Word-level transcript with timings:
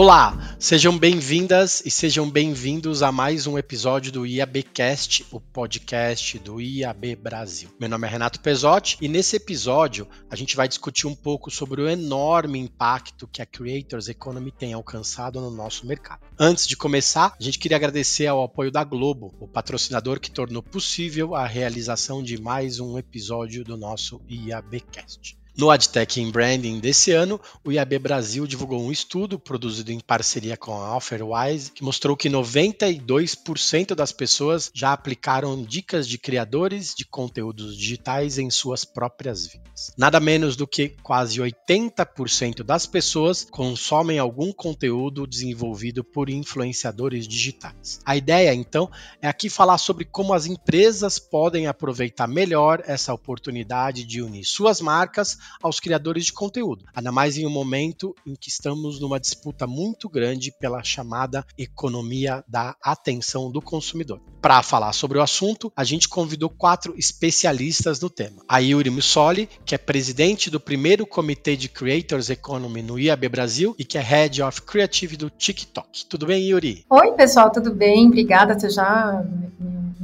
Olá, 0.00 0.54
sejam 0.60 0.96
bem-vindas 0.96 1.82
e 1.84 1.90
sejam 1.90 2.30
bem-vindos 2.30 3.02
a 3.02 3.10
mais 3.10 3.48
um 3.48 3.58
episódio 3.58 4.12
do 4.12 4.24
IABcast, 4.24 5.26
o 5.32 5.40
podcast 5.40 6.38
do 6.38 6.60
IAB 6.60 7.16
Brasil. 7.16 7.68
Meu 7.80 7.88
nome 7.88 8.06
é 8.06 8.10
Renato 8.12 8.38
Pesotti 8.38 8.96
e 9.00 9.08
nesse 9.08 9.34
episódio 9.34 10.06
a 10.30 10.36
gente 10.36 10.54
vai 10.54 10.68
discutir 10.68 11.08
um 11.08 11.16
pouco 11.16 11.50
sobre 11.50 11.82
o 11.82 11.88
enorme 11.88 12.60
impacto 12.60 13.26
que 13.26 13.42
a 13.42 13.46
Creators 13.46 14.06
Economy 14.06 14.52
tem 14.52 14.72
alcançado 14.72 15.40
no 15.40 15.50
nosso 15.50 15.84
mercado. 15.84 16.20
Antes 16.38 16.68
de 16.68 16.76
começar, 16.76 17.34
a 17.36 17.42
gente 17.42 17.58
queria 17.58 17.76
agradecer 17.76 18.28
ao 18.28 18.44
apoio 18.44 18.70
da 18.70 18.84
Globo, 18.84 19.34
o 19.40 19.48
patrocinador 19.48 20.20
que 20.20 20.30
tornou 20.30 20.62
possível 20.62 21.34
a 21.34 21.44
realização 21.44 22.22
de 22.22 22.40
mais 22.40 22.78
um 22.78 22.96
episódio 22.98 23.64
do 23.64 23.76
nosso 23.76 24.20
IABcast. 24.28 25.36
No 25.58 25.72
AdTech 25.72 26.20
in 26.20 26.30
Branding 26.30 26.78
desse 26.78 27.10
ano, 27.10 27.40
o 27.64 27.72
IAB 27.72 27.98
Brasil 27.98 28.46
divulgou 28.46 28.80
um 28.80 28.92
estudo 28.92 29.40
produzido 29.40 29.90
em 29.90 29.98
parceria 29.98 30.56
com 30.56 30.72
a 30.72 30.96
Offerwise 30.96 31.72
que 31.72 31.82
mostrou 31.82 32.16
que 32.16 32.30
92% 32.30 33.92
das 33.92 34.12
pessoas 34.12 34.70
já 34.72 34.92
aplicaram 34.92 35.60
dicas 35.60 36.06
de 36.06 36.16
criadores 36.16 36.94
de 36.94 37.04
conteúdos 37.04 37.76
digitais 37.76 38.38
em 38.38 38.48
suas 38.50 38.84
próprias 38.84 39.48
vidas. 39.48 39.92
Nada 39.98 40.20
menos 40.20 40.54
do 40.54 40.64
que 40.64 40.90
quase 41.02 41.40
80% 41.40 42.62
das 42.62 42.86
pessoas 42.86 43.44
consomem 43.50 44.20
algum 44.20 44.52
conteúdo 44.52 45.26
desenvolvido 45.26 46.04
por 46.04 46.30
influenciadores 46.30 47.26
digitais. 47.26 47.98
A 48.06 48.16
ideia, 48.16 48.54
então, 48.54 48.88
é 49.20 49.26
aqui 49.26 49.50
falar 49.50 49.78
sobre 49.78 50.04
como 50.04 50.34
as 50.34 50.46
empresas 50.46 51.18
podem 51.18 51.66
aproveitar 51.66 52.28
melhor 52.28 52.80
essa 52.86 53.12
oportunidade 53.12 54.04
de 54.04 54.22
unir 54.22 54.44
suas 54.44 54.80
marcas 54.80 55.36
aos 55.62 55.80
criadores 55.80 56.26
de 56.26 56.32
conteúdo, 56.32 56.84
ainda 56.94 57.12
mais 57.12 57.36
em 57.36 57.46
um 57.46 57.50
momento 57.50 58.14
em 58.26 58.34
que 58.34 58.48
estamos 58.48 59.00
numa 59.00 59.20
disputa 59.20 59.66
muito 59.66 60.08
grande 60.08 60.52
pela 60.58 60.82
chamada 60.82 61.44
economia 61.56 62.44
da 62.48 62.76
atenção 62.82 63.50
do 63.50 63.60
consumidor. 63.60 64.20
Para 64.40 64.62
falar 64.62 64.92
sobre 64.92 65.18
o 65.18 65.22
assunto, 65.22 65.72
a 65.76 65.82
gente 65.82 66.08
convidou 66.08 66.48
quatro 66.48 66.94
especialistas 66.96 68.00
no 68.00 68.08
tema. 68.08 68.42
A 68.48 68.58
Yuri 68.58 68.90
Mussoli, 68.90 69.48
que 69.64 69.74
é 69.74 69.78
presidente 69.78 70.50
do 70.50 70.60
primeiro 70.60 71.06
comitê 71.06 71.56
de 71.56 71.68
Creators 71.68 72.30
Economy 72.30 72.82
no 72.82 72.98
IAB 72.98 73.28
Brasil 73.28 73.74
e 73.78 73.84
que 73.84 73.98
é 73.98 74.00
Head 74.00 74.42
of 74.42 74.62
Creative 74.62 75.16
do 75.16 75.30
TikTok. 75.30 76.06
Tudo 76.06 76.26
bem, 76.26 76.48
Yuri? 76.48 76.84
Oi, 76.88 77.12
pessoal, 77.12 77.50
tudo 77.50 77.74
bem? 77.74 78.06
Obrigada, 78.06 78.58
você 78.58 78.70
já 78.70 79.24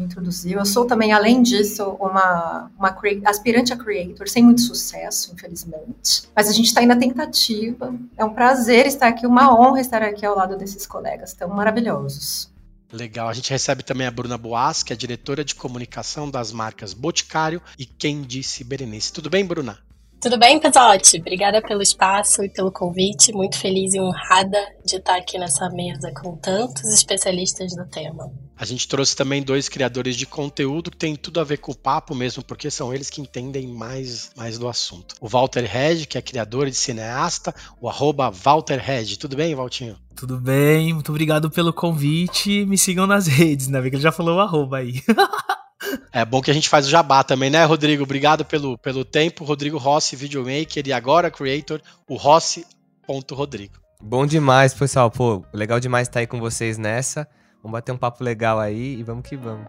introduziu. 0.05 0.59
Eu 0.59 0.67
sou 0.67 0.87
também, 0.87 1.13
além 1.13 1.43
disso, 1.43 1.97
uma, 2.01 2.71
uma 2.79 2.97
aspirante 3.25 3.73
a 3.73 3.77
creator, 3.77 4.29
sem 4.29 4.43
muito 4.43 4.61
sucesso, 4.61 5.33
infelizmente. 5.33 6.29
Mas 6.35 6.49
a 6.49 6.53
gente 6.53 6.67
está 6.67 6.81
aí 6.81 6.87
na 6.87 6.97
tentativa. 6.97 7.95
É 8.17 8.25
um 8.25 8.33
prazer 8.33 8.87
estar 8.87 9.09
aqui, 9.09 9.27
uma 9.27 9.53
honra 9.53 9.81
estar 9.81 10.03
aqui 10.03 10.25
ao 10.25 10.37
lado 10.37 10.57
desses 10.57 10.87
colegas 10.87 11.33
tão 11.33 11.49
maravilhosos. 11.49 12.53
Legal. 12.93 13.29
A 13.29 13.33
gente 13.33 13.51
recebe 13.51 13.83
também 13.83 14.07
a 14.07 14.11
Bruna 14.11 14.39
Boas, 14.39 14.83
que 14.85 14.93
é 14.93 14.97
diretora 14.97 15.45
de 15.45 15.55
comunicação 15.55 16.31
das 16.31 16.53
marcas 16.53 16.95
Boticário 16.95 17.61
e 17.77 17.85
Quem 17.85 18.23
Disse 18.23 18.63
Berenice. 18.63 19.13
Tudo 19.13 19.29
bem, 19.29 19.45
Bruna? 19.45 19.84
Tudo 20.25 20.39
bem, 20.39 20.58
Pesote? 20.58 21.19
Obrigada 21.19 21.61
pelo 21.61 21.83
espaço 21.83 22.42
e 22.42 22.48
pelo 22.48 22.72
convite. 22.72 23.30
Muito 23.30 23.58
feliz 23.58 23.92
e 23.92 24.00
honrada 24.00 24.56
de 24.83 24.97
estar 24.97 25.19
aqui 25.19 25.36
nessa 25.36 25.69
mesa 25.69 26.11
com 26.14 26.34
tantos 26.34 26.91
especialistas 26.94 27.77
do 27.77 27.84
tema. 27.84 28.33
A 28.56 28.64
gente 28.64 28.89
trouxe 28.89 29.14
também 29.14 29.42
dois 29.42 29.69
criadores 29.69 30.17
de 30.17 30.25
conteúdo 30.25 30.91
que 30.91 30.97
tem 30.97 31.14
tudo 31.14 31.41
a 31.41 31.45
ver 31.45 31.58
com 31.58 31.72
o 31.72 31.77
papo 31.77 32.14
mesmo, 32.14 32.42
porque 32.42 32.70
são 32.70 32.95
eles 32.95 33.11
que 33.11 33.20
entendem 33.20 33.69
mais, 33.69 34.30
mais 34.34 34.56
do 34.58 34.67
assunto. 34.67 35.14
O 35.20 35.28
Walter 35.28 35.67
Red, 35.67 36.06
que 36.06 36.17
é 36.17 36.22
criador 36.22 36.69
e 36.69 36.72
cineasta, 36.72 37.55
o 37.78 37.86
arroba 37.86 38.30
Walter 38.30 38.80
Red. 38.80 39.19
Tudo 39.19 39.36
bem, 39.36 39.55
Valtinho? 39.55 39.98
Tudo 40.17 40.41
bem, 40.41 40.95
muito 40.95 41.11
obrigado 41.11 41.50
pelo 41.50 41.70
convite. 41.70 42.64
Me 42.64 42.79
sigam 42.79 43.07
nas 43.07 43.27
redes, 43.27 43.68
né? 43.68 43.79
Porque 43.79 43.96
ele 43.96 44.02
já 44.02 44.11
falou 44.11 44.39
o 44.39 44.40
arroba 44.40 44.79
aí. 44.79 45.02
É 46.12 46.24
bom 46.24 46.40
que 46.40 46.50
a 46.50 46.55
gente 46.55 46.68
faz 46.68 46.86
o 46.86 46.90
jabá 46.90 47.22
também, 47.24 47.50
né, 47.50 47.64
Rodrigo? 47.64 48.02
Obrigado 48.02 48.45
pelo, 48.45 48.78
pelo 48.78 49.05
tempo. 49.05 49.45
Rodrigo 49.45 49.78
Rossi, 49.78 50.17
videomaker 50.17 50.86
e 50.86 50.92
agora 50.92 51.30
creator, 51.30 51.80
o 52.08 52.17
Rossi.rodrigo. 52.17 53.74
Bom 54.00 54.27
demais, 54.27 54.74
pessoal. 54.74 55.11
Pô, 55.11 55.45
legal 55.52 55.80
demais 55.80 56.08
estar 56.08 56.20
aí 56.20 56.27
com 56.27 56.39
vocês 56.39 56.78
nessa. 56.78 57.27
Vamos 57.62 57.72
bater 57.72 57.92
um 57.92 57.96
papo 57.96 58.22
legal 58.22 58.61
aí 58.61 58.96
e 58.98 59.02
vamos 59.02 59.27
que 59.28 59.36
vamos. 59.36 59.67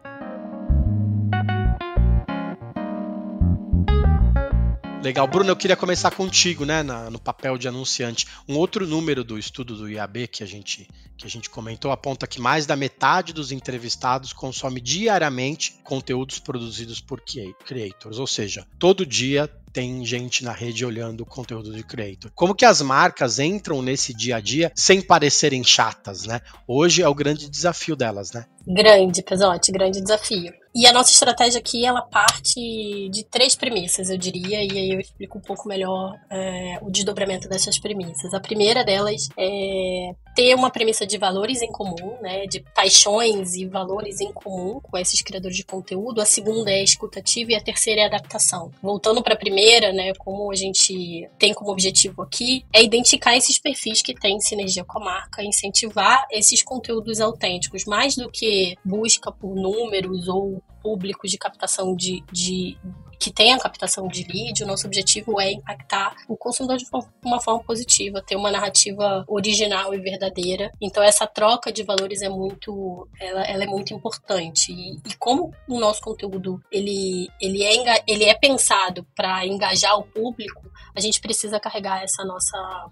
Legal. 5.05 5.27
Bruno, 5.27 5.51
eu 5.51 5.55
queria 5.55 5.75
começar 5.75 6.09
contigo, 6.09 6.65
né, 6.65 6.81
na, 6.81 7.11
no 7.11 7.19
papel 7.19 7.59
de 7.59 7.67
anunciante. 7.67 8.25
Um 8.49 8.57
outro 8.57 8.87
número 8.87 9.23
do 9.23 9.37
estudo 9.37 9.75
do 9.75 9.87
IAB 9.87 10.27
que 10.27 10.43
a 10.43 10.47
gente 10.47 10.89
que 11.15 11.27
a 11.27 11.29
gente 11.29 11.47
comentou 11.47 11.91
aponta 11.91 12.25
que 12.25 12.41
mais 12.41 12.65
da 12.65 12.75
metade 12.75 13.31
dos 13.31 13.51
entrevistados 13.51 14.33
consome 14.33 14.81
diariamente 14.81 15.79
conteúdos 15.83 16.39
produzidos 16.39 16.99
por 16.99 17.21
creators, 17.65 18.17
ou 18.17 18.25
seja, 18.25 18.67
todo 18.79 19.05
dia 19.05 19.49
tem 19.75 20.05
gente 20.05 20.41
na 20.41 20.53
rede 20.53 20.85
olhando 20.85 21.19
o 21.19 21.25
conteúdo 21.25 21.73
de 21.73 21.83
creator. 21.83 22.31
Como 22.33 22.55
que 22.55 22.63
as 22.63 22.81
marcas 22.81 23.39
entram 23.39 23.81
nesse 23.81 24.13
dia 24.13 24.37
a 24.37 24.39
dia 24.39 24.71
sem 24.73 25.01
parecerem 25.01 25.65
chatas, 25.65 26.25
né? 26.25 26.39
Hoje 26.65 27.01
é 27.01 27.09
o 27.09 27.13
grande 27.13 27.49
desafio 27.49 27.93
delas, 27.93 28.31
né? 28.31 28.45
Grande, 28.65 29.21
Pesote, 29.21 29.73
grande 29.73 30.01
desafio. 30.01 30.53
E 30.73 30.85
a 30.85 30.91
nossa 30.91 31.09
estratégia 31.09 31.59
aqui, 31.59 31.85
ela 31.85 32.01
parte 32.01 33.09
de 33.09 33.23
três 33.23 33.55
premissas, 33.55 34.09
eu 34.09 34.17
diria, 34.17 34.61
e 34.61 34.77
aí 34.77 34.91
eu 34.91 34.99
explico 34.99 35.37
um 35.37 35.41
pouco 35.41 35.69
melhor 35.69 36.13
é, 36.29 36.77
o 36.81 36.91
desdobramento 36.91 37.47
dessas 37.47 37.79
premissas. 37.79 38.33
A 38.33 38.41
primeira 38.41 38.83
delas 38.83 39.29
é 39.37 40.13
ter 40.35 40.53
uma 40.53 40.69
premissa 40.69 41.07
de 41.07 41.17
valores 41.17 41.61
em 41.61 41.71
comum, 41.71 42.17
né, 42.21 42.45
de 42.45 42.59
paixões 42.75 43.55
e 43.55 43.65
valores 43.65 44.19
em 44.19 44.33
comum 44.33 44.81
com 44.81 44.97
esses 44.97 45.21
criadores 45.21 45.55
de 45.55 45.63
conteúdo. 45.63 46.19
A 46.19 46.25
segunda 46.25 46.69
é 46.69 46.81
a 46.81 46.83
escutativa 46.83 47.53
e 47.53 47.55
a 47.55 47.63
terceira 47.63 48.01
é 48.01 48.03
a 48.03 48.07
adaptação. 48.07 48.69
Voltando 48.83 49.23
para 49.23 49.35
a 49.35 49.37
primeira, 49.37 49.64
né, 49.91 50.13
como 50.19 50.51
a 50.51 50.55
gente 50.55 51.27
tem 51.39 51.53
como 51.53 51.71
objetivo 51.71 52.21
aqui, 52.21 52.65
é 52.73 52.83
identificar 52.83 53.35
esses 53.35 53.59
perfis 53.59 54.01
que 54.01 54.13
têm 54.13 54.39
sinergia 54.39 54.83
com 54.83 54.99
a 54.99 55.05
marca, 55.05 55.43
incentivar 55.43 56.25
esses 56.31 56.63
conteúdos 56.63 57.19
autênticos, 57.19 57.85
mais 57.85 58.15
do 58.15 58.29
que 58.29 58.75
busca 58.83 59.31
por 59.31 59.55
números 59.55 60.27
ou 60.27 60.61
públicos 60.85 61.31
de 61.31 61.37
captação 61.39 61.95
de, 61.95 62.23
de, 62.31 62.77
que 63.19 63.33
tenha 63.33 63.57
captação 63.57 64.07
de 64.07 64.23
lead, 64.31 64.63
o 64.63 64.67
nosso 64.67 64.85
objetivo 64.85 65.41
é 65.41 65.51
impactar 65.51 66.15
o 66.27 66.37
consumidor 66.37 66.77
de 66.77 66.85
uma 67.25 67.41
forma 67.41 67.63
positiva, 67.63 68.21
ter 68.21 68.35
uma 68.35 68.51
narrativa 68.51 69.25
original 69.27 69.95
e 69.95 69.97
verdadeira. 69.97 70.71
Então 70.79 71.01
essa 71.01 71.25
troca 71.25 71.71
de 71.71 71.81
valores 71.81 72.21
é 72.21 72.29
muito, 72.29 73.07
ela, 73.19 73.43
ela 73.45 73.63
é 73.63 73.67
muito 73.67 73.95
importante. 73.95 74.71
E, 74.71 74.99
e, 75.09 75.15
como 75.17 75.51
o 75.67 75.79
nosso 75.79 76.01
conteúdo 76.01 76.61
ele, 76.71 77.29
ele, 77.41 77.63
é, 77.63 78.03
ele 78.07 78.25
é 78.25 78.35
pensado 78.35 79.03
para 79.15 79.43
engajar 79.43 79.97
o 79.97 80.03
público, 80.03 80.69
a 80.95 80.99
gente 80.99 81.19
precisa 81.19 81.59
carregar 81.59 82.03
essa 82.03 82.23
nossa 82.23 82.91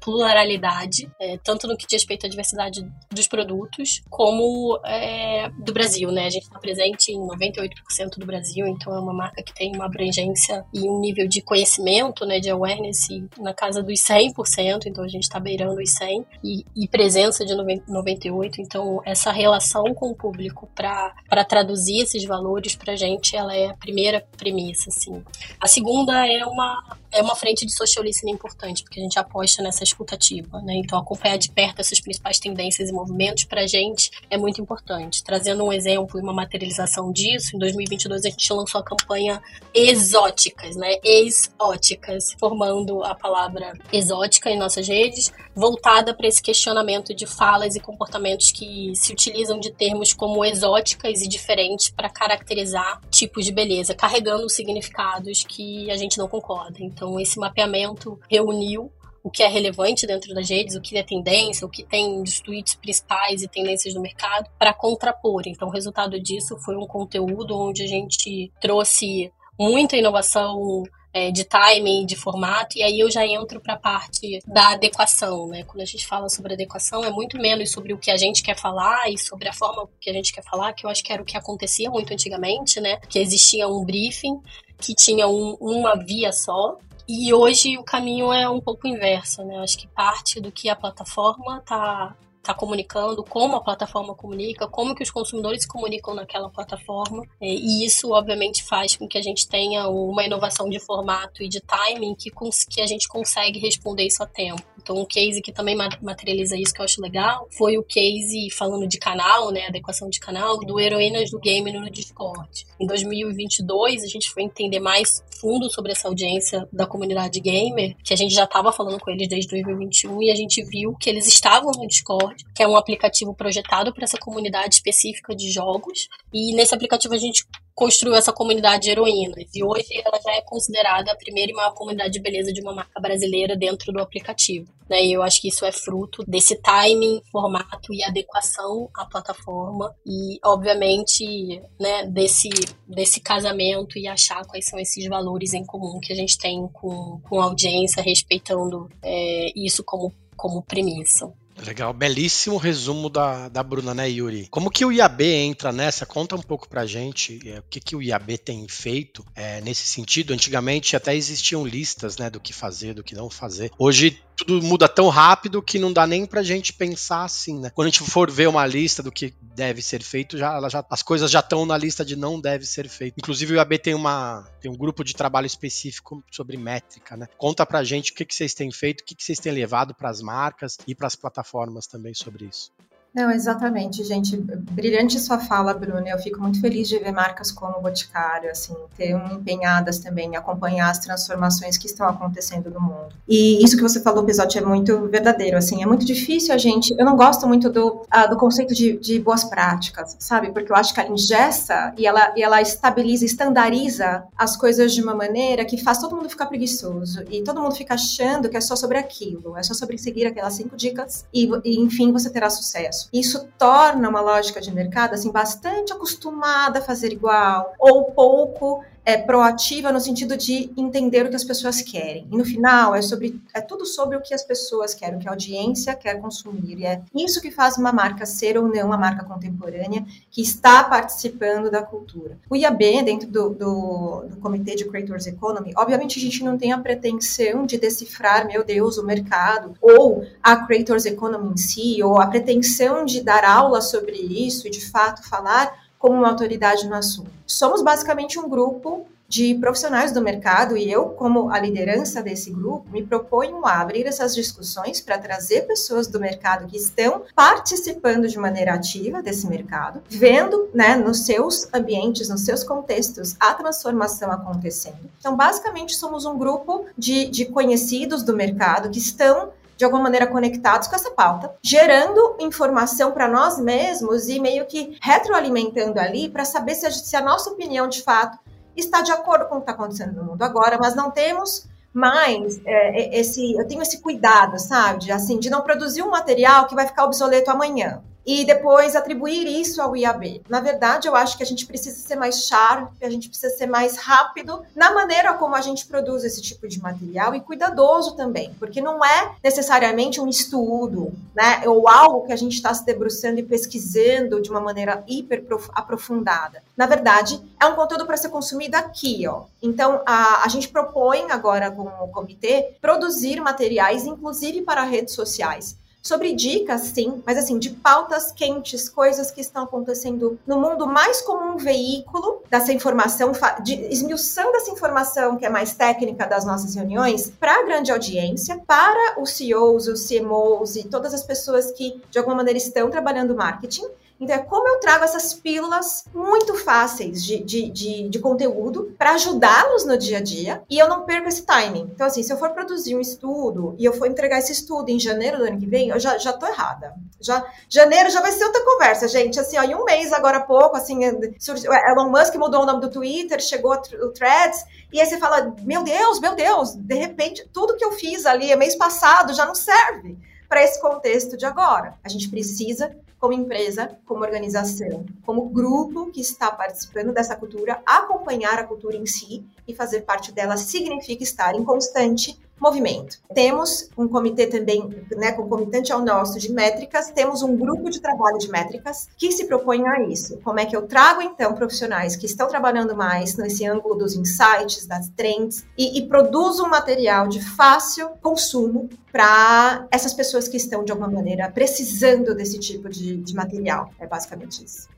pluralidade, 0.00 1.10
é, 1.20 1.36
tanto 1.38 1.66
no 1.66 1.76
que 1.76 1.86
diz 1.86 2.02
respeito 2.02 2.26
à 2.26 2.28
diversidade 2.28 2.86
dos 3.10 3.26
produtos, 3.26 4.00
como 4.08 4.80
é, 4.84 5.50
do 5.58 5.72
Brasil, 5.72 6.10
né? 6.12 6.26
A 6.26 6.30
gente 6.30 6.44
está 6.44 6.58
presente 6.58 7.12
em 7.12 7.30
98% 7.36 8.18
do 8.18 8.26
Brasil, 8.26 8.66
então 8.66 8.94
é 8.94 8.98
uma 8.98 9.12
marca 9.12 9.42
que 9.42 9.54
tem 9.54 9.74
uma 9.74 9.86
abrangência 9.86 10.64
e 10.72 10.88
um 10.88 11.00
nível 11.00 11.26
de 11.28 11.40
conhecimento, 11.42 12.24
né, 12.24 12.40
de 12.40 12.50
awareness 12.50 13.08
na 13.38 13.54
casa 13.54 13.82
dos 13.82 14.00
100%, 14.00 14.86
então 14.86 15.04
a 15.04 15.08
gente 15.08 15.24
está 15.24 15.38
beirando 15.40 15.80
os 15.80 15.90
100, 15.90 16.24
e, 16.44 16.64
e 16.76 16.88
presença 16.88 17.44
de 17.44 17.54
98%, 17.54 18.58
então 18.58 19.00
essa 19.04 19.30
relação 19.30 19.84
com 19.94 20.10
o 20.10 20.14
público 20.14 20.68
para 20.74 21.44
traduzir 21.44 22.02
esses 22.02 22.24
valores 22.24 22.74
para 22.74 22.92
a 22.92 22.96
gente, 22.96 23.36
ela 23.36 23.54
é 23.54 23.66
a 23.66 23.74
primeira 23.74 24.24
premissa, 24.36 24.88
assim. 24.88 25.22
A 25.60 25.66
segunda 25.66 26.26
é 26.26 26.44
uma, 26.44 26.98
é 27.10 27.22
uma 27.22 27.34
frente 27.34 27.64
de 27.66 27.72
social 27.72 28.04
listening 28.04 28.32
importante, 28.32 28.82
porque 28.82 29.00
a 29.00 29.02
gente 29.02 29.18
aposta 29.18 29.62
nessa 29.62 29.84
escutativa, 29.84 30.60
né, 30.62 30.74
então 30.74 30.98
acompanhar 30.98 31.36
de 31.36 31.50
perto 31.50 31.80
essas 31.80 32.00
principais 32.00 32.38
tendências 32.38 32.88
e 32.88 32.92
movimentos 32.92 33.44
para 33.44 33.62
a 33.62 33.66
gente 33.66 34.10
é 34.30 34.36
muito 34.36 34.60
importante. 34.60 35.22
Trazendo 35.22 35.64
um 35.64 35.72
exemplo 35.72 36.18
e 36.18 36.22
uma 36.22 36.32
materialização 36.32 37.12
disso, 37.22 37.56
em 37.56 37.58
2022 37.58 38.24
a 38.24 38.28
gente 38.28 38.52
lançou 38.52 38.80
a 38.80 38.84
campanha 38.84 39.40
exóticas, 39.74 40.76
né? 40.76 40.96
Exóticas, 41.04 42.34
formando 42.38 43.02
a 43.04 43.14
palavra 43.14 43.72
exótica 43.92 44.50
em 44.50 44.58
nossas 44.58 44.88
redes, 44.88 45.32
voltada 45.54 46.14
para 46.14 46.26
esse 46.26 46.42
questionamento 46.42 47.14
de 47.14 47.26
falas 47.26 47.76
e 47.76 47.80
comportamentos 47.80 48.50
que 48.50 48.92
se 48.94 49.12
utilizam 49.12 49.60
de 49.60 49.70
termos 49.70 50.12
como 50.12 50.44
exóticas 50.44 51.22
e 51.22 51.28
diferentes 51.28 51.90
para 51.90 52.08
caracterizar 52.08 53.00
tipos 53.10 53.44
de 53.44 53.52
beleza, 53.52 53.94
carregando 53.94 54.48
significados 54.48 55.44
que 55.44 55.90
a 55.90 55.96
gente 55.96 56.18
não 56.18 56.28
concorda. 56.28 56.78
Então, 56.80 57.20
esse 57.20 57.38
mapeamento 57.38 58.18
reuniu 58.28 58.90
o 59.22 59.30
que 59.30 59.42
é 59.42 59.48
relevante 59.48 60.06
dentro 60.06 60.34
das 60.34 60.48
redes, 60.48 60.74
o 60.74 60.80
que 60.80 60.96
é 60.96 61.02
tendência, 61.02 61.66
o 61.66 61.70
que 61.70 61.84
tem 61.84 62.22
dos 62.22 62.40
tweets 62.40 62.74
principais 62.74 63.42
e 63.42 63.48
tendências 63.48 63.94
do 63.94 64.00
mercado, 64.00 64.50
para 64.58 64.74
contrapor. 64.74 65.42
Então, 65.46 65.68
o 65.68 65.70
resultado 65.70 66.20
disso 66.20 66.58
foi 66.58 66.76
um 66.76 66.86
conteúdo 66.86 67.56
onde 67.56 67.82
a 67.82 67.86
gente 67.86 68.50
trouxe 68.60 69.32
muita 69.58 69.96
inovação 69.96 70.82
é, 71.14 71.30
de 71.30 71.44
timing, 71.44 72.06
de 72.06 72.16
formato, 72.16 72.78
e 72.78 72.82
aí 72.82 72.98
eu 72.98 73.10
já 73.10 73.26
entro 73.26 73.60
para 73.60 73.74
a 73.74 73.78
parte 73.78 74.40
da 74.46 74.70
adequação, 74.70 75.46
né? 75.46 75.62
Quando 75.64 75.82
a 75.82 75.84
gente 75.84 76.06
fala 76.06 76.28
sobre 76.28 76.54
adequação, 76.54 77.04
é 77.04 77.10
muito 77.10 77.36
menos 77.36 77.70
sobre 77.70 77.92
o 77.92 77.98
que 77.98 78.10
a 78.10 78.16
gente 78.16 78.42
quer 78.42 78.58
falar 78.58 79.10
e 79.10 79.18
sobre 79.18 79.48
a 79.48 79.52
forma 79.52 79.86
que 80.00 80.08
a 80.08 80.12
gente 80.12 80.32
quer 80.32 80.42
falar, 80.42 80.72
que 80.72 80.86
eu 80.86 80.90
acho 80.90 81.02
que 81.04 81.12
era 81.12 81.22
o 81.22 81.24
que 81.24 81.36
acontecia 81.36 81.90
muito 81.90 82.12
antigamente, 82.12 82.80
né? 82.80 82.98
Que 83.08 83.18
existia 83.18 83.68
um 83.68 83.84
briefing 83.84 84.40
que 84.78 84.94
tinha 84.94 85.28
um, 85.28 85.56
uma 85.60 85.94
via 85.96 86.32
só, 86.32 86.78
e 87.12 87.34
hoje 87.34 87.76
o 87.76 87.84
caminho 87.84 88.32
é 88.32 88.48
um 88.48 88.58
pouco 88.58 88.88
inverso, 88.88 89.44
né? 89.44 89.58
Acho 89.58 89.76
que 89.76 89.86
parte 89.86 90.40
do 90.40 90.50
que 90.50 90.70
a 90.70 90.74
plataforma 90.74 91.58
está 91.58 92.16
está 92.42 92.52
comunicando, 92.52 93.22
como 93.22 93.56
a 93.56 93.62
plataforma 93.62 94.14
comunica, 94.14 94.66
como 94.66 94.94
que 94.94 95.02
os 95.02 95.10
consumidores 95.10 95.62
se 95.62 95.68
comunicam 95.68 96.12
naquela 96.12 96.50
plataforma. 96.50 97.24
É, 97.40 97.46
e 97.46 97.84
isso, 97.84 98.10
obviamente, 98.10 98.64
faz 98.64 98.96
com 98.96 99.06
que 99.06 99.16
a 99.16 99.22
gente 99.22 99.48
tenha 99.48 99.88
uma 99.88 100.24
inovação 100.24 100.68
de 100.68 100.80
formato 100.80 101.42
e 101.42 101.48
de 101.48 101.60
timing 101.60 102.14
que, 102.16 102.30
que 102.68 102.82
a 102.82 102.86
gente 102.86 103.08
consegue 103.08 103.58
responder 103.60 104.04
isso 104.04 104.22
a 104.22 104.26
tempo. 104.26 104.62
Então, 104.82 104.96
um 104.96 105.04
case 105.04 105.40
que 105.40 105.52
também 105.52 105.76
materializa 105.76 106.56
isso 106.56 106.74
que 106.74 106.80
eu 106.80 106.84
acho 106.84 107.00
legal 107.00 107.46
foi 107.56 107.78
o 107.78 107.84
case 107.84 108.50
falando 108.50 108.86
de 108.88 108.98
canal, 108.98 109.52
né, 109.52 109.68
adequação 109.68 110.10
de 110.10 110.18
canal, 110.18 110.58
do 110.58 110.80
Heroínas 110.80 111.30
do 111.30 111.38
Game 111.38 111.70
no 111.72 111.88
Discord. 111.88 112.66
Em 112.80 112.86
2022, 112.86 114.02
a 114.02 114.08
gente 114.08 114.28
foi 114.30 114.42
entender 114.42 114.80
mais 114.80 115.22
fundo 115.40 115.70
sobre 115.70 115.92
essa 115.92 116.08
audiência 116.08 116.68
da 116.72 116.86
comunidade 116.86 117.38
gamer, 117.40 117.96
que 118.02 118.12
a 118.12 118.16
gente 118.16 118.34
já 118.34 118.44
estava 118.44 118.72
falando 118.72 118.98
com 118.98 119.10
eles 119.10 119.28
desde 119.28 119.48
2021 119.50 120.22
e 120.22 120.30
a 120.30 120.34
gente 120.34 120.62
viu 120.64 120.96
que 120.98 121.08
eles 121.08 121.28
estavam 121.28 121.70
no 121.70 121.86
Discord 121.86 122.31
que 122.54 122.62
é 122.62 122.68
um 122.68 122.76
aplicativo 122.76 123.34
projetado 123.34 123.92
para 123.92 124.04
essa 124.04 124.18
comunidade 124.18 124.74
específica 124.74 125.34
de 125.34 125.50
jogos. 125.50 126.08
E 126.32 126.54
nesse 126.54 126.74
aplicativo 126.74 127.14
a 127.14 127.18
gente 127.18 127.44
construiu 127.74 128.14
essa 128.14 128.32
comunidade 128.32 128.84
de 128.84 128.90
heroínas. 128.90 129.46
E 129.54 129.64
hoje 129.64 130.02
ela 130.04 130.20
já 130.22 130.32
é 130.32 130.42
considerada 130.42 131.10
a 131.10 131.16
primeira 131.16 131.50
e 131.50 131.54
maior 131.54 131.74
comunidade 131.74 132.12
de 132.12 132.20
beleza 132.20 132.52
de 132.52 132.60
uma 132.60 132.74
marca 132.74 133.00
brasileira 133.00 133.56
dentro 133.56 133.92
do 133.92 134.00
aplicativo. 134.00 134.72
Né? 134.88 135.06
E 135.06 135.12
eu 135.12 135.22
acho 135.22 135.40
que 135.40 135.48
isso 135.48 135.64
é 135.64 135.72
fruto 135.72 136.22
desse 136.26 136.56
timing, 136.56 137.20
formato 137.30 137.92
e 137.92 138.04
adequação 138.04 138.90
à 138.96 139.06
plataforma. 139.06 139.94
E, 140.06 140.38
obviamente, 140.44 141.62
né, 141.80 142.06
desse, 142.06 142.50
desse 142.86 143.20
casamento 143.20 143.98
e 143.98 144.06
achar 144.06 144.44
quais 144.46 144.66
são 144.66 144.78
esses 144.78 145.06
valores 145.08 145.54
em 145.54 145.64
comum 145.64 145.98
que 146.00 146.12
a 146.12 146.16
gente 146.16 146.36
tem 146.38 146.68
com, 146.72 147.20
com 147.28 147.40
a 147.40 147.44
audiência, 147.44 148.02
respeitando 148.02 148.88
é, 149.02 149.50
isso 149.56 149.82
como, 149.82 150.12
como 150.36 150.62
premissa. 150.62 151.32
Legal, 151.64 151.92
belíssimo 151.92 152.56
resumo 152.56 153.08
da, 153.08 153.48
da 153.48 153.62
Bruna, 153.62 153.94
né, 153.94 154.08
Yuri? 154.08 154.48
Como 154.50 154.70
que 154.70 154.84
o 154.84 154.90
IAB 154.90 155.22
entra 155.22 155.70
nessa? 155.70 156.06
Conta 156.06 156.34
um 156.34 156.40
pouco 156.40 156.68
pra 156.68 156.86
gente 156.86 157.40
é, 157.48 157.58
o 157.60 157.62
que, 157.68 157.80
que 157.80 157.94
o 157.94 158.02
IAB 158.02 158.38
tem 158.38 158.66
feito 158.68 159.24
é, 159.34 159.60
nesse 159.60 159.86
sentido. 159.86 160.32
Antigamente 160.32 160.96
até 160.96 161.14
existiam 161.14 161.64
listas 161.64 162.16
né, 162.16 162.30
do 162.30 162.40
que 162.40 162.52
fazer, 162.52 162.94
do 162.94 163.04
que 163.04 163.14
não 163.14 163.30
fazer. 163.30 163.70
Hoje 163.78 164.18
tudo 164.36 164.62
muda 164.62 164.88
tão 164.88 165.08
rápido 165.08 165.62
que 165.62 165.78
não 165.78 165.92
dá 165.92 166.06
nem 166.06 166.26
pra 166.26 166.42
gente 166.42 166.72
pensar 166.72 167.24
assim, 167.24 167.58
né? 167.60 167.70
Quando 167.70 167.86
a 167.86 167.90
gente 167.90 168.02
for 168.02 168.30
ver 168.30 168.48
uma 168.48 168.66
lista 168.66 169.02
do 169.02 169.12
que 169.12 169.34
deve 169.40 169.82
ser 169.82 170.02
feito, 170.02 170.36
já, 170.38 170.68
já 170.68 170.84
as 170.90 171.02
coisas 171.02 171.30
já 171.30 171.40
estão 171.40 171.64
na 171.66 171.76
lista 171.76 172.04
de 172.04 172.16
não 172.16 172.40
deve 172.40 172.64
ser 172.64 172.88
feito. 172.88 173.14
Inclusive 173.18 173.54
o 173.54 173.56
IAB 173.56 173.78
tem, 173.78 173.94
uma, 173.94 174.46
tem 174.60 174.70
um 174.70 174.76
grupo 174.76 175.04
de 175.04 175.14
trabalho 175.14 175.46
específico 175.46 176.22
sobre 176.30 176.56
métrica, 176.56 177.16
né? 177.16 177.28
Conta 177.36 177.64
pra 177.64 177.84
gente 177.84 178.12
o 178.12 178.14
que, 178.14 178.24
que 178.24 178.34
vocês 178.34 178.54
têm 178.54 178.70
feito, 178.70 179.00
o 179.00 179.04
que, 179.04 179.14
que 179.14 179.22
vocês 179.22 179.38
têm 179.38 179.52
levado 179.52 179.94
para 179.94 180.10
as 180.10 180.20
marcas 180.20 180.78
e 180.86 180.94
para 180.94 181.06
as 181.06 181.16
plataformas 181.16 181.86
também 181.86 182.14
sobre 182.14 182.46
isso. 182.46 182.70
Não, 183.14 183.30
exatamente, 183.30 184.02
gente. 184.04 184.38
Brilhante 184.38 185.20
sua 185.20 185.38
fala, 185.38 185.74
Bruna. 185.74 186.08
Eu 186.08 186.18
fico 186.18 186.40
muito 186.40 186.58
feliz 186.62 186.88
de 186.88 186.98
ver 186.98 187.12
marcas 187.12 187.52
como 187.52 187.76
o 187.76 187.80
Boticário, 187.82 188.50
assim, 188.50 188.74
ter 188.96 189.10
empenhadas 189.10 189.98
também 189.98 190.30
em 190.30 190.36
acompanhar 190.36 190.90
as 190.90 190.98
transformações 190.98 191.76
que 191.76 191.86
estão 191.86 192.08
acontecendo 192.08 192.70
no 192.70 192.80
mundo. 192.80 193.12
E 193.28 193.62
isso 193.62 193.76
que 193.76 193.82
você 193.82 194.00
falou, 194.00 194.24
Pisote, 194.24 194.56
é 194.56 194.62
muito 194.62 195.08
verdadeiro, 195.08 195.58
assim, 195.58 195.82
é 195.82 195.86
muito 195.86 196.06
difícil 196.06 196.54
a 196.54 196.58
gente... 196.58 196.94
Eu 196.98 197.04
não 197.04 197.14
gosto 197.14 197.46
muito 197.46 197.68
do, 197.68 198.02
uh, 198.02 198.30
do 198.30 198.36
conceito 198.36 198.74
de, 198.74 198.96
de, 198.96 199.18
boas 199.20 199.44
práticas, 199.44 200.16
sabe? 200.18 200.50
Porque 200.50 200.72
eu 200.72 200.76
acho 200.76 200.94
que 200.94 201.00
ela 201.00 201.10
ingessa 201.10 201.92
e 201.98 202.06
ela, 202.06 202.32
e 202.34 202.42
ela 202.42 202.62
estabiliza, 202.62 203.26
estandariza 203.26 204.24
as 204.38 204.56
coisas 204.56 204.94
de 204.94 205.02
uma 205.02 205.14
maneira 205.14 205.66
que 205.66 205.76
faz 205.76 205.98
todo 205.98 206.16
mundo 206.16 206.30
ficar 206.30 206.46
preguiçoso 206.46 207.24
e 207.30 207.42
todo 207.42 207.60
mundo 207.60 207.74
fica 207.74 207.92
achando 207.92 208.48
que 208.48 208.56
é 208.56 208.60
só 208.60 208.74
sobre 208.74 208.96
aquilo, 208.96 209.56
é 209.56 209.62
só 209.62 209.74
sobre 209.74 209.98
seguir 209.98 210.26
aquelas 210.26 210.54
cinco 210.54 210.76
dicas 210.76 211.26
e, 211.32 211.50
e 211.62 211.78
enfim, 211.78 212.10
você 212.10 212.30
terá 212.30 212.48
sucesso. 212.48 213.01
Isso 213.12 213.48
torna 213.58 214.08
uma 214.08 214.20
lógica 214.20 214.60
de 214.60 214.72
mercado 214.72 215.14
assim 215.14 215.30
bastante 215.30 215.92
acostumada 215.92 216.78
a 216.78 216.82
fazer 216.82 217.12
igual 217.12 217.72
ou 217.78 218.12
pouco 218.12 218.84
é, 219.04 219.16
proativa 219.16 219.90
no 219.90 220.00
sentido 220.00 220.36
de 220.36 220.70
entender 220.76 221.26
o 221.26 221.30
que 221.30 221.36
as 221.36 221.44
pessoas 221.44 221.82
querem. 221.82 222.26
E 222.30 222.36
no 222.36 222.44
final 222.44 222.94
é 222.94 223.02
sobre 223.02 223.40
é 223.52 223.60
tudo 223.60 223.84
sobre 223.84 224.16
o 224.16 224.20
que 224.20 224.34
as 224.34 224.44
pessoas 224.44 224.94
querem, 224.94 225.16
o 225.16 225.18
que 225.18 225.28
a 225.28 225.32
audiência 225.32 225.94
quer 225.94 226.20
consumir. 226.20 226.78
E 226.78 226.86
é 226.86 227.02
isso 227.14 227.40
que 227.40 227.50
faz 227.50 227.76
uma 227.76 227.92
marca 227.92 228.24
ser 228.24 228.56
ou 228.56 228.68
não 228.68 228.86
uma 228.86 228.96
marca 228.96 229.24
contemporânea 229.24 230.04
que 230.30 230.40
está 230.40 230.84
participando 230.84 231.70
da 231.70 231.82
cultura. 231.82 232.38
O 232.48 232.56
IAB, 232.56 233.02
dentro 233.04 233.28
do, 233.28 233.50
do, 233.50 234.24
do 234.28 234.36
Comitê 234.36 234.74
de 234.76 234.84
Creators 234.84 235.26
Economy, 235.26 235.72
obviamente 235.76 236.18
a 236.18 236.22
gente 236.22 236.44
não 236.44 236.56
tem 236.56 236.72
a 236.72 236.78
pretensão 236.78 237.66
de 237.66 237.78
decifrar, 237.78 238.46
meu 238.46 238.64
Deus, 238.64 238.98
o 238.98 239.04
mercado, 239.04 239.74
ou 239.80 240.24
a 240.42 240.56
Creators 240.64 241.04
Economy 241.04 241.52
em 241.52 241.56
si, 241.56 242.02
ou 242.02 242.20
a 242.20 242.26
pretensão 242.26 243.04
de 243.04 243.20
dar 243.22 243.44
aula 243.44 243.80
sobre 243.80 244.16
isso 244.16 244.66
e 244.66 244.70
de 244.70 244.84
fato 244.84 245.28
falar 245.28 245.81
como 246.02 246.18
uma 246.18 246.30
autoridade 246.30 246.88
no 246.88 246.96
assunto. 246.96 247.30
Somos 247.46 247.80
basicamente 247.80 248.36
um 248.36 248.48
grupo 248.48 249.06
de 249.28 249.54
profissionais 249.54 250.10
do 250.10 250.20
mercado 250.20 250.76
e 250.76 250.90
eu, 250.90 251.10
como 251.10 251.48
a 251.48 251.60
liderança 251.60 252.20
desse 252.20 252.50
grupo, 252.50 252.90
me 252.90 253.06
proponho 253.06 253.64
a 253.64 253.80
abrir 253.80 254.04
essas 254.04 254.34
discussões 254.34 255.00
para 255.00 255.16
trazer 255.16 255.62
pessoas 255.62 256.08
do 256.08 256.18
mercado 256.18 256.66
que 256.66 256.76
estão 256.76 257.22
participando 257.36 258.26
de 258.26 258.36
maneira 258.36 258.74
ativa 258.74 259.22
desse 259.22 259.46
mercado, 259.46 260.02
vendo 260.10 260.68
né, 260.74 260.96
nos 260.96 261.20
seus 261.20 261.72
ambientes, 261.72 262.28
nos 262.28 262.44
seus 262.44 262.64
contextos, 262.64 263.36
a 263.38 263.54
transformação 263.54 264.30
acontecendo. 264.30 265.08
Então, 265.20 265.36
basicamente, 265.36 265.94
somos 265.94 266.26
um 266.26 266.36
grupo 266.36 266.84
de, 266.98 267.26
de 267.26 267.46
conhecidos 267.46 268.24
do 268.24 268.36
mercado 268.36 268.90
que 268.90 268.98
estão 268.98 269.50
de 269.76 269.84
alguma 269.84 270.02
maneira 270.02 270.26
conectados 270.26 270.88
com 270.88 270.94
essa 270.94 271.10
pauta, 271.10 271.54
gerando 271.62 272.36
informação 272.40 273.12
para 273.12 273.28
nós 273.28 273.58
mesmos 273.58 274.28
e 274.28 274.40
meio 274.40 274.66
que 274.66 274.96
retroalimentando 275.00 275.98
ali 275.98 276.28
para 276.28 276.44
saber 276.44 276.74
se 276.74 276.86
a, 276.86 276.90
se 276.90 277.16
a 277.16 277.20
nossa 277.20 277.50
opinião 277.50 277.88
de 277.88 278.02
fato 278.02 278.38
está 278.76 279.02
de 279.02 279.12
acordo 279.12 279.46
com 279.46 279.56
o 279.56 279.58
que 279.58 279.70
está 279.70 279.72
acontecendo 279.72 280.14
no 280.14 280.24
mundo 280.24 280.42
agora, 280.42 280.78
mas 280.80 280.94
não 280.94 281.10
temos 281.10 281.66
mais 281.92 282.58
é, 282.64 283.18
esse, 283.18 283.52
eu 283.54 283.66
tenho 283.66 283.82
esse 283.82 284.00
cuidado, 284.00 284.58
sabe, 284.58 285.00
de, 285.00 285.12
assim, 285.12 285.38
de 285.38 285.50
não 285.50 285.62
produzir 285.62 286.02
um 286.02 286.10
material 286.10 286.66
que 286.66 286.74
vai 286.74 286.86
ficar 286.86 287.04
obsoleto 287.04 287.50
amanhã 287.50 288.02
e 288.26 288.44
depois 288.44 288.94
atribuir 288.94 289.46
isso 289.46 289.80
ao 289.82 289.96
IAB. 289.96 290.42
Na 290.48 290.60
verdade, 290.60 291.08
eu 291.08 291.14
acho 291.14 291.36
que 291.36 291.42
a 291.42 291.46
gente 291.46 291.66
precisa 291.66 291.96
ser 291.96 292.16
mais 292.16 292.44
sharp, 292.44 292.92
a 293.02 293.10
gente 293.10 293.28
precisa 293.28 293.54
ser 293.56 293.66
mais 293.66 293.96
rápido 293.96 294.62
na 294.74 294.92
maneira 294.92 295.34
como 295.34 295.54
a 295.54 295.60
gente 295.60 295.86
produz 295.86 296.24
esse 296.24 296.40
tipo 296.40 296.68
de 296.68 296.80
material 296.80 297.34
e 297.34 297.40
cuidadoso 297.40 298.16
também, 298.16 298.54
porque 298.58 298.80
não 298.80 299.04
é 299.04 299.32
necessariamente 299.42 300.20
um 300.20 300.28
estudo, 300.28 301.12
né, 301.34 301.62
ou 301.66 301.88
algo 301.88 302.26
que 302.26 302.32
a 302.32 302.36
gente 302.36 302.54
está 302.54 302.72
se 302.72 302.84
debruçando 302.84 303.40
e 303.40 303.42
pesquisando 303.42 304.40
de 304.40 304.50
uma 304.50 304.60
maneira 304.60 305.02
hiper 305.06 305.44
aprofundada. 305.74 306.62
Na 306.76 306.86
verdade, 306.86 307.40
é 307.60 307.66
um 307.66 307.74
conteúdo 307.74 308.06
para 308.06 308.16
ser 308.16 308.28
consumido 308.28 308.76
aqui, 308.76 309.26
ó. 309.26 309.44
Então, 309.62 310.02
a, 310.06 310.44
a 310.44 310.48
gente 310.48 310.68
propõe 310.68 311.30
agora 311.30 311.70
com 311.70 311.82
o 311.82 312.08
comitê 312.08 312.74
produzir 312.80 313.40
materiais, 313.40 314.06
inclusive 314.06 314.62
para 314.62 314.82
redes 314.82 315.14
sociais, 315.14 315.76
sobre 316.02 316.34
dicas, 316.34 316.80
sim, 316.80 317.22
mas 317.24 317.38
assim, 317.38 317.58
de 317.58 317.70
pautas 317.70 318.32
quentes, 318.32 318.88
coisas 318.88 319.30
que 319.30 319.40
estão 319.40 319.62
acontecendo 319.62 320.38
no 320.46 320.60
mundo 320.60 320.86
mais 320.86 321.22
como 321.22 321.54
um 321.54 321.56
veículo 321.56 322.42
dessa 322.50 322.72
informação, 322.72 323.32
de 323.62 323.74
esmiuçando 323.86 324.56
essa 324.56 324.70
informação 324.70 325.36
que 325.36 325.46
é 325.46 325.48
mais 325.48 325.74
técnica 325.74 326.26
das 326.26 326.44
nossas 326.44 326.74
reuniões 326.74 327.30
para 327.30 327.60
a 327.60 327.62
grande 327.62 327.92
audiência, 327.92 328.60
para 328.66 329.20
os 329.20 329.30
CEOs, 329.30 329.86
os 329.86 330.08
CMOs 330.08 330.76
e 330.76 330.88
todas 330.88 331.14
as 331.14 331.22
pessoas 331.22 331.70
que 331.70 332.02
de 332.10 332.18
alguma 332.18 332.36
maneira 332.36 332.58
estão 332.58 332.90
trabalhando 332.90 333.36
marketing 333.36 333.86
então, 334.22 334.36
é 334.36 334.38
como 334.38 334.68
eu 334.68 334.78
trago 334.78 335.02
essas 335.02 335.34
pílulas 335.34 336.04
muito 336.14 336.54
fáceis 336.54 337.24
de, 337.24 337.42
de, 337.42 337.68
de, 337.68 338.08
de 338.08 338.18
conteúdo 338.20 338.94
para 338.96 339.14
ajudá-los 339.14 339.84
no 339.84 339.98
dia 339.98 340.18
a 340.18 340.20
dia 340.20 340.62
e 340.70 340.78
eu 340.78 340.88
não 340.88 341.02
perco 341.02 341.28
esse 341.28 341.42
timing. 341.42 341.90
Então, 341.92 342.06
assim, 342.06 342.22
se 342.22 342.32
eu 342.32 342.36
for 342.36 342.50
produzir 342.50 342.94
um 342.94 343.00
estudo 343.00 343.74
e 343.78 343.84
eu 343.84 343.92
for 343.92 344.06
entregar 344.06 344.38
esse 344.38 344.52
estudo 344.52 344.88
em 344.90 345.00
janeiro 345.00 345.38
do 345.38 345.44
ano 345.44 345.58
que 345.58 345.66
vem, 345.66 345.91
eu 345.92 346.00
já, 346.00 346.18
já 346.18 346.32
tô 346.32 346.46
errada. 346.46 346.94
Já, 347.20 347.44
janeiro 347.68 348.10
já 348.10 348.20
vai 348.20 348.32
ser 348.32 348.44
outra 348.44 348.64
conversa, 348.64 349.06
gente. 349.08 349.38
Assim, 349.38 349.58
ó, 349.58 349.62
em 349.62 349.74
um 349.74 349.84
mês, 349.84 350.12
agora 350.12 350.38
há 350.38 350.42
pouco, 350.42 350.76
assim, 350.76 351.04
Elon 351.04 352.10
Musk 352.10 352.34
mudou 352.36 352.62
o 352.62 352.66
nome 352.66 352.80
do 352.80 352.90
Twitter, 352.90 353.40
chegou 353.40 353.72
o 353.72 354.08
Threads, 354.10 354.64
e 354.92 355.00
aí 355.00 355.06
você 355.06 355.18
fala, 355.18 355.54
meu 355.62 355.82
Deus, 355.82 356.20
meu 356.20 356.34
Deus, 356.34 356.74
de 356.74 356.94
repente, 356.94 357.48
tudo 357.52 357.76
que 357.76 357.84
eu 357.84 357.92
fiz 357.92 358.26
ali 358.26 358.54
mês 358.56 358.74
passado 358.76 359.32
já 359.32 359.46
não 359.46 359.54
serve 359.54 360.18
para 360.48 360.62
esse 360.62 360.80
contexto 360.80 361.36
de 361.36 361.46
agora. 361.46 361.94
A 362.04 362.08
gente 362.08 362.28
precisa 362.28 362.94
como 363.18 363.32
empresa, 363.32 363.96
como 364.04 364.24
organização, 364.24 365.06
como 365.24 365.48
grupo 365.48 366.10
que 366.10 366.20
está 366.20 366.50
participando 366.50 367.12
dessa 367.12 367.36
cultura, 367.36 367.80
acompanhar 367.86 368.58
a 368.58 368.64
cultura 368.64 368.96
em 368.96 369.06
si 369.06 369.44
e 369.66 369.72
fazer 369.74 370.00
parte 370.00 370.32
dela 370.32 370.56
significa 370.56 371.22
estar 371.22 371.54
em 371.54 371.62
constante 371.62 372.36
movimento. 372.62 373.18
Temos 373.34 373.90
um 373.98 374.06
comitê 374.06 374.46
também, 374.46 374.88
né, 375.10 375.32
concomitante 375.32 375.92
ao 375.92 376.00
nosso 376.00 376.38
de 376.38 376.52
métricas, 376.52 377.10
temos 377.10 377.42
um 377.42 377.56
grupo 377.56 377.90
de 377.90 378.00
trabalho 378.00 378.38
de 378.38 378.48
métricas 378.48 379.08
que 379.18 379.32
se 379.32 379.46
propõe 379.46 379.84
a 379.88 380.02
isso. 380.04 380.38
Como 380.44 380.60
é 380.60 380.64
que 380.64 380.76
eu 380.76 380.86
trago, 380.86 381.20
então, 381.20 381.54
profissionais 381.54 382.14
que 382.14 382.24
estão 382.24 382.46
trabalhando 382.46 382.96
mais 382.96 383.36
nesse 383.36 383.66
ângulo 383.66 383.96
dos 383.96 384.14
insights, 384.14 384.86
das 384.86 385.08
trends, 385.08 385.66
e, 385.76 385.98
e 385.98 386.06
produzo 386.06 386.64
um 386.64 386.68
material 386.68 387.26
de 387.26 387.42
fácil 387.42 388.10
consumo 388.22 388.88
para 389.10 389.88
essas 389.90 390.14
pessoas 390.14 390.46
que 390.46 390.56
estão, 390.56 390.84
de 390.84 390.92
alguma 390.92 391.10
maneira, 391.10 391.50
precisando 391.50 392.32
desse 392.32 392.60
tipo 392.60 392.88
de, 392.88 393.16
de 393.16 393.34
material. 393.34 393.90
É 393.98 394.06
basicamente 394.06 394.64
isso 394.64 394.88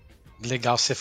legal 0.47 0.77
você, 0.77 0.95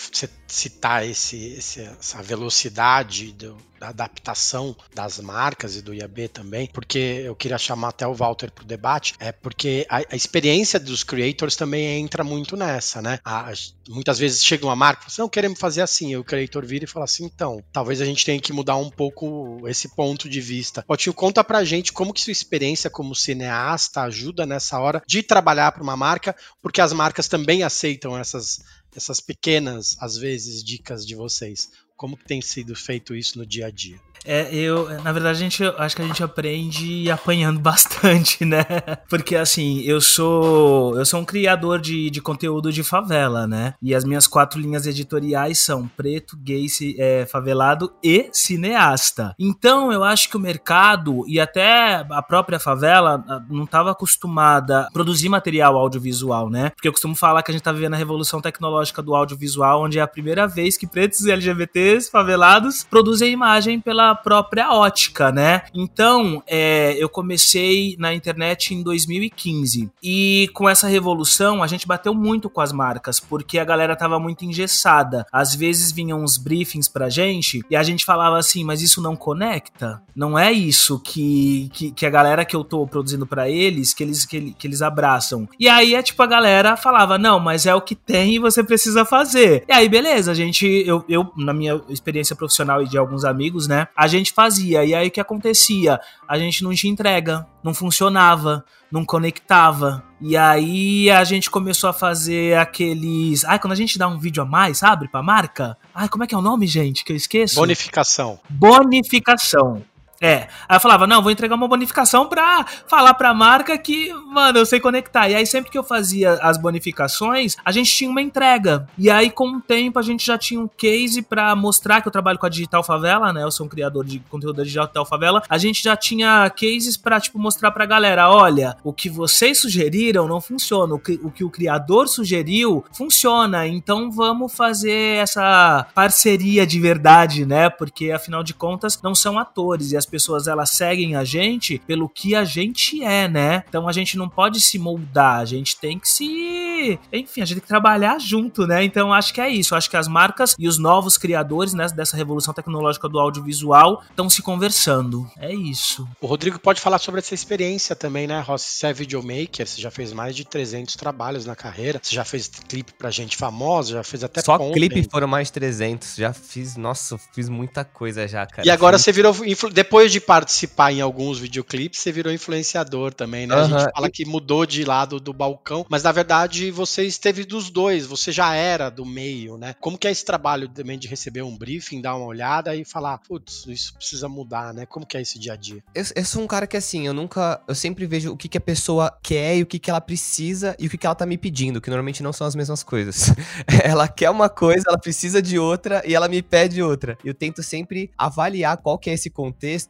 citar 0.48 1.06
esse, 1.06 1.58
essa 1.58 2.22
velocidade 2.22 3.34
do, 3.34 3.58
adaptação 3.90 4.76
das 4.94 5.20
marcas 5.20 5.76
e 5.76 5.82
do 5.82 5.94
IAB 5.94 6.28
também, 6.30 6.68
porque 6.72 7.24
eu 7.26 7.36
queria 7.36 7.58
chamar 7.58 7.90
até 7.90 8.08
o 8.08 8.14
Walter 8.14 8.52
para 8.52 8.64
o 8.64 8.68
debate, 8.68 9.16
é 9.20 9.32
porque 9.32 9.86
a, 9.90 9.98
a, 9.98 10.16
experiência 10.16 10.80
dos 10.80 11.04
creators 11.04 11.56
também 11.56 12.00
entra 12.00 12.24
muito 12.24 12.56
nessa, 12.56 13.02
né? 13.02 13.20
A, 13.24 13.52
muitas 13.90 14.20
vezes 14.20 14.44
chega 14.44 14.66
uma 14.66 14.76
marca 14.76 15.02
e 15.02 15.04
fala 15.04 15.12
assim, 15.12 15.22
não, 15.22 15.30
queremos 15.30 15.60
fazer 15.60 15.82
assim, 15.82 16.12
e 16.12 16.18
o 16.18 16.24
creator 16.24 16.66
vira 16.66 16.86
e 16.86 16.88
fala 16.88 17.06
assim, 17.06 17.26
então, 17.26 17.64
talvez 17.72 18.02
a 18.02 18.06
gente 18.06 18.26
tenha 18.26 18.40
que 18.40 18.54
mudar 18.54 18.78
um 18.78 18.90
pouco 18.90 19.68
esse 19.68 19.90
ponto 19.90 20.30
de 20.30 20.42
vista. 20.42 20.84
Potinho, 20.84 21.14
conta 21.14 21.44
pra 21.44 21.64
gente 21.64 21.92
como 21.92 22.14
que 22.14 22.22
sua 22.22 22.32
experiência 22.32 22.90
como 22.90 23.16
cineasta 23.16 24.02
ajuda 24.02 24.46
nessa 24.46 24.80
hora 24.80 25.02
de 25.06 25.22
trabalhar 25.22 25.72
para 25.72 25.84
uma 25.84 25.98
marca, 25.98 26.36
porque 26.62 26.82
as 26.82 26.94
marcas 26.94 27.28
também 27.28 27.64
aceitam 27.64 28.18
essas 28.18 28.62
essas 28.96 29.20
pequenas, 29.20 29.98
às 30.00 30.18
vezes, 30.18 30.64
dicas 30.64 31.06
de 31.06 31.16
vocês. 31.16 31.70
Como 32.04 32.18
tem 32.18 32.42
sido 32.42 32.76
feito 32.76 33.16
isso 33.16 33.38
no 33.38 33.46
dia 33.46 33.68
a 33.68 33.72
dia? 33.72 33.98
É, 34.26 34.54
eu, 34.54 34.90
na 35.02 35.12
verdade, 35.12 35.38
a 35.38 35.40
gente, 35.40 35.64
acho 35.64 35.96
que 35.96 36.02
a 36.02 36.08
gente 36.08 36.24
aprende 36.24 37.10
apanhando 37.12 37.60
bastante, 37.62 38.46
né? 38.46 38.66
Porque 39.10 39.36
assim, 39.36 39.82
eu 39.82 40.00
sou 40.02 40.98
eu 40.98 41.06
sou 41.06 41.20
um 41.20 41.26
criador 41.26 41.80
de, 41.80 42.10
de 42.10 42.22
conteúdo 42.22 42.72
de 42.72 42.84
favela, 42.84 43.46
né? 43.48 43.74
E 43.82 43.94
as 43.94 44.04
minhas 44.04 44.28
quatro 44.28 44.60
linhas 44.60 44.88
editoriais 44.88 45.60
são 45.60 45.88
preto, 45.88 46.38
gay, 46.38 46.66
é, 46.98 47.26
favelado 47.26 47.94
e 48.04 48.30
cineasta. 48.32 49.36
Então, 49.38 49.92
eu 49.92 50.04
acho 50.04 50.30
que 50.30 50.38
o 50.38 50.40
mercado 50.40 51.24
e 51.28 51.40
até 51.40 52.06
a 52.10 52.22
própria 52.22 52.60
favela 52.60 53.24
não 53.50 53.66
estava 53.66 53.92
acostumada 53.92 54.82
a 54.82 54.92
produzir 54.92 55.30
material 55.30 55.78
audiovisual, 55.78 56.50
né? 56.50 56.70
Porque 56.70 56.88
eu 56.88 56.92
costumo 56.92 57.16
falar 57.16 57.44
que 57.44 57.52
a 57.52 57.54
gente 57.54 57.64
tá 57.64 57.72
vivendo 57.72 57.94
a 57.96 57.98
revolução 57.98 58.42
tecnológica 58.42 59.02
do 59.02 59.16
audiovisual, 59.16 59.84
onde 59.84 60.00
é 60.00 60.02
a 60.02 60.08
primeira 60.08 60.48
vez 60.48 60.78
que 60.78 60.88
pretos 60.88 61.26
e 61.26 61.32
LGBTs 61.32 62.10
favelados 62.10 62.84
produzem 62.84 63.32
imagem 63.32 63.80
pela 63.80 64.13
própria 64.16 64.72
ótica, 64.72 65.32
né? 65.32 65.64
Então, 65.74 66.42
é, 66.48 66.96
eu 66.98 67.10
comecei 67.10 67.96
na 68.00 68.14
internet 68.14 68.74
em 68.74 68.84
2015 68.84 69.92
e 70.02 70.50
com 70.54 70.70
essa 70.70 70.88
revolução 70.88 71.64
a 71.64 71.68
gente 71.68 71.88
bateu 71.88 72.14
muito 72.14 72.50
com 72.50 72.62
as 72.62 72.72
marcas 72.72 73.20
porque 73.20 73.60
a 73.60 73.66
galera 73.66 73.96
tava 73.96 74.20
muito 74.20 74.46
engessada. 74.46 75.26
Às 75.32 75.56
vezes 75.56 75.92
vinham 75.92 76.24
uns 76.24 76.38
briefings 76.38 76.88
pra 76.88 77.10
gente 77.10 77.62
e 77.70 77.76
a 77.76 77.84
gente 77.84 78.06
falava 78.06 78.38
assim, 78.38 78.64
mas 78.64 78.82
isso 78.82 79.02
não 79.02 79.16
conecta? 79.16 80.02
Não 80.16 80.38
é 80.38 80.52
isso 80.52 81.00
que, 81.00 81.70
que, 81.74 81.92
que 81.92 82.06
a 82.06 82.10
galera 82.10 82.46
que 82.46 82.56
eu 82.56 82.64
tô 82.64 82.86
produzindo 82.86 83.26
para 83.26 83.50
eles, 83.50 83.94
que 83.94 84.04
eles, 84.04 84.26
que, 84.26 84.54
que 84.54 84.68
eles 84.68 84.82
abraçam. 84.82 85.48
E 85.60 85.68
aí 85.68 85.96
é 85.96 86.04
tipo, 86.04 86.22
a 86.22 86.28
galera 86.28 86.78
falava, 86.78 87.18
não, 87.18 87.40
mas 87.40 87.66
é 87.66 87.74
o 87.74 87.82
que 87.82 87.96
tem 87.96 88.36
e 88.36 88.40
você 88.40 88.64
precisa 88.64 89.06
fazer. 89.06 89.64
E 89.68 89.74
aí, 89.74 89.90
beleza, 89.90 90.32
a 90.32 90.36
gente, 90.36 90.66
eu, 90.86 91.04
eu 91.08 91.32
na 91.38 91.54
minha 91.54 91.82
experiência 91.90 92.36
profissional 92.36 92.82
e 92.82 92.88
de 92.88 92.98
alguns 92.98 93.26
amigos, 93.26 93.68
né, 93.68 93.88
a 94.04 94.08
gente 94.08 94.34
fazia. 94.34 94.84
E 94.84 94.94
aí 94.94 95.08
o 95.08 95.12
que 95.12 95.22
acontecia? 95.22 96.00
A 96.28 96.38
gente 96.38 96.62
não 96.62 96.74
tinha 96.74 96.92
entrega, 96.92 97.48
não 97.64 97.74
funcionava, 97.74 98.66
não 98.92 99.06
conectava. 99.06 100.04
E 100.20 100.36
aí 100.36 101.10
a 101.10 101.24
gente 101.24 101.50
começou 101.50 101.90
a 101.90 101.94
fazer 101.94 102.58
aqueles. 102.58 103.46
Ai, 103.46 103.60
quando 103.60 103.72
a 103.72 103.78
gente 103.78 103.98
dá 103.98 104.08
um 104.08 104.20
vídeo 104.20 104.44
a 104.44 104.46
mais, 104.46 104.80
sabe, 104.80 105.08
pra 105.08 105.24
marca? 105.24 105.78
Ai, 105.96 106.10
como 106.10 106.26
é 106.26 106.28
que 106.28 106.36
é 106.36 106.38
o 106.38 106.42
nome, 106.42 106.68
gente? 106.68 107.06
Que 107.06 107.14
eu 107.14 107.16
esqueço? 107.16 107.56
Bonificação. 107.56 108.40
Bonificação. 108.50 109.82
É. 110.24 110.48
Aí 110.70 110.78
eu 110.78 110.80
falava, 110.80 111.06
não, 111.06 111.22
vou 111.22 111.30
entregar 111.30 111.54
uma 111.54 111.68
bonificação 111.68 112.30
pra 112.30 112.66
falar 112.88 113.14
pra 113.14 113.34
marca 113.34 113.78
que, 113.78 114.14
mano, 114.14 114.58
eu 114.58 114.66
sei 114.66 114.80
conectar. 114.80 115.28
E 115.28 115.36
aí 115.36 115.46
sempre 115.46 115.70
que 115.70 115.78
eu 115.78 115.84
fazia 115.84 116.36
as 116.36 116.58
bonificações, 116.58 117.58
a 117.66 117.74
gente 117.74 117.92
tinha 117.92 118.10
uma 118.10 118.22
entrega. 118.22 118.88
E 118.98 119.10
aí 119.10 119.30
com 119.30 119.58
o 119.58 119.60
tempo 119.62 120.00
a 120.00 120.02
gente 120.02 120.26
já 120.26 120.38
tinha 120.38 120.62
um 120.62 120.68
case 120.78 121.22
pra 121.22 121.54
mostrar 121.58 122.02
que 122.02 122.08
eu 122.08 122.12
trabalho 122.12 122.40
com 122.40 122.46
a 122.46 122.50
Digital 122.50 122.82
Favela, 122.82 123.34
né? 123.34 123.44
Eu 123.44 123.52
sou 123.52 123.66
um 123.66 123.70
criador 123.70 124.06
de 124.06 124.20
conteúdo 124.30 124.56
da 124.56 124.64
Digital 124.64 125.06
Favela. 125.06 125.44
A 125.50 125.58
gente 125.58 125.84
já 125.84 125.98
tinha 125.98 126.50
cases 126.50 126.96
pra, 126.96 127.20
tipo, 127.20 127.38
mostrar 127.38 127.72
pra 127.72 127.86
galera, 127.86 128.32
olha, 128.32 128.78
o 128.82 128.94
que 128.94 129.10
vocês 129.10 129.60
sugeriram 129.60 130.26
não 130.26 130.40
funciona. 130.40 130.96
O 130.96 131.00
que 131.00 131.20
o, 131.22 131.30
que 131.30 131.44
o 131.44 131.50
criador 131.50 132.08
sugeriu 132.08 132.86
funciona. 132.94 133.68
Então 133.68 134.10
vamos 134.10 134.54
fazer 134.54 135.18
essa 135.18 135.86
parceria 135.94 136.66
de 136.66 136.80
verdade, 136.80 137.46
né? 137.46 137.70
Porque 137.70 138.10
afinal 138.10 138.42
de 138.42 138.54
contas 138.54 139.02
não 139.02 139.14
são 139.14 139.38
atores 139.38 139.92
e 139.92 139.98
as 139.98 140.13
pessoas 140.14 140.48
elas 140.48 140.70
seguem 140.70 141.16
a 141.16 141.24
gente 141.24 141.82
pelo 141.88 142.08
que 142.08 142.36
a 142.36 142.44
gente 142.44 143.04
é, 143.04 143.28
né? 143.28 143.64
Então 143.68 143.90
a 143.90 143.92
gente 143.92 144.16
não 144.16 144.30
pode 144.30 144.62
se 144.62 144.78
moldar, 144.78 145.40
a 145.40 145.46
gente 145.46 145.76
tem 145.76 145.98
que 145.98 146.08
se. 146.08 147.00
Enfim, 147.12 147.42
a 147.42 147.46
gente 147.46 147.56
tem 147.56 147.62
que 147.64 147.68
trabalhar 147.68 148.20
junto, 148.20 148.68
né? 148.68 148.84
Então 148.84 149.12
acho 149.12 149.34
que 149.34 149.42
é 149.42 149.50
isso. 149.50 149.74
Acho 149.74 149.90
que 149.90 149.98
as 149.98 150.08
marcas 150.08 150.56
e 150.60 150.68
os 150.68 150.78
novos 150.78 151.18
criadores 151.18 151.74
né, 151.74 151.88
dessa 151.88 152.16
revolução 152.16 152.54
tecnológica 152.54 153.10
do 153.10 153.18
audiovisual 153.18 154.04
estão 154.08 154.30
se 154.30 154.44
conversando. 154.44 155.28
É 155.40 155.52
isso. 155.52 156.08
O 156.22 156.28
Rodrigo 156.28 156.60
pode 156.60 156.80
falar 156.80 157.00
sobre 157.00 157.20
essa 157.20 157.34
experiência 157.34 157.96
também, 157.96 158.28
né, 158.28 158.40
Rossi? 158.40 158.68
Você 158.68 158.88
é 158.88 158.94
videomaker, 158.94 159.68
você 159.68 159.82
já 159.82 159.90
fez 159.90 160.14
mais 160.14 160.36
de 160.36 160.46
300 160.46 160.96
trabalhos 160.96 161.46
na 161.48 161.56
carreira, 161.56 162.00
você 162.02 162.14
já 162.14 162.24
fez 162.24 162.48
clipe 162.48 162.94
pra 162.94 163.10
gente 163.10 163.36
famosa, 163.36 163.94
já 163.94 164.04
fez 164.04 164.24
até 164.24 164.42
Só 164.42 164.60
clipe 164.72 165.08
foram 165.10 165.28
mais 165.28 165.48
de 165.48 165.54
300, 165.54 166.16
já 166.18 166.34
fiz, 166.34 166.76
nossa, 166.76 167.18
fiz 167.34 167.50
muita 167.50 167.84
coisa 167.84 168.28
já, 168.28 168.46
cara. 168.46 168.68
E 168.68 168.70
agora 168.70 169.00
você 169.00 169.12
virou, 169.12 169.34
depois 169.72 169.93
depois 169.94 170.12
de 170.12 170.20
participar 170.20 170.92
em 170.92 171.02
alguns 171.02 171.38
videoclipes, 171.38 172.00
você 172.00 172.12
virou 172.12 172.34
influenciador 172.34 173.14
também, 173.14 173.46
né? 173.46 173.56
Uhum. 173.56 173.62
A 173.62 173.68
gente 173.68 173.92
fala 173.94 174.10
que 174.10 174.26
mudou 174.26 174.66
de 174.66 174.84
lado 174.84 175.20
do 175.20 175.32
balcão, 175.32 175.86
mas 175.88 176.02
na 176.02 176.12
verdade 176.12 176.72
você 176.72 177.04
esteve 177.04 177.46
dos 177.46 177.70
dois, 177.70 178.08
você 178.08 178.32
já 178.32 178.56
era 178.56 178.90
do 178.90 179.06
meio, 179.06 179.56
né? 179.56 179.76
Como 179.80 179.96
que 179.96 180.08
é 180.08 180.12
esse 180.12 180.26
trabalho 180.26 180.68
também 180.68 180.98
de 180.98 181.08
receber 181.08 181.44
um 181.44 181.56
briefing, 181.56 182.02
dar 182.02 182.16
uma 182.16 182.26
olhada 182.26 182.76
e 182.76 182.84
falar, 182.84 183.20
putz, 183.20 183.68
isso 183.68 183.94
precisa 183.94 184.28
mudar, 184.28 184.74
né? 184.74 184.88
Como 184.88 185.06
que 185.06 185.16
é 185.16 185.22
esse 185.22 185.38
dia 185.38 185.54
a 185.54 185.56
dia? 185.56 185.84
Eu, 185.94 186.04
eu 186.16 186.26
sou 186.26 186.42
um 186.42 186.48
cara 186.48 186.66
que 186.66 186.76
assim, 186.76 187.06
eu 187.06 187.14
nunca, 187.14 187.62
eu 187.68 187.76
sempre 187.76 188.08
vejo 188.08 188.32
o 188.32 188.38
que, 188.38 188.50
que 188.50 188.58
a 188.58 188.62
pessoa 188.62 189.16
quer 189.22 189.58
e 189.58 189.62
o 189.62 189.66
que, 189.68 189.78
que 189.78 189.92
ela 189.92 190.02
precisa 190.02 190.76
e 190.80 190.88
o 190.88 190.90
que, 190.90 190.98
que 190.98 191.06
ela 191.06 191.14
tá 191.14 191.28
me 191.28 191.38
pedindo, 191.38 191.80
que 191.80 191.92
normalmente 191.92 192.24
não 192.24 192.34
são 192.34 192.48
as 192.48 192.56
mesmas 192.56 192.82
coisas. 192.82 193.32
ela 193.84 194.08
quer 194.08 194.32
uma 194.32 194.50
coisa, 194.50 194.86
ela 194.88 194.98
precisa 194.98 195.40
de 195.40 195.60
outra 195.60 196.02
e 196.04 196.16
ela 196.16 196.28
me 196.28 196.42
pede 196.42 196.82
outra. 196.82 197.16
Eu 197.24 197.36
tento 197.36 197.62
sempre 197.62 198.10
avaliar 198.18 198.78
qual 198.78 198.98
que 198.98 199.12
é 199.12 199.14
esse 199.14 199.30
contexto 199.30 199.83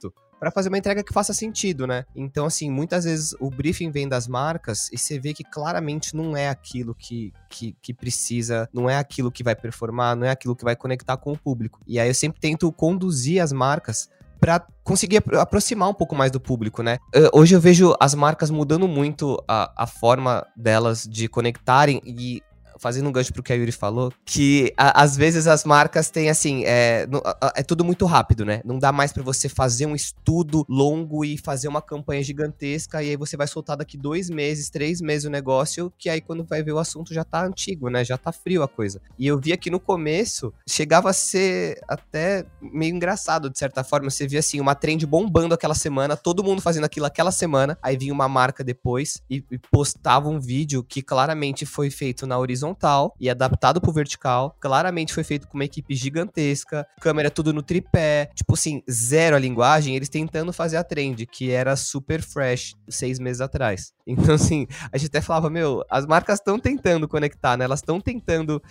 para 0.43 0.51
fazer 0.51 0.67
uma 0.67 0.77
entrega 0.77 1.03
que 1.03 1.13
faça 1.13 1.33
sentido, 1.33 1.87
né? 1.87 2.03
Então, 2.13 2.45
assim, 2.45 2.69
muitas 2.69 3.05
vezes 3.05 3.33
o 3.39 3.49
briefing 3.49 3.91
vem 3.91 4.09
das 4.09 4.27
marcas 4.27 4.89
e 4.91 4.97
você 4.97 5.17
vê 5.17 5.33
que 5.33 5.43
claramente 5.43 6.15
não 6.15 6.35
é 6.35 6.49
aquilo 6.49 6.93
que, 6.93 7.31
que, 7.49 7.73
que 7.81 7.93
precisa, 7.93 8.67
não 8.73 8.89
é 8.89 8.97
aquilo 8.97 9.31
que 9.31 9.41
vai 9.41 9.55
performar, 9.55 10.17
não 10.17 10.27
é 10.27 10.31
aquilo 10.31 10.55
que 10.55 10.65
vai 10.65 10.75
conectar 10.75 11.15
com 11.15 11.31
o 11.31 11.37
público. 11.37 11.79
E 11.87 11.97
aí 11.97 12.09
eu 12.09 12.13
sempre 12.13 12.41
tento 12.41 12.69
conduzir 12.73 13.41
as 13.41 13.53
marcas 13.53 14.09
para 14.37 14.67
conseguir 14.83 15.23
aproximar 15.39 15.87
um 15.87 15.93
pouco 15.93 16.13
mais 16.13 16.29
do 16.29 16.41
público, 16.41 16.83
né? 16.83 16.97
Hoje 17.31 17.55
eu 17.55 17.61
vejo 17.61 17.95
as 17.97 18.13
marcas 18.13 18.49
mudando 18.49 18.85
muito 18.85 19.41
a, 19.47 19.83
a 19.83 19.87
forma 19.87 20.45
delas 20.57 21.07
de 21.09 21.29
conectarem 21.29 22.01
e 22.03 22.43
fazendo 22.83 23.07
um 23.07 23.13
gancho 23.13 23.31
pro 23.31 23.41
que 23.41 23.53
a 23.53 23.55
Yuri 23.55 23.71
falou, 23.71 24.11
que 24.25 24.73
a, 24.75 25.01
às 25.01 25.15
vezes 25.15 25.47
as 25.47 25.63
marcas 25.63 26.09
têm 26.09 26.29
assim, 26.29 26.65
é, 26.65 27.07
é 27.55 27.63
tudo 27.63 27.85
muito 27.85 28.05
rápido, 28.05 28.43
né? 28.43 28.61
Não 28.65 28.77
dá 28.77 28.91
mais 28.91 29.13
para 29.13 29.23
você 29.23 29.47
fazer 29.47 29.85
um 29.85 29.95
estudo 29.95 30.65
longo 30.67 31.23
e 31.23 31.37
fazer 31.37 31.69
uma 31.69 31.81
campanha 31.81 32.21
gigantesca 32.21 33.01
e 33.01 33.09
aí 33.09 33.15
você 33.15 33.37
vai 33.37 33.47
soltar 33.47 33.77
daqui 33.77 33.97
dois 33.97 34.29
meses, 34.29 34.69
três 34.69 34.99
meses 34.99 35.25
o 35.25 35.29
negócio, 35.29 35.93
que 35.97 36.09
aí 36.09 36.19
quando 36.19 36.43
vai 36.43 36.61
ver 36.61 36.73
o 36.73 36.77
assunto 36.77 37.13
já 37.13 37.23
tá 37.23 37.45
antigo, 37.45 37.89
né? 37.89 38.03
Já 38.03 38.17
tá 38.17 38.33
frio 38.33 38.61
a 38.63 38.67
coisa. 38.67 39.01
E 39.17 39.25
eu 39.25 39.39
vi 39.39 39.53
aqui 39.53 39.69
no 39.69 39.79
começo, 39.79 40.53
chegava 40.67 41.09
a 41.09 41.13
ser 41.13 41.79
até 41.87 42.45
meio 42.61 42.93
engraçado, 42.93 43.49
de 43.49 43.57
certa 43.57 43.81
forma. 43.81 44.09
Você 44.09 44.27
via 44.27 44.39
assim, 44.39 44.59
uma 44.59 44.75
trend 44.75 45.05
bombando 45.05 45.55
aquela 45.55 45.75
semana, 45.75 46.17
todo 46.17 46.43
mundo 46.43 46.61
fazendo 46.61 46.83
aquilo 46.83 47.05
aquela 47.05 47.31
semana, 47.31 47.77
aí 47.81 47.95
vinha 47.95 48.13
uma 48.13 48.27
marca 48.27 48.61
depois 48.61 49.23
e, 49.29 49.41
e 49.49 49.57
postava 49.57 50.27
um 50.27 50.39
vídeo 50.39 50.83
que 50.83 51.01
claramente 51.01 51.65
foi 51.65 51.89
feito 51.89 52.27
na 52.27 52.37
horizontal 52.37 52.72
horizontal 52.73 53.15
e 53.19 53.29
adaptado 53.29 53.79
pro 53.79 53.91
vertical. 53.91 54.55
Claramente 54.59 55.13
foi 55.13 55.23
feito 55.23 55.47
com 55.47 55.57
uma 55.57 55.65
equipe 55.65 55.95
gigantesca, 55.95 56.85
câmera 56.99 57.29
tudo 57.29 57.53
no 57.53 57.61
tripé. 57.61 58.29
Tipo 58.35 58.53
assim, 58.53 58.81
zero 58.89 59.35
a 59.35 59.39
linguagem, 59.39 59.95
eles 59.95 60.09
tentando 60.09 60.51
fazer 60.51 60.77
a 60.77 60.83
trend, 60.83 61.25
que 61.27 61.51
era 61.51 61.75
super 61.75 62.21
fresh 62.21 62.75
seis 62.89 63.19
meses 63.19 63.41
atrás. 63.41 63.93
Então, 64.23 64.35
assim, 64.35 64.67
a 64.91 64.97
gente 64.97 65.07
até 65.07 65.21
falava, 65.21 65.49
meu, 65.49 65.83
as 65.89 66.05
marcas 66.05 66.37
estão 66.37 66.59
tentando 66.59 67.07
conectar, 67.07 67.57
né? 67.57 67.65
Elas 67.65 67.79
estão 67.79 67.99
tentando 67.99 68.61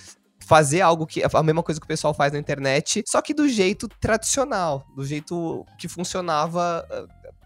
fazer 0.47 0.83
algo 0.83 1.07
que 1.07 1.23
a 1.23 1.43
mesma 1.43 1.63
coisa 1.63 1.81
que 1.81 1.85
o 1.85 1.89
pessoal 1.89 2.15
faz 2.15 2.33
na 2.33 2.39
internet, 2.39 3.03
só 3.07 3.21
que 3.21 3.35
do 3.35 3.49
jeito 3.49 3.89
tradicional, 3.89 4.87
do 4.95 5.05
jeito 5.05 5.65
que 5.79 5.89
funcionava 5.89 6.87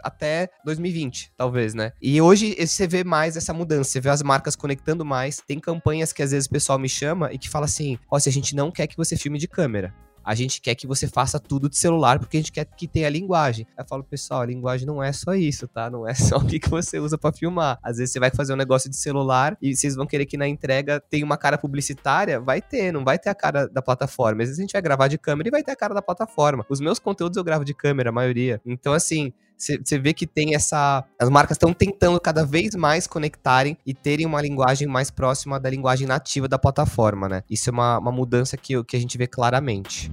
até 0.03 0.49
2020, 0.65 1.33
talvez, 1.37 1.75
né? 1.75 1.93
E 2.01 2.21
hoje 2.21 2.55
você 2.59 2.87
vê 2.87 3.05
mais 3.05 3.37
essa 3.37 3.53
mudança, 3.53 3.91
você 3.91 4.01
vê 4.01 4.11
as 4.11 4.23
marcas 4.23 4.57
conectando 4.57 5.05
mais. 5.05 5.43
Tem 5.47 5.59
campanhas 5.59 6.13
que 6.13 6.23
às 6.23 6.31
vezes 6.31 6.47
o 6.47 6.51
pessoal 6.51 6.79
me 6.79 6.89
chama 6.89 7.33
e 7.33 7.39
que 7.39 7.49
fala 7.49 7.67
assim: 7.67 7.99
ó, 8.11 8.19
se 8.19 8.29
a 8.29 8.33
gente 8.33 8.55
não 8.55 8.71
quer 8.71 8.87
que 8.87 8.97
você 8.97 9.17
filme 9.17 9.39
de 9.39 9.49
câmera 9.49 9.95
a 10.27 10.35
gente 10.35 10.61
quer 10.61 10.75
que 10.75 10.89
você 10.89 11.07
faça 11.07 11.39
tudo 11.39 11.71
de 11.71 11.77
celular 11.77 12.19
porque 12.19 12.37
a 12.37 12.41
gente 12.41 12.51
quer 12.51 12.65
que 12.65 12.89
tenha 12.89 13.09
linguagem. 13.09 13.65
Aí 13.79 13.85
eu 13.85 13.89
falo, 13.89 14.03
pessoal, 14.03 14.41
a 14.41 14.47
linguagem 14.47 14.85
não 14.85 15.01
é 15.01 15.13
só 15.13 15.35
isso, 15.35 15.69
tá? 15.69 15.89
Não 15.89 16.07
é 16.07 16.15
só 16.19 16.39
o 16.39 16.45
que, 16.45 16.59
que 16.59 16.69
você 16.69 16.99
usa 16.99 17.17
para 17.17 17.33
filmar. 17.33 17.79
Às 17.81 17.99
vezes 17.99 18.13
você 18.13 18.19
vai 18.19 18.33
fazer 18.33 18.53
um 18.53 18.57
negócio 18.57 18.91
de 18.91 18.97
celular 18.97 19.57
e 19.63 19.77
vocês 19.77 19.95
vão 19.95 20.05
querer 20.05 20.27
que 20.27 20.37
na 20.37 20.49
entrega 20.49 21.01
tenha 21.09 21.25
uma 21.25 21.37
cara 21.37 21.57
publicitária. 21.57 22.41
Vai 22.41 22.61
ter, 22.61 22.91
não 22.91 23.05
vai 23.05 23.21
ter 23.21 23.29
a 23.29 23.35
cara 23.37 23.69
da 23.69 23.81
plataforma. 23.81 24.43
Às 24.43 24.49
vezes 24.49 24.59
a 24.59 24.63
gente 24.63 24.73
vai 24.73 24.83
gravar 24.83 25.07
de 25.07 25.17
câmera 25.17 25.49
e 25.49 25.53
vai 25.53 25.63
ter 25.63 25.71
a 25.71 25.77
cara 25.77 25.95
da 25.95 26.03
plataforma. 26.03 26.67
Os 26.69 26.81
meus 26.81 26.99
conteúdos 26.99 27.37
eu 27.37 27.45
gravo 27.45 27.65
de 27.65 27.73
câmera, 27.73 28.11
a 28.11 28.13
maioria. 28.13 28.61
Então, 28.67 28.93
assim, 28.93 29.33
você 29.57 29.99
vê 29.99 30.13
que 30.13 30.27
tem 30.27 30.55
essa. 30.55 31.05
As 31.19 31.29
marcas 31.29 31.57
estão 31.57 31.73
tentando 31.73 32.21
cada 32.21 32.45
vez 32.45 32.75
mais 32.75 33.07
conectarem 33.07 33.77
e 33.87 33.95
terem 33.95 34.27
uma 34.27 34.41
linguagem 34.41 34.87
mais 34.87 35.11
próxima 35.11 35.59
da 35.59 35.71
linguagem 35.71 36.07
nativa 36.07 36.47
da 36.47 36.59
plataforma, 36.59 37.29
né? 37.29 37.43
Isso 37.49 37.71
é 37.71 37.73
uma, 37.73 37.99
uma 37.99 38.13
mudança 38.13 38.57
que, 38.57 38.83
que 38.85 38.97
a 38.97 39.01
gente 39.01 39.17
vê 39.17 39.27
claramente. 39.27 40.11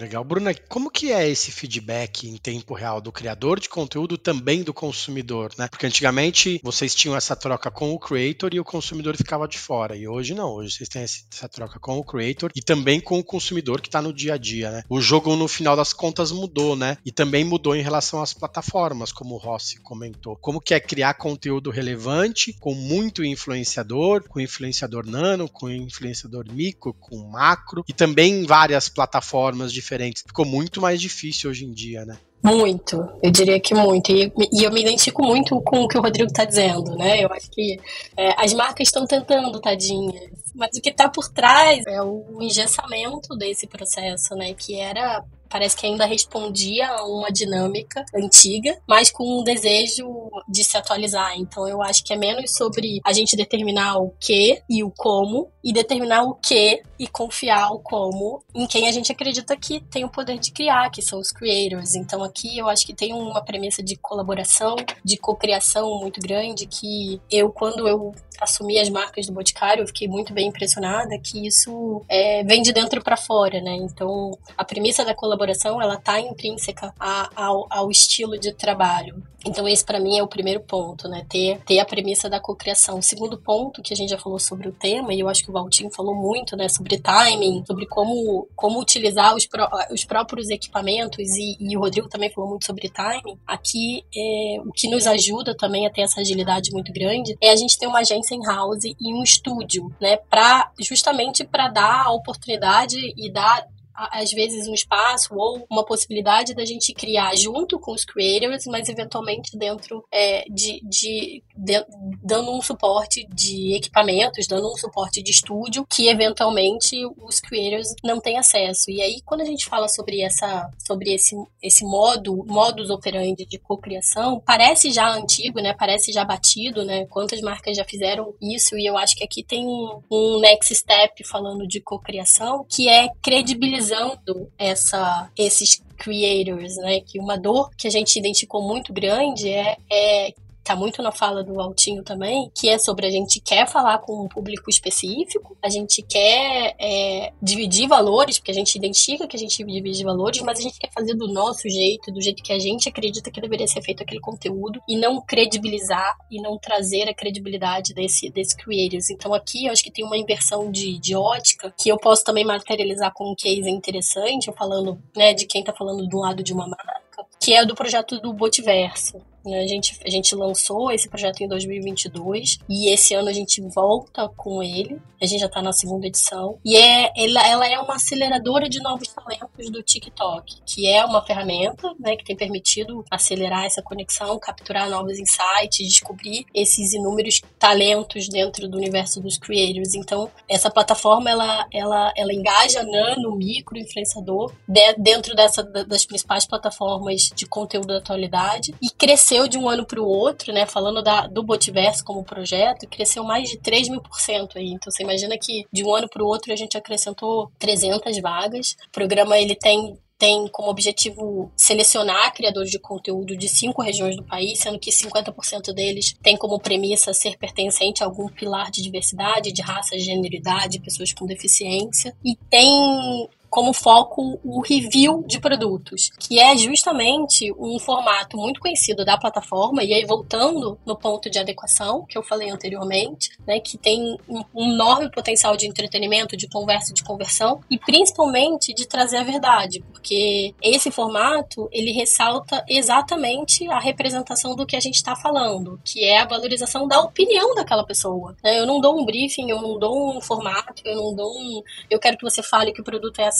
Legal. 0.00 0.24
Bruna, 0.24 0.54
como 0.66 0.90
que 0.90 1.12
é 1.12 1.28
esse 1.28 1.52
feedback 1.52 2.26
em 2.26 2.38
tempo 2.38 2.72
real 2.72 3.02
do 3.02 3.12
criador 3.12 3.60
de 3.60 3.68
conteúdo 3.68 4.16
também 4.16 4.62
do 4.62 4.72
consumidor, 4.72 5.52
né? 5.58 5.68
Porque 5.68 5.84
antigamente 5.86 6.58
vocês 6.64 6.94
tinham 6.94 7.14
essa 7.14 7.36
troca 7.36 7.70
com 7.70 7.92
o 7.92 7.98
creator 7.98 8.54
e 8.54 8.58
o 8.58 8.64
consumidor 8.64 9.14
ficava 9.14 9.46
de 9.46 9.58
fora. 9.58 9.94
E 9.94 10.08
hoje 10.08 10.34
não, 10.34 10.54
hoje 10.54 10.76
vocês 10.76 10.88
têm 10.88 11.02
essa 11.02 11.48
troca 11.50 11.78
com 11.78 11.98
o 11.98 12.04
creator 12.04 12.50
e 12.56 12.62
também 12.62 12.98
com 12.98 13.18
o 13.18 13.24
consumidor 13.24 13.82
que 13.82 13.88
está 13.88 14.00
no 14.00 14.10
dia 14.10 14.34
a 14.34 14.38
dia, 14.38 14.70
né? 14.70 14.82
O 14.88 15.02
jogo, 15.02 15.36
no 15.36 15.46
final 15.46 15.76
das 15.76 15.92
contas, 15.92 16.32
mudou, 16.32 16.74
né? 16.74 16.96
E 17.04 17.12
também 17.12 17.44
mudou 17.44 17.76
em 17.76 17.82
relação 17.82 18.22
às 18.22 18.32
plataformas, 18.32 19.12
como 19.12 19.34
o 19.34 19.38
Rossi 19.38 19.80
comentou. 19.80 20.34
Como 20.36 20.62
que 20.62 20.72
é 20.72 20.80
criar 20.80 21.12
conteúdo 21.12 21.68
relevante 21.68 22.56
com 22.58 22.74
muito 22.74 23.22
influenciador, 23.22 24.24
com 24.26 24.40
influenciador 24.40 25.06
nano, 25.06 25.46
com 25.46 25.68
influenciador 25.68 26.50
micro, 26.50 26.94
com 26.94 27.18
macro 27.28 27.84
e 27.86 27.92
também 27.92 28.46
várias 28.46 28.88
plataformas 28.88 29.70
diferentes 29.70 29.89
diferentes. 29.90 30.22
Ficou 30.26 30.44
muito 30.44 30.80
mais 30.80 31.00
difícil 31.00 31.50
hoje 31.50 31.64
em 31.64 31.72
dia, 31.72 32.04
né? 32.04 32.16
Muito, 32.42 32.96
eu 33.22 33.30
diria 33.30 33.60
que 33.60 33.74
muito. 33.74 34.10
E, 34.10 34.32
e, 34.50 34.64
eu 34.64 34.72
me 34.72 34.80
identifico 34.80 35.22
muito 35.22 35.60
com 35.60 35.82
o 35.82 35.88
que 35.88 35.98
o 35.98 36.00
Rodrigo 36.00 36.30
está 36.30 36.44
dizendo, 36.44 36.96
né? 36.96 37.22
Eu 37.22 37.30
acho 37.32 37.50
que 37.50 37.78
é, 38.16 38.42
as 38.42 38.54
marcas 38.54 38.88
estão 38.88 39.06
tentando, 39.06 39.60
tadinhas. 39.60 40.30
Mas 40.54 40.70
o 40.76 40.80
que 40.80 40.88
está 40.88 41.08
por 41.08 41.28
trás 41.28 41.84
é 41.86 42.02
o 42.02 42.38
engessamento 42.40 43.36
desse 43.36 43.66
processo, 43.66 44.34
né? 44.34 44.54
Que 44.54 44.78
era 44.78 45.22
parece 45.50 45.76
que 45.76 45.84
ainda 45.84 46.06
respondia 46.06 46.88
a 46.88 47.04
uma 47.04 47.28
dinâmica 47.28 48.04
antiga, 48.14 48.78
mas 48.88 49.10
com 49.10 49.40
um 49.40 49.42
desejo 49.42 50.30
de 50.48 50.62
se 50.62 50.76
atualizar. 50.76 51.34
Então 51.36 51.68
eu 51.68 51.82
acho 51.82 52.04
que 52.04 52.14
é 52.14 52.16
menos 52.16 52.52
sobre 52.52 53.00
a 53.04 53.12
gente 53.12 53.36
determinar 53.36 53.98
o 53.98 54.14
que 54.18 54.62
e 54.70 54.84
o 54.84 54.90
como, 54.90 55.50
e 55.62 55.72
determinar 55.72 56.22
o 56.22 56.34
que 56.34 56.82
e 57.00 57.08
confiar 57.08 57.72
o 57.72 57.78
como 57.78 58.44
em 58.54 58.66
quem 58.66 58.86
a 58.86 58.92
gente 58.92 59.10
acredita 59.10 59.56
que 59.56 59.80
tem 59.80 60.04
o 60.04 60.10
poder 60.10 60.38
de 60.38 60.52
criar, 60.52 60.90
que 60.90 61.00
são 61.00 61.18
os 61.18 61.32
creators. 61.32 61.94
Então 61.94 62.22
aqui 62.22 62.58
eu 62.58 62.68
acho 62.68 62.84
que 62.84 62.92
tem 62.92 63.14
uma 63.14 63.42
premissa 63.42 63.82
de 63.82 63.96
colaboração, 63.96 64.76
de 65.02 65.16
cocriação 65.16 65.98
muito 65.98 66.20
grande, 66.20 66.66
que 66.66 67.18
eu, 67.30 67.50
quando 67.50 67.88
eu 67.88 68.14
assumi 68.38 68.78
as 68.78 68.90
marcas 68.90 69.26
do 69.26 69.32
Boticário, 69.32 69.82
eu 69.82 69.86
fiquei 69.86 70.08
muito 70.08 70.34
bem 70.34 70.48
impressionada 70.48 71.18
que 71.18 71.46
isso 71.46 72.02
é, 72.06 72.44
vem 72.44 72.60
de 72.60 72.70
dentro 72.70 73.02
para 73.02 73.16
fora, 73.16 73.62
né? 73.62 73.74
Então 73.76 74.36
a 74.58 74.64
premissa 74.64 75.02
da 75.02 75.14
colaboração 75.14 75.80
ela 75.80 75.94
está 75.94 76.20
intrínseca 76.20 76.92
a, 77.00 77.30
ao, 77.34 77.66
ao 77.70 77.90
estilo 77.90 78.38
de 78.38 78.52
trabalho. 78.52 79.22
Então 79.46 79.66
esse 79.66 79.84
para 79.84 79.98
mim 79.98 80.18
é 80.18 80.22
o 80.22 80.28
primeiro 80.28 80.60
ponto, 80.60 81.08
né? 81.08 81.24
Ter, 81.28 81.60
ter 81.64 81.78
a 81.78 81.84
premissa 81.84 82.28
da 82.28 82.38
cocriação. 82.38 82.98
O 82.98 83.02
segundo 83.02 83.38
ponto 83.38 83.82
que 83.82 83.94
a 83.94 83.96
gente 83.96 84.10
já 84.10 84.18
falou 84.18 84.38
sobre 84.38 84.68
o 84.68 84.72
tema 84.72 85.14
e 85.14 85.20
eu 85.20 85.28
acho 85.28 85.42
que 85.42 85.50
o 85.50 85.52
Valtinho 85.52 85.90
falou 85.90 86.14
muito, 86.14 86.56
né? 86.56 86.68
Sobre 86.68 86.89
timing, 86.98 87.64
sobre 87.66 87.86
como, 87.86 88.48
como 88.54 88.80
utilizar 88.80 89.34
os, 89.34 89.48
os 89.90 90.04
próprios 90.04 90.48
equipamentos 90.50 91.36
e, 91.36 91.56
e, 91.60 91.76
o 91.76 91.80
Rodrigo 91.80 92.08
também 92.08 92.30
falou 92.30 92.50
muito 92.50 92.66
sobre 92.66 92.88
timing. 92.88 93.38
Aqui 93.46 94.04
é, 94.14 94.60
o 94.64 94.72
que 94.72 94.88
nos 94.88 95.06
ajuda 95.06 95.56
também 95.56 95.86
a 95.86 95.90
ter 95.90 96.02
essa 96.02 96.20
agilidade 96.20 96.70
muito 96.72 96.92
grande 96.92 97.36
é 97.40 97.50
a 97.50 97.56
gente 97.56 97.78
ter 97.78 97.86
uma 97.86 98.00
agência 98.00 98.34
em 98.34 98.42
house 98.44 98.84
e 98.84 99.14
um 99.14 99.22
estúdio, 99.22 99.92
né? 100.00 100.16
Para 100.16 100.70
justamente 100.78 101.44
para 101.44 101.68
dar 101.68 102.06
a 102.06 102.12
oportunidade 102.12 102.96
e 103.16 103.30
dar 103.30 103.66
às 104.10 104.30
vezes 104.30 104.66
um 104.66 104.74
espaço 104.74 105.34
ou 105.34 105.66
uma 105.70 105.84
possibilidade 105.84 106.54
da 106.54 106.64
gente 106.64 106.92
criar 106.94 107.36
junto 107.36 107.78
com 107.78 107.92
os 107.92 108.04
creators, 108.04 108.66
mas 108.66 108.88
eventualmente 108.88 109.56
dentro 109.56 110.04
é, 110.10 110.44
de, 110.48 110.80
de, 110.84 111.42
de, 111.56 111.84
dando 112.22 112.50
um 112.52 112.62
suporte 112.62 113.26
de 113.32 113.76
equipamentos, 113.76 114.46
dando 114.46 114.72
um 114.72 114.76
suporte 114.76 115.22
de 115.22 115.30
estúdio 115.30 115.86
que 115.88 116.08
eventualmente 116.08 116.96
os 117.18 117.40
creators 117.40 117.94
não 118.02 118.20
têm 118.20 118.38
acesso. 118.38 118.90
E 118.90 119.00
aí 119.02 119.20
quando 119.24 119.42
a 119.42 119.46
gente 119.46 119.66
fala 119.66 119.88
sobre 119.88 120.22
essa 120.22 120.70
sobre 120.78 121.12
esse 121.12 121.36
esse 121.62 121.84
modo 121.84 122.44
modus 122.46 122.90
operandi 122.90 123.44
de 123.44 123.58
cocriação, 123.58 124.40
parece 124.40 124.90
já 124.90 125.08
antigo, 125.08 125.60
né? 125.60 125.74
Parece 125.74 126.12
já 126.12 126.24
batido, 126.24 126.84
né? 126.84 127.06
Quantas 127.06 127.40
marcas 127.40 127.76
já 127.76 127.84
fizeram 127.84 128.34
isso? 128.40 128.76
E 128.76 128.86
eu 128.86 128.96
acho 128.96 129.14
que 129.16 129.24
aqui 129.24 129.42
tem 129.42 129.66
um, 129.66 130.00
um 130.10 130.40
next 130.40 130.74
step 130.74 131.22
falando 131.24 131.66
de 131.66 131.80
cocriação, 131.80 132.64
que 132.68 132.88
é 132.88 133.08
credibilizar 133.22 133.89
utilizando 133.90 134.50
essa, 134.58 135.30
esses 135.36 135.82
creators, 135.96 136.76
né? 136.76 137.00
Que 137.00 137.18
uma 137.18 137.36
dor 137.36 137.70
que 137.76 137.86
a 137.86 137.90
gente 137.90 138.18
identificou 138.18 138.62
muito 138.62 138.92
grande 138.92 139.48
é, 139.50 139.76
é 139.90 140.34
tá 140.62 140.76
muito 140.76 141.02
na 141.02 141.10
fala 141.10 141.42
do 141.42 141.60
Altinho 141.60 142.02
também, 142.02 142.50
que 142.54 142.68
é 142.68 142.78
sobre 142.78 143.06
a 143.06 143.10
gente 143.10 143.40
quer 143.40 143.66
falar 143.66 143.98
com 143.98 144.24
um 144.24 144.28
público 144.28 144.70
específico, 144.70 145.56
a 145.62 145.68
gente 145.68 146.02
quer 146.02 146.74
é, 146.78 147.32
dividir 147.42 147.88
valores, 147.88 148.38
porque 148.38 148.50
a 148.50 148.54
gente 148.54 148.76
identifica 148.76 149.26
que 149.26 149.36
a 149.36 149.38
gente 149.38 149.64
divide 149.64 150.04
valores, 150.04 150.40
mas 150.42 150.58
a 150.58 150.62
gente 150.62 150.78
quer 150.78 150.90
fazer 150.92 151.14
do 151.14 151.32
nosso 151.32 151.68
jeito, 151.68 152.12
do 152.12 152.20
jeito 152.20 152.42
que 152.42 152.52
a 152.52 152.58
gente 152.58 152.88
acredita 152.88 153.30
que 153.30 153.40
deveria 153.40 153.66
ser 153.66 153.82
feito 153.82 154.02
aquele 154.02 154.20
conteúdo, 154.20 154.80
e 154.88 154.96
não 154.96 155.20
credibilizar 155.20 156.16
e 156.30 156.40
não 156.40 156.58
trazer 156.58 157.08
a 157.08 157.14
credibilidade 157.14 157.94
desse, 157.94 158.30
desse 158.30 158.56
creators. 158.56 159.10
Então 159.10 159.34
aqui 159.34 159.66
eu 159.66 159.72
acho 159.72 159.82
que 159.82 159.90
tem 159.90 160.04
uma 160.04 160.16
inversão 160.16 160.70
de, 160.70 160.98
de 160.98 161.16
ótica 161.16 161.72
que 161.76 161.88
eu 161.88 161.96
posso 161.96 162.24
também 162.24 162.44
materializar 162.44 163.12
com 163.14 163.32
um 163.32 163.34
case 163.34 163.68
interessante, 163.70 164.52
falando 164.56 165.00
né, 165.16 165.32
de 165.32 165.46
quem 165.46 165.64
tá 165.64 165.72
falando 165.72 166.06
do 166.06 166.18
lado 166.18 166.42
de 166.42 166.52
uma 166.52 166.66
marca, 166.66 167.24
que 167.40 167.54
é 167.54 167.64
do 167.64 167.74
projeto 167.74 168.20
do 168.20 168.32
Botiverso. 168.32 169.20
Né? 169.44 169.60
A 169.60 169.66
gente, 169.66 169.98
a 170.04 170.10
gente 170.10 170.34
lançou 170.34 170.90
esse 170.90 171.08
projeto 171.08 171.40
em 171.40 171.48
2022 171.48 172.58
e 172.68 172.92
esse 172.92 173.14
ano 173.14 173.28
a 173.28 173.32
gente 173.32 173.60
volta 173.60 174.28
com 174.36 174.62
ele. 174.62 175.00
A 175.20 175.26
gente 175.26 175.40
já 175.40 175.46
está 175.46 175.60
na 175.60 175.72
segunda 175.72 176.06
edição. 176.06 176.58
E 176.64 176.76
é, 176.76 177.12
ela, 177.16 177.46
ela 177.46 177.66
é 177.66 177.78
uma 177.78 177.96
aceleradora 177.96 178.68
de 178.68 178.80
novos 178.80 179.08
talentos 179.08 179.70
do 179.70 179.82
TikTok, 179.82 180.56
que 180.64 180.86
é 180.86 181.04
uma 181.04 181.24
ferramenta 181.24 181.92
né, 181.98 182.16
que 182.16 182.24
tem 182.24 182.36
permitido 182.36 183.04
acelerar 183.10 183.64
essa 183.64 183.82
conexão, 183.82 184.38
capturar 184.38 184.88
novos 184.88 185.18
insights, 185.18 185.86
descobrir 185.88 186.46
esses 186.54 186.92
inúmeros 186.92 187.42
talentos 187.58 188.28
dentro 188.28 188.68
do 188.68 188.78
universo 188.78 189.20
dos 189.20 189.36
creators. 189.36 189.94
Então, 189.94 190.30
essa 190.48 190.70
plataforma 190.70 191.30
ela, 191.30 191.66
ela, 191.72 192.12
ela 192.16 192.32
engaja 192.32 192.82
nano, 192.82 193.36
micro, 193.36 193.78
influenciador 193.78 194.52
de, 194.66 194.94
dentro 194.94 195.34
dessa, 195.34 195.62
das 195.62 196.04
principais 196.04 196.46
plataformas 196.46 197.30
de 197.34 197.46
conteúdo 197.46 197.88
da 197.88 197.98
atualidade 197.98 198.74
e 198.80 198.90
crescer 198.90 199.29
cresceu 199.30 199.46
de 199.46 199.56
um 199.56 199.68
ano 199.68 199.86
para 199.86 200.00
o 200.00 200.06
outro, 200.06 200.52
né? 200.52 200.66
Falando 200.66 201.02
da, 201.02 201.26
do 201.28 201.42
Botiverso 201.42 202.04
como 202.04 202.24
projeto, 202.24 202.88
cresceu 202.88 203.22
mais 203.22 203.48
de 203.48 203.58
3 203.58 203.88
mil 203.88 204.00
por 204.00 204.20
cento 204.20 204.58
aí. 204.58 204.70
Então 204.72 204.90
você 204.90 205.04
imagina 205.04 205.38
que 205.38 205.64
de 205.72 205.84
um 205.84 205.94
ano 205.94 206.08
para 206.08 206.22
o 206.22 206.26
outro 206.26 206.52
a 206.52 206.56
gente 206.56 206.76
acrescentou 206.76 207.50
300 207.58 208.20
vagas. 208.20 208.76
O 208.88 208.90
programa 208.90 209.38
ele 209.38 209.54
tem 209.54 209.96
tem 210.18 210.46
como 210.48 210.68
objetivo 210.68 211.50
selecionar 211.56 212.34
criadores 212.34 212.70
de 212.70 212.78
conteúdo 212.78 213.34
de 213.34 213.48
cinco 213.48 213.80
regiões 213.80 214.14
do 214.14 214.22
país, 214.22 214.58
sendo 214.58 214.78
que 214.78 214.90
50% 214.90 215.72
deles 215.72 216.14
tem 216.22 216.36
como 216.36 216.60
premissa 216.60 217.14
ser 217.14 217.38
pertencente 217.38 218.02
a 218.02 218.06
algum 218.06 218.28
pilar 218.28 218.70
de 218.70 218.82
diversidade, 218.82 219.50
de 219.50 219.62
raça, 219.62 219.98
gênero, 219.98 220.34
idade, 220.34 220.78
pessoas 220.78 221.14
com 221.14 221.24
deficiência. 221.24 222.14
E 222.22 222.36
tem 222.50 223.30
como 223.50 223.72
foco 223.72 224.38
o 224.44 224.60
review 224.60 225.24
de 225.26 225.40
produtos, 225.40 226.10
que 226.18 226.38
é 226.38 226.56
justamente 226.56 227.52
um 227.58 227.78
formato 227.78 228.36
muito 228.36 228.60
conhecido 228.60 229.04
da 229.04 229.18
plataforma, 229.18 229.82
e 229.82 229.92
aí 229.92 230.04
voltando 230.06 230.78
no 230.86 230.96
ponto 230.96 231.28
de 231.28 231.38
adequação, 231.38 232.06
que 232.06 232.16
eu 232.16 232.22
falei 232.22 232.48
anteriormente, 232.48 233.30
né, 233.46 233.58
que 233.60 233.76
tem 233.76 234.16
um 234.28 234.44
enorme 234.56 235.10
potencial 235.10 235.56
de 235.56 235.66
entretenimento, 235.66 236.36
de 236.36 236.48
conversa, 236.48 236.94
de 236.94 237.02
conversão, 237.02 237.60
e 237.68 237.76
principalmente 237.76 238.72
de 238.72 238.86
trazer 238.86 239.18
a 239.18 239.24
verdade, 239.24 239.82
porque 239.92 240.54
esse 240.62 240.90
formato, 240.90 241.68
ele 241.72 241.92
ressalta 241.92 242.64
exatamente 242.68 243.68
a 243.68 243.80
representação 243.80 244.54
do 244.54 244.64
que 244.64 244.76
a 244.76 244.80
gente 244.80 244.94
está 244.94 245.16
falando, 245.16 245.80
que 245.84 246.04
é 246.04 246.20
a 246.20 246.26
valorização 246.26 246.86
da 246.86 247.00
opinião 247.00 247.54
daquela 247.54 247.84
pessoa. 247.84 248.36
Né? 248.42 248.60
Eu 248.60 248.66
não 248.66 248.80
dou 248.80 249.00
um 249.00 249.04
briefing, 249.04 249.50
eu 249.50 249.60
não 249.60 249.78
dou 249.78 250.16
um 250.16 250.20
formato, 250.20 250.82
eu 250.84 250.96
não 250.96 251.14
dou 251.14 251.30
um... 251.32 251.62
Eu 251.90 251.98
quero 251.98 252.16
que 252.16 252.22
você 252.22 252.42
fale 252.42 252.72
que 252.72 252.80
o 252.80 252.84
produto 252.84 253.20
é 253.20 253.26
assim, 253.26 253.39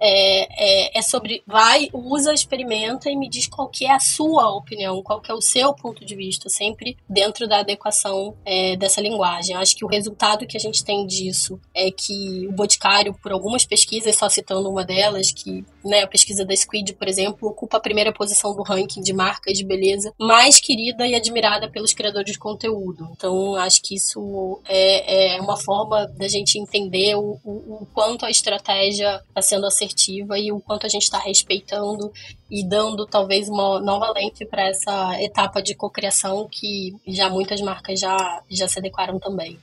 é, 0.00 0.92
é, 0.94 0.98
é 0.98 1.02
sobre... 1.02 1.42
Vai, 1.46 1.88
usa, 1.92 2.32
experimenta 2.32 3.10
e 3.10 3.16
me 3.16 3.28
diz 3.28 3.46
qual 3.46 3.68
que 3.68 3.86
é 3.86 3.92
a 3.92 4.00
sua 4.00 4.54
opinião, 4.54 5.02
qual 5.02 5.20
que 5.20 5.30
é 5.30 5.34
o 5.34 5.40
seu 5.40 5.72
ponto 5.74 6.04
de 6.04 6.14
vista, 6.14 6.48
sempre 6.48 6.96
dentro 7.08 7.48
da 7.48 7.60
adequação 7.60 8.36
é, 8.44 8.76
dessa 8.76 9.00
linguagem. 9.00 9.56
Acho 9.56 9.76
que 9.76 9.84
o 9.84 9.88
resultado 9.88 10.46
que 10.46 10.56
a 10.56 10.60
gente 10.60 10.84
tem 10.84 11.06
disso 11.06 11.60
é 11.74 11.90
que 11.90 12.46
o 12.48 12.52
Boticário, 12.52 13.14
por 13.14 13.32
algumas 13.32 13.64
pesquisas, 13.64 14.16
só 14.16 14.28
citando 14.28 14.70
uma 14.70 14.84
delas, 14.84 15.32
que 15.32 15.64
né, 15.88 16.02
a 16.02 16.06
pesquisa 16.06 16.44
da 16.44 16.54
Squid, 16.54 16.92
por 16.94 17.08
exemplo, 17.08 17.48
ocupa 17.48 17.78
a 17.78 17.80
primeira 17.80 18.12
posição 18.12 18.54
do 18.54 18.62
ranking 18.62 19.00
de 19.00 19.12
marcas 19.12 19.56
de 19.56 19.64
beleza 19.64 20.12
mais 20.18 20.60
querida 20.60 21.06
e 21.06 21.14
admirada 21.14 21.68
pelos 21.70 21.92
criadores 21.92 22.32
de 22.32 22.38
conteúdo. 22.38 23.08
Então, 23.12 23.56
acho 23.56 23.82
que 23.82 23.94
isso 23.94 24.60
é, 24.68 25.36
é 25.36 25.40
uma 25.40 25.56
forma 25.56 26.06
da 26.06 26.28
gente 26.28 26.58
entender 26.58 27.14
o, 27.16 27.38
o, 27.44 27.82
o 27.82 27.88
quanto 27.92 28.24
a 28.24 28.30
estratégia 28.30 29.20
está 29.28 29.42
sendo 29.42 29.66
assertiva 29.66 30.38
e 30.38 30.52
o 30.52 30.60
quanto 30.60 30.86
a 30.86 30.88
gente 30.88 31.02
está 31.02 31.18
respeitando 31.18 32.12
e 32.50 32.66
dando 32.66 33.06
talvez 33.06 33.48
uma 33.48 33.80
nova 33.80 34.10
lente 34.12 34.44
para 34.44 34.68
essa 34.68 35.20
etapa 35.22 35.62
de 35.62 35.74
cocriação 35.74 36.48
que 36.50 36.94
já 37.06 37.28
muitas 37.28 37.60
marcas 37.60 38.00
já, 38.00 38.42
já 38.50 38.68
se 38.68 38.78
adequaram 38.78 39.18
também. 39.18 39.58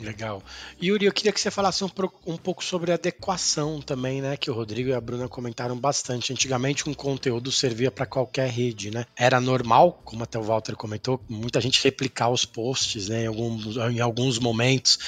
Legal. 0.00 0.42
Yuri, 0.82 1.04
eu 1.04 1.12
queria 1.12 1.30
que 1.32 1.40
você 1.40 1.50
falasse 1.50 1.84
um, 1.84 1.90
um, 2.26 2.36
pouco 2.36 2.64
sobre 2.64 2.90
adequação 2.90 3.80
também, 3.80 4.22
né? 4.22 4.36
Que 4.36 4.50
o 4.50 4.54
Rodrigo 4.54 4.88
e 4.88 4.94
a 4.94 5.00
Bruna 5.00 5.28
comentaram 5.28 5.76
bastante. 5.76 6.32
Antigamente, 6.32 6.88
um 6.88 6.94
conteúdo 6.94 7.52
servia 7.52 7.90
para 7.90 8.06
qualquer 8.06 8.48
rede, 8.48 8.90
né? 8.90 9.04
Era 9.14 9.40
normal, 9.40 10.00
como 10.04 10.24
até 10.24 10.38
o 10.38 10.42
Walter 10.42 10.74
comentou, 10.74 11.20
muita 11.28 11.60
gente 11.60 11.82
replicar 11.84 12.30
os 12.30 12.44
posts, 12.44 13.08
né? 13.08 13.24
Em 13.24 13.26
alguns, 13.26 13.76
em 13.76 14.00
alguns 14.00 14.38
momentos, 14.38 14.98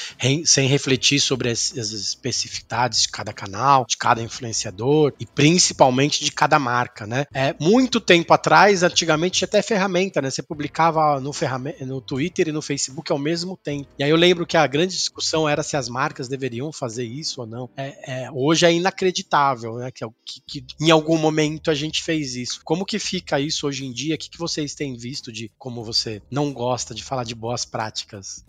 sem 0.45 0.67
refletir 0.67 1.21
sobre 1.21 1.51
as, 1.51 1.73
as, 1.77 1.93
especificidades 1.93 3.03
de 3.03 3.09
cada 3.09 3.33
canal, 3.33 3.87
de 3.87 3.97
cada 3.97 4.21
influenciador 4.21 5.13
e 5.19 5.25
principalmente 5.25 6.23
de 6.25 6.31
cada 6.31 6.59
marca, 6.59 7.07
né? 7.07 7.25
É, 7.33 7.55
muito 7.59 7.99
tempo 7.99 8.35
atrás, 8.35 8.83
antigamente, 8.83 9.45
até 9.45 9.63
ferramenta, 9.63 10.21
né? 10.21 10.31
Você 10.31 10.43
publicava 10.43 11.19
no, 11.19 11.33
no 11.87 12.01
Twitter 12.01 12.49
e 12.49 12.53
no 12.53 12.61
Facebook 12.61 13.11
ao 13.11 13.19
mesmo 13.19 13.57
tempo. 13.57 13.89
E 13.99 14.05
aí 14.05 14.11
eu 14.11 14.17
lembro 14.17 14.47
que 14.47 14.57
a 14.57 14.67
grande 14.67 14.82
grande 14.83 14.95
discussão 14.95 15.49
era 15.49 15.63
se 15.63 15.77
as 15.77 15.89
marcas 15.89 16.29
deveriam 16.29 16.73
fazer 16.73 17.05
isso 17.05 17.41
ou 17.41 17.47
não. 17.47 17.71
É, 17.77 18.25
é, 18.25 18.31
hoje 18.33 18.67
é 18.67 18.73
inacreditável, 18.73 19.77
né? 19.77 19.91
Que, 19.91 20.05
que, 20.25 20.41
que, 20.61 20.67
em 20.81 20.91
algum 20.91 21.17
momento 21.17 21.71
a 21.71 21.75
gente 21.75 22.03
fez 22.03 22.35
isso. 22.35 22.61
Como 22.65 22.85
que 22.85 22.99
fica 22.99 23.41
isso 23.41 23.67
hoje 23.67 23.85
em 23.87 23.93
dia? 23.93 24.15
O 24.15 24.19
que, 24.19 24.31
que 24.31 24.39
vocês 24.39 24.75
têm 24.75 24.97
visto 24.97 25.33
de 25.33 25.51
como 25.59 25.85
você 25.85 26.21
não 26.31 26.53
gosta 26.53 26.95
de 26.95 27.03
falar 27.03 27.25
de 27.25 27.35
boas 27.35 27.65
práticas? 27.65 28.45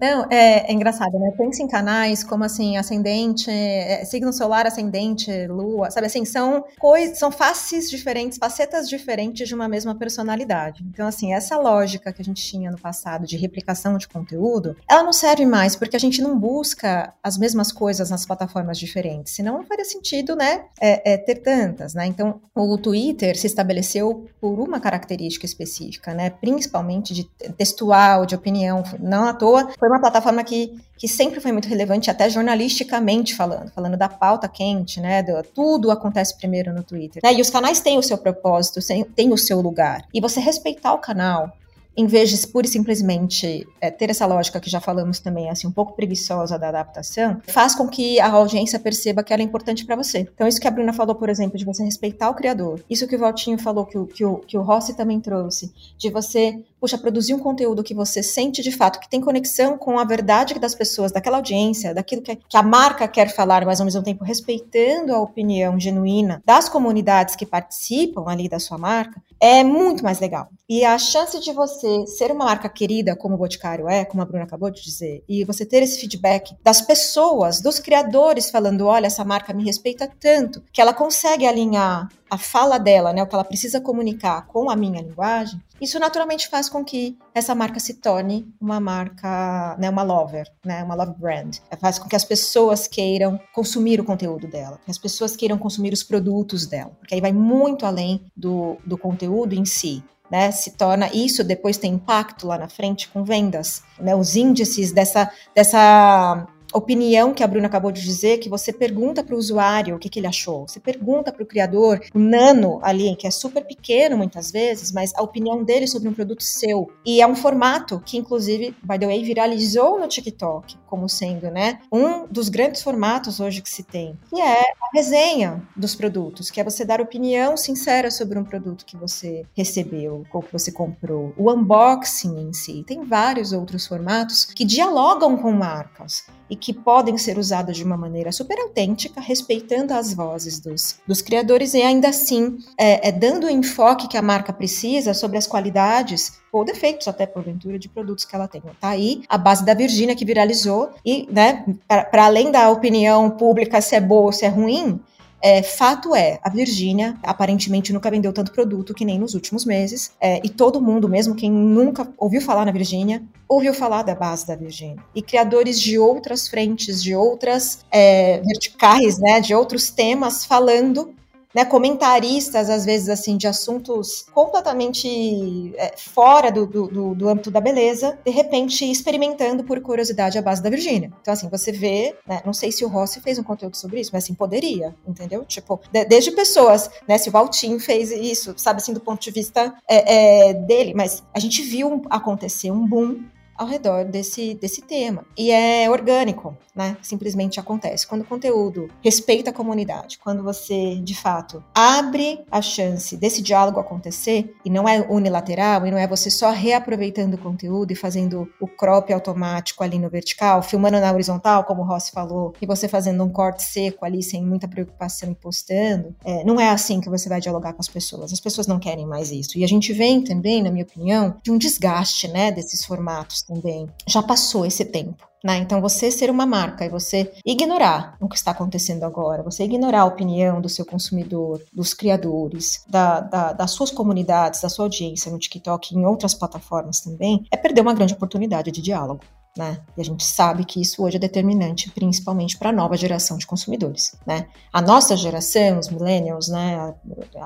Não, 0.00 0.26
é, 0.30 0.70
é, 0.70 0.72
engraçado, 0.72 1.18
né? 1.18 1.32
Pensa 1.36 1.62
em 1.62 1.68
canais 1.68 2.22
como 2.22 2.44
assim, 2.44 2.76
ascendente, 2.76 3.50
é, 3.50 4.04
signo 4.04 4.32
solar, 4.32 4.66
ascendente, 4.66 5.46
lua, 5.46 5.90
sabe 5.90 6.06
assim, 6.06 6.24
são 6.24 6.64
coisas, 6.78 7.18
são 7.18 7.30
faces 7.30 7.90
diferentes, 7.90 8.38
facetas 8.38 8.88
diferentes 8.88 9.48
de 9.48 9.54
uma 9.54 9.68
mesma 9.68 9.94
personalidade. 9.94 10.84
Então, 10.84 11.06
assim, 11.06 11.32
essa 11.32 11.56
lógica 11.58 12.12
que 12.12 12.22
a 12.22 12.24
gente 12.24 12.42
tinha 12.42 12.70
no 12.70 12.78
passado 12.78 13.26
de 13.26 13.36
replicação 13.36 13.96
de 13.96 14.08
conteúdo, 14.08 14.76
ela 14.88 15.02
não 15.02 15.12
serve 15.12 15.46
mais 15.46 15.76
porque 15.76 15.96
a 15.96 16.00
gente 16.00 16.20
não 16.20 16.38
busca 16.38 17.12
as 17.22 17.36
mesmas 17.38 17.72
coisas 17.72 18.10
nas 18.10 18.26
plataformas 18.26 18.78
diferentes, 18.78 19.34
senão 19.34 19.58
não 19.58 19.64
faria 19.64 19.84
sentido, 19.84 20.34
né, 20.36 20.64
é, 20.80 21.12
é, 21.14 21.16
ter 21.16 21.36
tantas, 21.36 21.94
né? 21.94 22.06
Então, 22.06 22.40
o 22.54 22.78
Twitter 22.78 23.36
se 23.38 23.46
estabeleceu 23.46 24.26
por 24.40 24.58
uma 24.60 24.80
característica 24.80 25.46
específica, 25.46 26.14
né? 26.14 26.30
Principalmente 26.30 27.14
de 27.14 27.24
textual, 27.56 28.26
de 28.26 28.34
opinião, 28.34 28.82
não 29.00 29.24
à 29.24 29.32
toa, 29.32 29.70
foi 29.78 29.88
uma 29.88 30.00
plataforma 30.00 30.42
que, 30.44 30.76
que 30.96 31.08
sempre 31.08 31.40
foi 31.40 31.52
muito 31.52 31.68
relevante, 31.68 32.10
até 32.10 32.28
jornalisticamente 32.28 33.34
falando, 33.34 33.70
falando 33.70 33.96
da 33.96 34.08
pauta 34.08 34.48
quente, 34.48 35.00
né? 35.00 35.22
Do, 35.22 35.42
tudo 35.42 35.90
acontece 35.90 36.36
primeiro 36.36 36.72
no 36.72 36.82
Twitter. 36.82 37.22
Né? 37.22 37.34
E 37.34 37.40
os 37.40 37.50
canais 37.50 37.80
têm 37.80 37.98
o 37.98 38.02
seu 38.02 38.18
propósito, 38.18 38.80
têm 39.14 39.32
o 39.32 39.38
seu 39.38 39.60
lugar. 39.60 40.04
E 40.12 40.20
você 40.20 40.40
respeitar 40.40 40.94
o 40.94 40.98
canal, 40.98 41.52
em 41.96 42.06
vez 42.06 42.30
de 42.30 42.46
pura 42.46 42.66
e 42.66 42.70
simplesmente 42.70 43.66
é, 43.80 43.90
ter 43.90 44.10
essa 44.10 44.26
lógica 44.26 44.60
que 44.60 44.70
já 44.70 44.80
falamos 44.80 45.20
também, 45.20 45.50
assim, 45.50 45.66
um 45.66 45.72
pouco 45.72 45.94
preguiçosa 45.94 46.58
da 46.58 46.68
adaptação, 46.68 47.40
faz 47.48 47.74
com 47.74 47.88
que 47.88 48.18
a 48.20 48.30
audiência 48.30 48.78
perceba 48.78 49.22
que 49.22 49.32
ela 49.32 49.42
é 49.42 49.44
importante 49.44 49.84
para 49.84 49.96
você. 49.96 50.20
Então, 50.34 50.46
isso 50.46 50.60
que 50.60 50.68
a 50.68 50.70
Bruna 50.70 50.92
falou, 50.92 51.14
por 51.14 51.28
exemplo, 51.28 51.58
de 51.58 51.64
você 51.64 51.84
respeitar 51.84 52.30
o 52.30 52.34
criador, 52.34 52.80
isso 52.88 53.06
que 53.06 53.16
o 53.16 53.18
Valtinho 53.18 53.58
falou, 53.58 53.84
que 53.84 53.98
o, 53.98 54.06
que 54.06 54.24
o, 54.24 54.36
que 54.38 54.56
o 54.56 54.62
Rossi 54.62 54.94
também 54.94 55.20
trouxe, 55.20 55.72
de 55.98 56.10
você, 56.10 56.62
puxa, 56.80 56.96
produzir 56.96 57.34
um 57.34 57.38
conteúdo 57.38 57.82
que 57.82 57.94
você 57.94 58.22
sente 58.22 58.62
de 58.62 58.72
fato, 58.72 59.00
que 59.00 59.08
tem 59.08 59.20
conexão 59.20 59.76
com 59.76 59.98
a 59.98 60.04
verdade 60.04 60.58
das 60.58 60.74
pessoas, 60.74 61.12
daquela 61.12 61.36
audiência, 61.36 61.94
daquilo 61.94 62.22
que, 62.22 62.36
que 62.36 62.56
a 62.56 62.62
marca 62.62 63.06
quer 63.06 63.34
falar, 63.34 63.64
mas 63.66 63.80
ao 63.80 63.84
mesmo 63.84 64.02
tempo 64.02 64.24
respeitando 64.24 65.14
a 65.14 65.20
opinião 65.20 65.78
genuína 65.78 66.42
das 66.44 66.68
comunidades 66.68 67.36
que 67.36 67.46
participam 67.46 68.24
ali 68.26 68.48
da 68.48 68.58
sua 68.58 68.78
marca, 68.78 69.22
é 69.40 69.64
muito 69.64 70.04
mais 70.04 70.20
legal. 70.20 70.48
E 70.68 70.84
a 70.84 70.96
chance 70.98 71.40
de 71.40 71.52
você 71.52 71.81
ser 72.06 72.30
uma 72.30 72.44
marca 72.44 72.68
querida, 72.68 73.16
como 73.16 73.34
o 73.34 73.38
Boticário 73.38 73.88
é, 73.88 74.04
como 74.04 74.22
a 74.22 74.26
Bruna 74.26 74.44
acabou 74.44 74.70
de 74.70 74.82
dizer, 74.82 75.24
e 75.28 75.44
você 75.44 75.64
ter 75.64 75.82
esse 75.82 76.00
feedback 76.00 76.56
das 76.62 76.80
pessoas, 76.80 77.60
dos 77.60 77.78
criadores 77.78 78.50
falando, 78.50 78.86
olha, 78.86 79.06
essa 79.06 79.24
marca 79.24 79.52
me 79.52 79.64
respeita 79.64 80.10
tanto, 80.20 80.62
que 80.72 80.80
ela 80.80 80.92
consegue 80.92 81.46
alinhar 81.46 82.08
a 82.30 82.38
fala 82.38 82.78
dela, 82.78 83.12
né, 83.12 83.22
o 83.22 83.26
que 83.26 83.34
ela 83.34 83.44
precisa 83.44 83.78
comunicar 83.78 84.46
com 84.46 84.70
a 84.70 84.76
minha 84.76 85.02
linguagem, 85.02 85.60
isso 85.78 85.98
naturalmente 85.98 86.48
faz 86.48 86.68
com 86.68 86.82
que 86.82 87.18
essa 87.34 87.54
marca 87.54 87.78
se 87.78 87.94
torne 87.94 88.46
uma 88.58 88.80
marca, 88.80 89.76
né, 89.78 89.90
uma 89.90 90.02
lover, 90.02 90.46
né, 90.64 90.82
uma 90.82 90.94
love 90.94 91.12
brand. 91.18 91.58
Faz 91.78 91.98
com 91.98 92.08
que 92.08 92.16
as 92.16 92.24
pessoas 92.24 92.86
queiram 92.86 93.38
consumir 93.52 94.00
o 94.00 94.04
conteúdo 94.04 94.46
dela, 94.46 94.80
que 94.82 94.90
as 94.90 94.96
pessoas 94.96 95.36
queiram 95.36 95.58
consumir 95.58 95.92
os 95.92 96.02
produtos 96.02 96.66
dela, 96.66 96.92
porque 96.98 97.14
aí 97.14 97.20
vai 97.20 97.32
muito 97.32 97.84
além 97.84 98.24
do, 98.34 98.78
do 98.86 98.96
conteúdo 98.96 99.54
em 99.54 99.64
si. 99.64 100.02
Né, 100.32 100.50
se 100.50 100.70
torna 100.70 101.12
isso 101.12 101.44
depois 101.44 101.76
tem 101.76 101.92
impacto 101.92 102.46
lá 102.46 102.56
na 102.56 102.66
frente 102.66 103.06
com 103.06 103.22
vendas, 103.22 103.82
né, 104.00 104.16
os 104.16 104.34
índices 104.34 104.90
dessa, 104.90 105.30
dessa 105.54 106.46
opinião 106.72 107.34
que 107.34 107.42
a 107.42 107.46
Bruna 107.46 107.66
acabou 107.66 107.92
de 107.92 108.02
dizer, 108.02 108.38
que 108.38 108.48
você 108.48 108.72
pergunta 108.72 109.22
para 109.22 109.34
o 109.34 109.38
usuário 109.38 109.96
o 109.96 109.98
que, 109.98 110.08
que, 110.08 110.18
ele 110.18 110.26
achou, 110.26 110.66
você 110.66 110.80
pergunta 110.80 111.32
para 111.32 111.42
o 111.42 111.46
criador, 111.46 112.00
o 112.14 112.18
nano 112.18 112.78
ali, 112.82 113.14
que 113.16 113.26
é 113.26 113.30
super 113.30 113.64
pequeno 113.64 114.16
muitas 114.16 114.50
vezes, 114.50 114.92
mas 114.92 115.12
a 115.14 115.22
opinião 115.22 115.62
dele 115.62 115.86
sobre 115.86 116.08
um 116.08 116.14
produto 116.14 116.42
seu. 116.42 116.90
E 117.04 117.20
é 117.20 117.26
um 117.26 117.34
formato 117.34 118.02
que, 118.04 118.16
inclusive, 118.16 118.74
by 118.82 118.98
the 118.98 119.06
way, 119.06 119.22
viralizou 119.22 119.98
no 119.98 120.08
TikTok, 120.08 120.76
como 120.86 121.08
sendo, 121.08 121.50
né, 121.50 121.80
um 121.90 122.26
dos 122.26 122.48
grandes 122.48 122.82
formatos 122.82 123.40
hoje 123.40 123.62
que 123.62 123.70
se 123.70 123.82
tem, 123.82 124.18
que 124.28 124.40
é 124.40 124.60
a 124.60 124.90
resenha 124.94 125.62
dos 125.76 125.94
produtos, 125.94 126.50
que 126.50 126.60
é 126.60 126.64
você 126.64 126.84
dar 126.84 127.00
opinião 127.00 127.56
sincera 127.56 128.10
sobre 128.10 128.38
um 128.38 128.44
produto 128.44 128.84
que 128.84 128.96
você 128.96 129.44
recebeu 129.54 130.24
ou 130.32 130.42
que 130.42 130.52
você 130.52 130.70
comprou. 130.70 131.32
O 131.36 131.50
unboxing 131.50 132.38
em 132.40 132.52
si. 132.52 132.84
Tem 132.86 133.04
vários 133.04 133.52
outros 133.52 133.86
formatos 133.86 134.44
que 134.44 134.64
dialogam 134.64 135.36
com 135.36 135.52
marcas 135.52 136.26
e 136.48 136.56
que 136.62 136.72
podem 136.72 137.18
ser 137.18 137.36
usados 137.38 137.76
de 137.76 137.82
uma 137.82 137.96
maneira 137.96 138.30
super 138.30 138.56
autêntica, 138.60 139.20
respeitando 139.20 139.92
as 139.92 140.14
vozes 140.14 140.60
dos, 140.60 141.00
dos 141.04 141.20
criadores 141.20 141.74
e 141.74 141.82
ainda 141.82 142.08
assim 142.08 142.56
é, 142.78 143.08
é 143.08 143.12
dando 143.12 143.48
o 143.48 143.50
enfoque 143.50 144.06
que 144.06 144.16
a 144.16 144.22
marca 144.22 144.52
precisa 144.52 145.12
sobre 145.12 145.36
as 145.36 145.46
qualidades 145.46 146.40
ou 146.52 146.64
defeitos 146.64 147.08
até 147.08 147.26
porventura 147.26 147.78
de 147.78 147.88
produtos 147.88 148.24
que 148.24 148.36
ela 148.36 148.46
tem. 148.46 148.62
Tá 148.80 148.90
aí 148.90 149.22
a 149.28 149.36
base 149.36 149.64
da 149.64 149.74
Virgínia 149.74 150.14
que 150.14 150.24
viralizou 150.24 150.90
e, 151.04 151.26
né, 151.32 151.64
para 151.88 152.26
além 152.26 152.52
da 152.52 152.70
opinião 152.70 153.30
pública 153.30 153.80
se 153.80 153.96
é 153.96 154.00
boa 154.00 154.26
ou 154.26 154.32
se 154.32 154.44
é 154.44 154.48
ruim, 154.48 155.00
é, 155.42 155.62
fato 155.62 156.14
é, 156.14 156.38
a 156.42 156.48
Virgínia 156.48 157.18
aparentemente 157.22 157.92
nunca 157.92 158.10
vendeu 158.10 158.32
tanto 158.32 158.52
produto 158.52 158.94
que 158.94 159.04
nem 159.04 159.18
nos 159.18 159.34
últimos 159.34 159.64
meses. 159.64 160.12
É, 160.20 160.40
e 160.44 160.48
todo 160.48 160.80
mundo, 160.80 161.08
mesmo 161.08 161.34
quem 161.34 161.50
nunca 161.50 162.08
ouviu 162.16 162.40
falar 162.40 162.64
na 162.64 162.70
Virgínia, 162.70 163.22
ouviu 163.48 163.74
falar 163.74 164.02
da 164.02 164.14
base 164.14 164.46
da 164.46 164.54
Virgínia. 164.54 165.02
E 165.14 165.20
criadores 165.20 165.80
de 165.80 165.98
outras 165.98 166.46
frentes, 166.46 167.02
de 167.02 167.14
outras 167.14 167.80
é, 167.90 168.40
verticais, 168.40 169.18
né, 169.18 169.40
de 169.40 169.54
outros 169.54 169.90
temas, 169.90 170.44
falando 170.44 171.12
né, 171.54 171.64
comentaristas, 171.64 172.70
às 172.70 172.84
vezes, 172.84 173.08
assim, 173.08 173.36
de 173.36 173.46
assuntos 173.46 174.26
completamente 174.32 175.72
é, 175.76 175.94
fora 175.96 176.50
do, 176.50 176.66
do, 176.66 177.14
do, 177.14 177.28
âmbito 177.28 177.50
da 177.50 177.60
beleza, 177.60 178.18
de 178.24 178.30
repente 178.30 178.90
experimentando 178.90 179.64
por 179.64 179.80
curiosidade 179.80 180.38
a 180.38 180.42
base 180.42 180.62
da 180.62 180.70
Virgínia. 180.70 181.12
Então, 181.20 181.34
assim, 181.34 181.48
você 181.48 181.72
vê, 181.72 182.16
né, 182.26 182.40
não 182.44 182.52
sei 182.52 182.72
se 182.72 182.84
o 182.84 182.88
Rossi 182.88 183.20
fez 183.20 183.38
um 183.38 183.42
conteúdo 183.42 183.76
sobre 183.76 184.00
isso, 184.00 184.10
mas 184.12 184.24
assim, 184.24 184.34
poderia, 184.34 184.94
entendeu? 185.06 185.44
Tipo, 185.44 185.80
de, 185.92 186.04
desde 186.04 186.30
pessoas, 186.30 186.90
né, 187.06 187.18
se 187.18 187.28
o 187.28 187.32
Valtinho 187.32 187.78
fez 187.78 188.10
isso, 188.10 188.54
sabe, 188.56 188.80
assim, 188.80 188.92
do 188.92 189.00
ponto 189.00 189.20
de 189.20 189.30
vista 189.30 189.74
é, 189.88 190.50
é, 190.50 190.54
dele, 190.54 190.94
mas 190.94 191.22
a 191.34 191.38
gente 191.38 191.62
viu 191.62 192.02
acontecer 192.10 192.70
um 192.70 192.86
boom 192.86 193.22
ao 193.56 193.66
redor 193.66 194.04
desse, 194.04 194.54
desse 194.54 194.82
tema. 194.82 195.24
E 195.36 195.50
é 195.50 195.88
orgânico, 195.90 196.56
né? 196.74 196.96
Simplesmente 197.02 197.60
acontece. 197.60 198.06
Quando 198.06 198.22
o 198.22 198.26
conteúdo 198.26 198.88
respeita 199.02 199.50
a 199.50 199.52
comunidade, 199.52 200.18
quando 200.18 200.42
você, 200.42 200.96
de 200.96 201.14
fato, 201.14 201.62
abre 201.74 202.44
a 202.50 202.62
chance 202.62 203.16
desse 203.16 203.42
diálogo 203.42 203.78
acontecer, 203.78 204.54
e 204.64 204.70
não 204.70 204.88
é 204.88 205.00
unilateral, 205.00 205.86
e 205.86 205.90
não 205.90 205.98
é 205.98 206.06
você 206.06 206.30
só 206.30 206.50
reaproveitando 206.50 207.34
o 207.34 207.38
conteúdo 207.38 207.92
e 207.92 207.96
fazendo 207.96 208.48
o 208.60 208.66
crop 208.66 209.12
automático 209.12 209.82
ali 209.82 209.98
no 209.98 210.08
vertical, 210.08 210.62
filmando 210.62 210.98
na 210.98 211.12
horizontal, 211.12 211.64
como 211.64 211.82
o 211.82 211.84
Rossi 211.84 212.10
falou, 212.10 212.54
e 212.60 212.66
você 212.66 212.88
fazendo 212.88 213.22
um 213.22 213.30
corte 213.30 213.62
seco 213.62 214.04
ali 214.04 214.22
sem 214.22 214.42
muita 214.44 214.66
preocupação 214.66 215.30
e 215.30 215.34
postando, 215.34 216.14
é, 216.24 216.44
não 216.44 216.60
é 216.60 216.68
assim 216.68 217.00
que 217.00 217.10
você 217.10 217.28
vai 217.28 217.40
dialogar 217.40 217.72
com 217.72 217.80
as 217.80 217.88
pessoas. 217.88 218.32
As 218.32 218.40
pessoas 218.40 218.66
não 218.66 218.78
querem 218.78 219.06
mais 219.06 219.30
isso. 219.30 219.58
E 219.58 219.64
a 219.64 219.68
gente 219.68 219.92
vem 219.92 220.22
também, 220.22 220.62
na 220.62 220.70
minha 220.70 220.84
opinião, 220.84 221.36
de 221.42 221.50
um 221.50 221.58
desgaste, 221.58 222.28
né, 222.28 222.50
desses 222.50 222.84
formatos 222.84 223.41
também. 223.42 223.88
Já 224.06 224.22
passou 224.22 224.64
esse 224.66 224.84
tempo. 224.84 225.26
Né? 225.44 225.58
Então, 225.58 225.80
você 225.80 226.10
ser 226.10 226.30
uma 226.30 226.46
marca 226.46 226.84
e 226.84 226.88
você 226.88 227.32
ignorar 227.44 228.16
o 228.20 228.28
que 228.28 228.36
está 228.36 228.52
acontecendo 228.52 229.02
agora, 229.02 229.42
você 229.42 229.64
ignorar 229.64 230.02
a 230.02 230.06
opinião 230.06 230.60
do 230.60 230.68
seu 230.68 230.86
consumidor, 230.86 231.60
dos 231.72 231.92
criadores, 231.92 232.84
da, 232.88 233.20
da, 233.20 233.52
das 233.52 233.72
suas 233.72 233.90
comunidades, 233.90 234.60
da 234.60 234.68
sua 234.68 234.84
audiência 234.84 235.32
no 235.32 235.38
TikTok 235.38 235.92
e 235.92 235.98
em 235.98 236.06
outras 236.06 236.32
plataformas 236.32 237.00
também, 237.00 237.44
é 237.50 237.56
perder 237.56 237.80
uma 237.80 237.94
grande 237.94 238.14
oportunidade 238.14 238.70
de 238.70 238.80
diálogo. 238.80 239.24
Né? 239.56 239.80
E 239.96 240.00
a 240.00 240.04
gente 240.04 240.24
sabe 240.24 240.64
que 240.64 240.80
isso 240.80 241.02
hoje 241.02 241.16
é 241.16 241.20
determinante, 241.20 241.90
principalmente 241.90 242.56
para 242.56 242.70
a 242.70 242.72
nova 242.72 242.96
geração 242.96 243.36
de 243.36 243.46
consumidores, 243.46 244.16
né? 244.26 244.46
A 244.72 244.80
nossa 244.80 245.14
geração, 245.14 245.78
os 245.78 245.90
millennials, 245.90 246.48
né? 246.48 246.94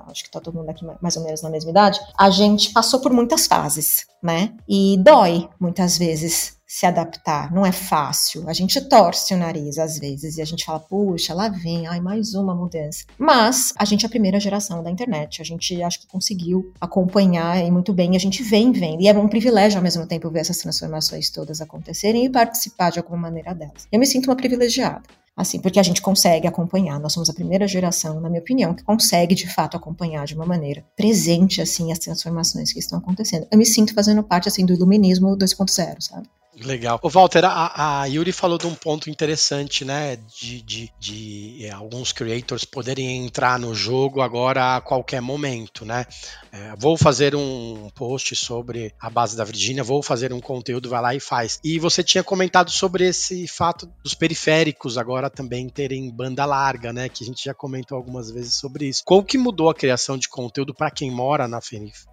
Acho 0.07 0.23
que 0.23 0.29
está 0.29 0.41
todo 0.41 0.55
mundo 0.55 0.71
aqui 0.71 0.87
mais 1.01 1.17
ou 1.17 1.25
menos 1.25 1.43
na 1.43 1.51
mesma 1.51 1.71
idade. 1.71 1.99
A 2.17 2.31
gente 2.31 2.73
passou 2.73 3.01
por 3.01 3.13
muitas 3.13 3.49
fases, 3.49 4.07
né? 4.23 4.55
E 4.69 4.97
dói 4.99 5.49
muitas 5.59 5.99
vezes 5.99 6.56
se 6.67 6.85
adaptar, 6.85 7.53
não 7.53 7.65
é 7.65 7.71
fácil. 7.71 8.49
A 8.49 8.53
gente 8.53 8.81
torce 8.81 9.33
o 9.33 9.37
nariz 9.37 9.79
às 9.79 9.99
vezes 9.99 10.37
e 10.37 10.43
a 10.43 10.45
gente 10.45 10.65
fala, 10.65 10.81
puxa, 10.81 11.33
lá 11.33 11.49
vem, 11.49 11.87
ai, 11.87 12.01
mais 12.01 12.35
uma 12.35 12.55
mudança. 12.55 13.05
Mas 13.17 13.73
a 13.79 13.85
gente 13.85 14.05
é 14.05 14.07
a 14.07 14.11
primeira 14.11 14.41
geração 14.41 14.83
da 14.83 14.91
internet, 14.91 15.41
a 15.41 15.45
gente 15.45 15.81
acho 15.83 16.01
que 16.01 16.07
conseguiu 16.07 16.73
acompanhar 16.81 17.65
e 17.65 17.71
muito 17.71 17.93
bem, 17.93 18.17
a 18.17 18.21
gente 18.21 18.43
vem 18.43 18.73
vendo. 18.73 19.01
E 19.01 19.09
é 19.09 19.13
um 19.17 19.29
privilégio 19.29 19.79
ao 19.79 19.83
mesmo 19.83 20.07
tempo 20.07 20.31
ver 20.31 20.41
essas 20.41 20.59
transformações 20.59 21.31
todas 21.31 21.61
acontecerem 21.61 22.25
e 22.25 22.31
participar 22.31 22.91
de 22.91 22.99
alguma 22.99 23.19
maneira 23.19 23.55
delas. 23.55 23.87
Eu 23.93 24.01
me 24.01 24.07
sinto 24.07 24.27
uma 24.27 24.37
privilegiada 24.37 25.03
assim, 25.37 25.61
porque 25.61 25.79
a 25.79 25.83
gente 25.83 26.01
consegue 26.01 26.47
acompanhar. 26.47 26.99
Nós 26.99 27.13
somos 27.13 27.29
a 27.29 27.35
primeira 27.35 27.69
geração, 27.69 28.19
na 28.21 28.29
minha 28.29 28.41
opinião, 28.41 28.73
que 28.73 28.83
consegue 28.83 29.35
de 29.35 29.47
fato 29.47 29.77
acompanhar 29.77 30.25
de 30.25 30.35
uma 30.35 30.47
maneira 30.47 30.83
presente 30.97 31.61
assim 31.61 31.93
as 31.93 31.99
transformações 31.99 32.73
que 32.73 32.79
estão 32.79 32.99
acontecendo. 32.99 33.47
Eu 33.51 33.59
me 33.59 33.67
sinto 33.67 33.93
fazendo 33.93 34.23
parte 34.23 34.49
assim 34.49 34.65
do 34.65 34.73
iluminismo 34.73 35.37
2.0, 35.37 36.01
sabe? 36.01 36.27
Legal. 36.65 36.99
O 37.03 37.11
Walter, 37.11 37.45
a, 37.45 38.01
a, 38.01 38.07
Yuri 38.07 38.33
falou 38.33 38.57
de 38.57 38.67
um 38.67 38.75
ponto 38.75 39.11
interessante, 39.11 39.85
né? 39.85 40.17
De, 40.17 40.63
de, 40.63 40.91
de 40.99 41.67
é, 41.67 41.71
alguns 41.71 42.13
creators 42.13 42.65
poderem 42.65 43.27
entrar 43.27 43.59
no 43.59 43.75
jogo 43.75 44.23
agora 44.23 44.77
a 44.77 44.81
qualquer 44.81 45.21
momento, 45.21 45.85
né? 45.85 46.07
É, 46.51 46.75
vou 46.79 46.97
fazer 46.97 47.35
um 47.37 47.91
post 47.95 48.35
sobre 48.35 48.95
a 48.99 49.11
base 49.11 49.37
da 49.37 49.45
Virgínia, 49.45 49.85
vou 49.85 50.03
fazer 50.03 50.33
um 50.33 50.41
conteúdo, 50.41 50.89
vai 50.89 51.03
lá 51.03 51.15
e 51.15 51.21
faz. 51.21 51.61
E 51.63 51.79
você 51.79 52.03
tinha 52.03 52.25
comentado 52.25 52.71
sobre 52.71 53.07
esse 53.07 53.47
fato 53.47 53.87
dos 54.03 54.15
periféricos 54.15 54.97
agora 54.97 55.29
também 55.29 55.69
terem 55.69 56.11
banda 56.11 56.47
larga, 56.47 56.91
né? 56.91 57.11
Que 57.11 57.23
a 57.23 57.27
gente 57.27 57.45
já 57.45 57.53
comentou 57.53 57.99
algumas 57.99 58.31
vezes 58.31 58.55
sobre 58.55 58.87
isso. 58.87 59.03
Como 59.05 59.23
que 59.23 59.37
mudou 59.37 59.69
a 59.69 59.75
criação 59.75 60.17
de 60.17 60.29
conteúdo 60.29 60.73
para 60.73 60.91
quem 60.91 61.11
mora 61.11 61.47
na, 61.47 61.61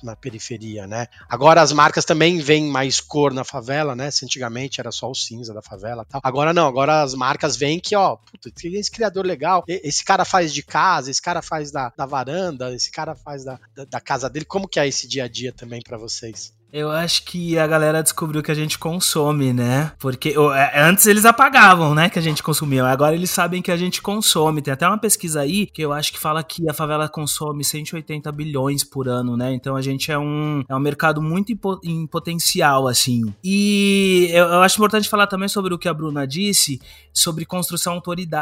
na 0.04 0.18
periferia, 0.18 0.86
né? 0.86 1.08
Agora 1.30 1.62
as 1.62 1.72
marcas 1.72 2.04
também 2.04 2.40
veem 2.40 2.66
mais 2.66 3.00
cor 3.00 3.34
na 3.34 3.46
favela, 3.46 3.96
né? 3.96 4.12
Se 4.12 4.33
antigamente 4.34 4.80
era 4.80 4.92
só 4.92 5.10
o 5.10 5.16
cinza 5.16 5.54
da 5.54 5.62
favela 5.62 6.06
tal. 6.06 6.22
Agora 6.24 6.54
não, 6.54 6.68
agora 6.68 7.02
as 7.02 7.14
marcas 7.14 7.56
veem 7.56 7.80
que, 7.80 7.96
ó, 7.96 8.16
puta, 8.16 8.52
esse 8.64 8.92
criador 8.92 9.26
legal, 9.26 9.64
esse 9.68 10.04
cara 10.04 10.26
faz 10.26 10.54
de 10.54 10.64
casa, 10.64 11.12
esse 11.12 11.22
cara 11.22 11.42
faz 11.42 11.72
da, 11.72 11.92
da 11.96 12.06
varanda, 12.06 12.74
esse 12.74 12.92
cara 12.92 13.16
faz 13.16 13.44
da, 13.44 13.60
da, 13.76 13.86
da 13.86 14.02
casa 14.02 14.30
dele. 14.30 14.46
Como 14.46 14.68
que 14.68 14.80
é 14.80 14.88
esse 14.88 15.08
dia 15.08 15.26
a 15.26 15.28
dia 15.28 15.52
também 15.52 15.82
para 15.82 15.98
vocês? 15.98 16.54
Eu 16.74 16.90
acho 16.90 17.26
que 17.26 17.56
a 17.60 17.68
galera 17.68 18.02
descobriu 18.02 18.42
que 18.42 18.50
a 18.50 18.56
gente 18.56 18.80
consome, 18.80 19.54
né? 19.54 19.92
Porque 20.00 20.34
é, 20.56 20.82
antes 20.82 21.06
eles 21.06 21.24
apagavam, 21.24 21.94
né? 21.94 22.10
Que 22.10 22.18
a 22.18 22.22
gente 22.22 22.42
consumia. 22.42 22.84
Agora 22.88 23.14
eles 23.14 23.30
sabem 23.30 23.62
que 23.62 23.70
a 23.70 23.78
gente 23.78 24.02
consome. 24.02 24.60
Tem 24.60 24.74
até 24.74 24.88
uma 24.88 24.98
pesquisa 24.98 25.42
aí 25.42 25.68
que 25.68 25.84
eu 25.84 25.94
acho 25.94 26.12
que 26.12 26.20
fala 26.20 26.44
que 26.44 26.68
a 26.68 26.74
favela 26.74 27.08
consome 27.08 27.64
180 27.64 28.32
bilhões 28.32 28.84
por 28.84 29.08
ano, 29.08 29.38
né? 29.38 29.54
Então 29.54 29.76
a 29.76 29.84
gente 29.84 30.12
é 30.12 30.18
um, 30.18 30.64
é 30.68 30.76
um 30.76 30.80
mercado 30.80 31.22
muito 31.22 31.54
em 31.84 32.08
potencial, 32.08 32.88
assim. 32.88 33.32
E 33.44 34.30
eu, 34.32 34.48
eu 34.48 34.64
acho 34.64 34.78
importante 34.78 35.08
falar 35.08 35.28
também 35.28 35.48
sobre 35.48 35.76
o 35.76 35.78
que 35.78 35.88
a 35.88 35.94
Bruna 35.94 36.26
disse, 36.26 36.82
sobre 37.14 37.46
construção 37.46 38.02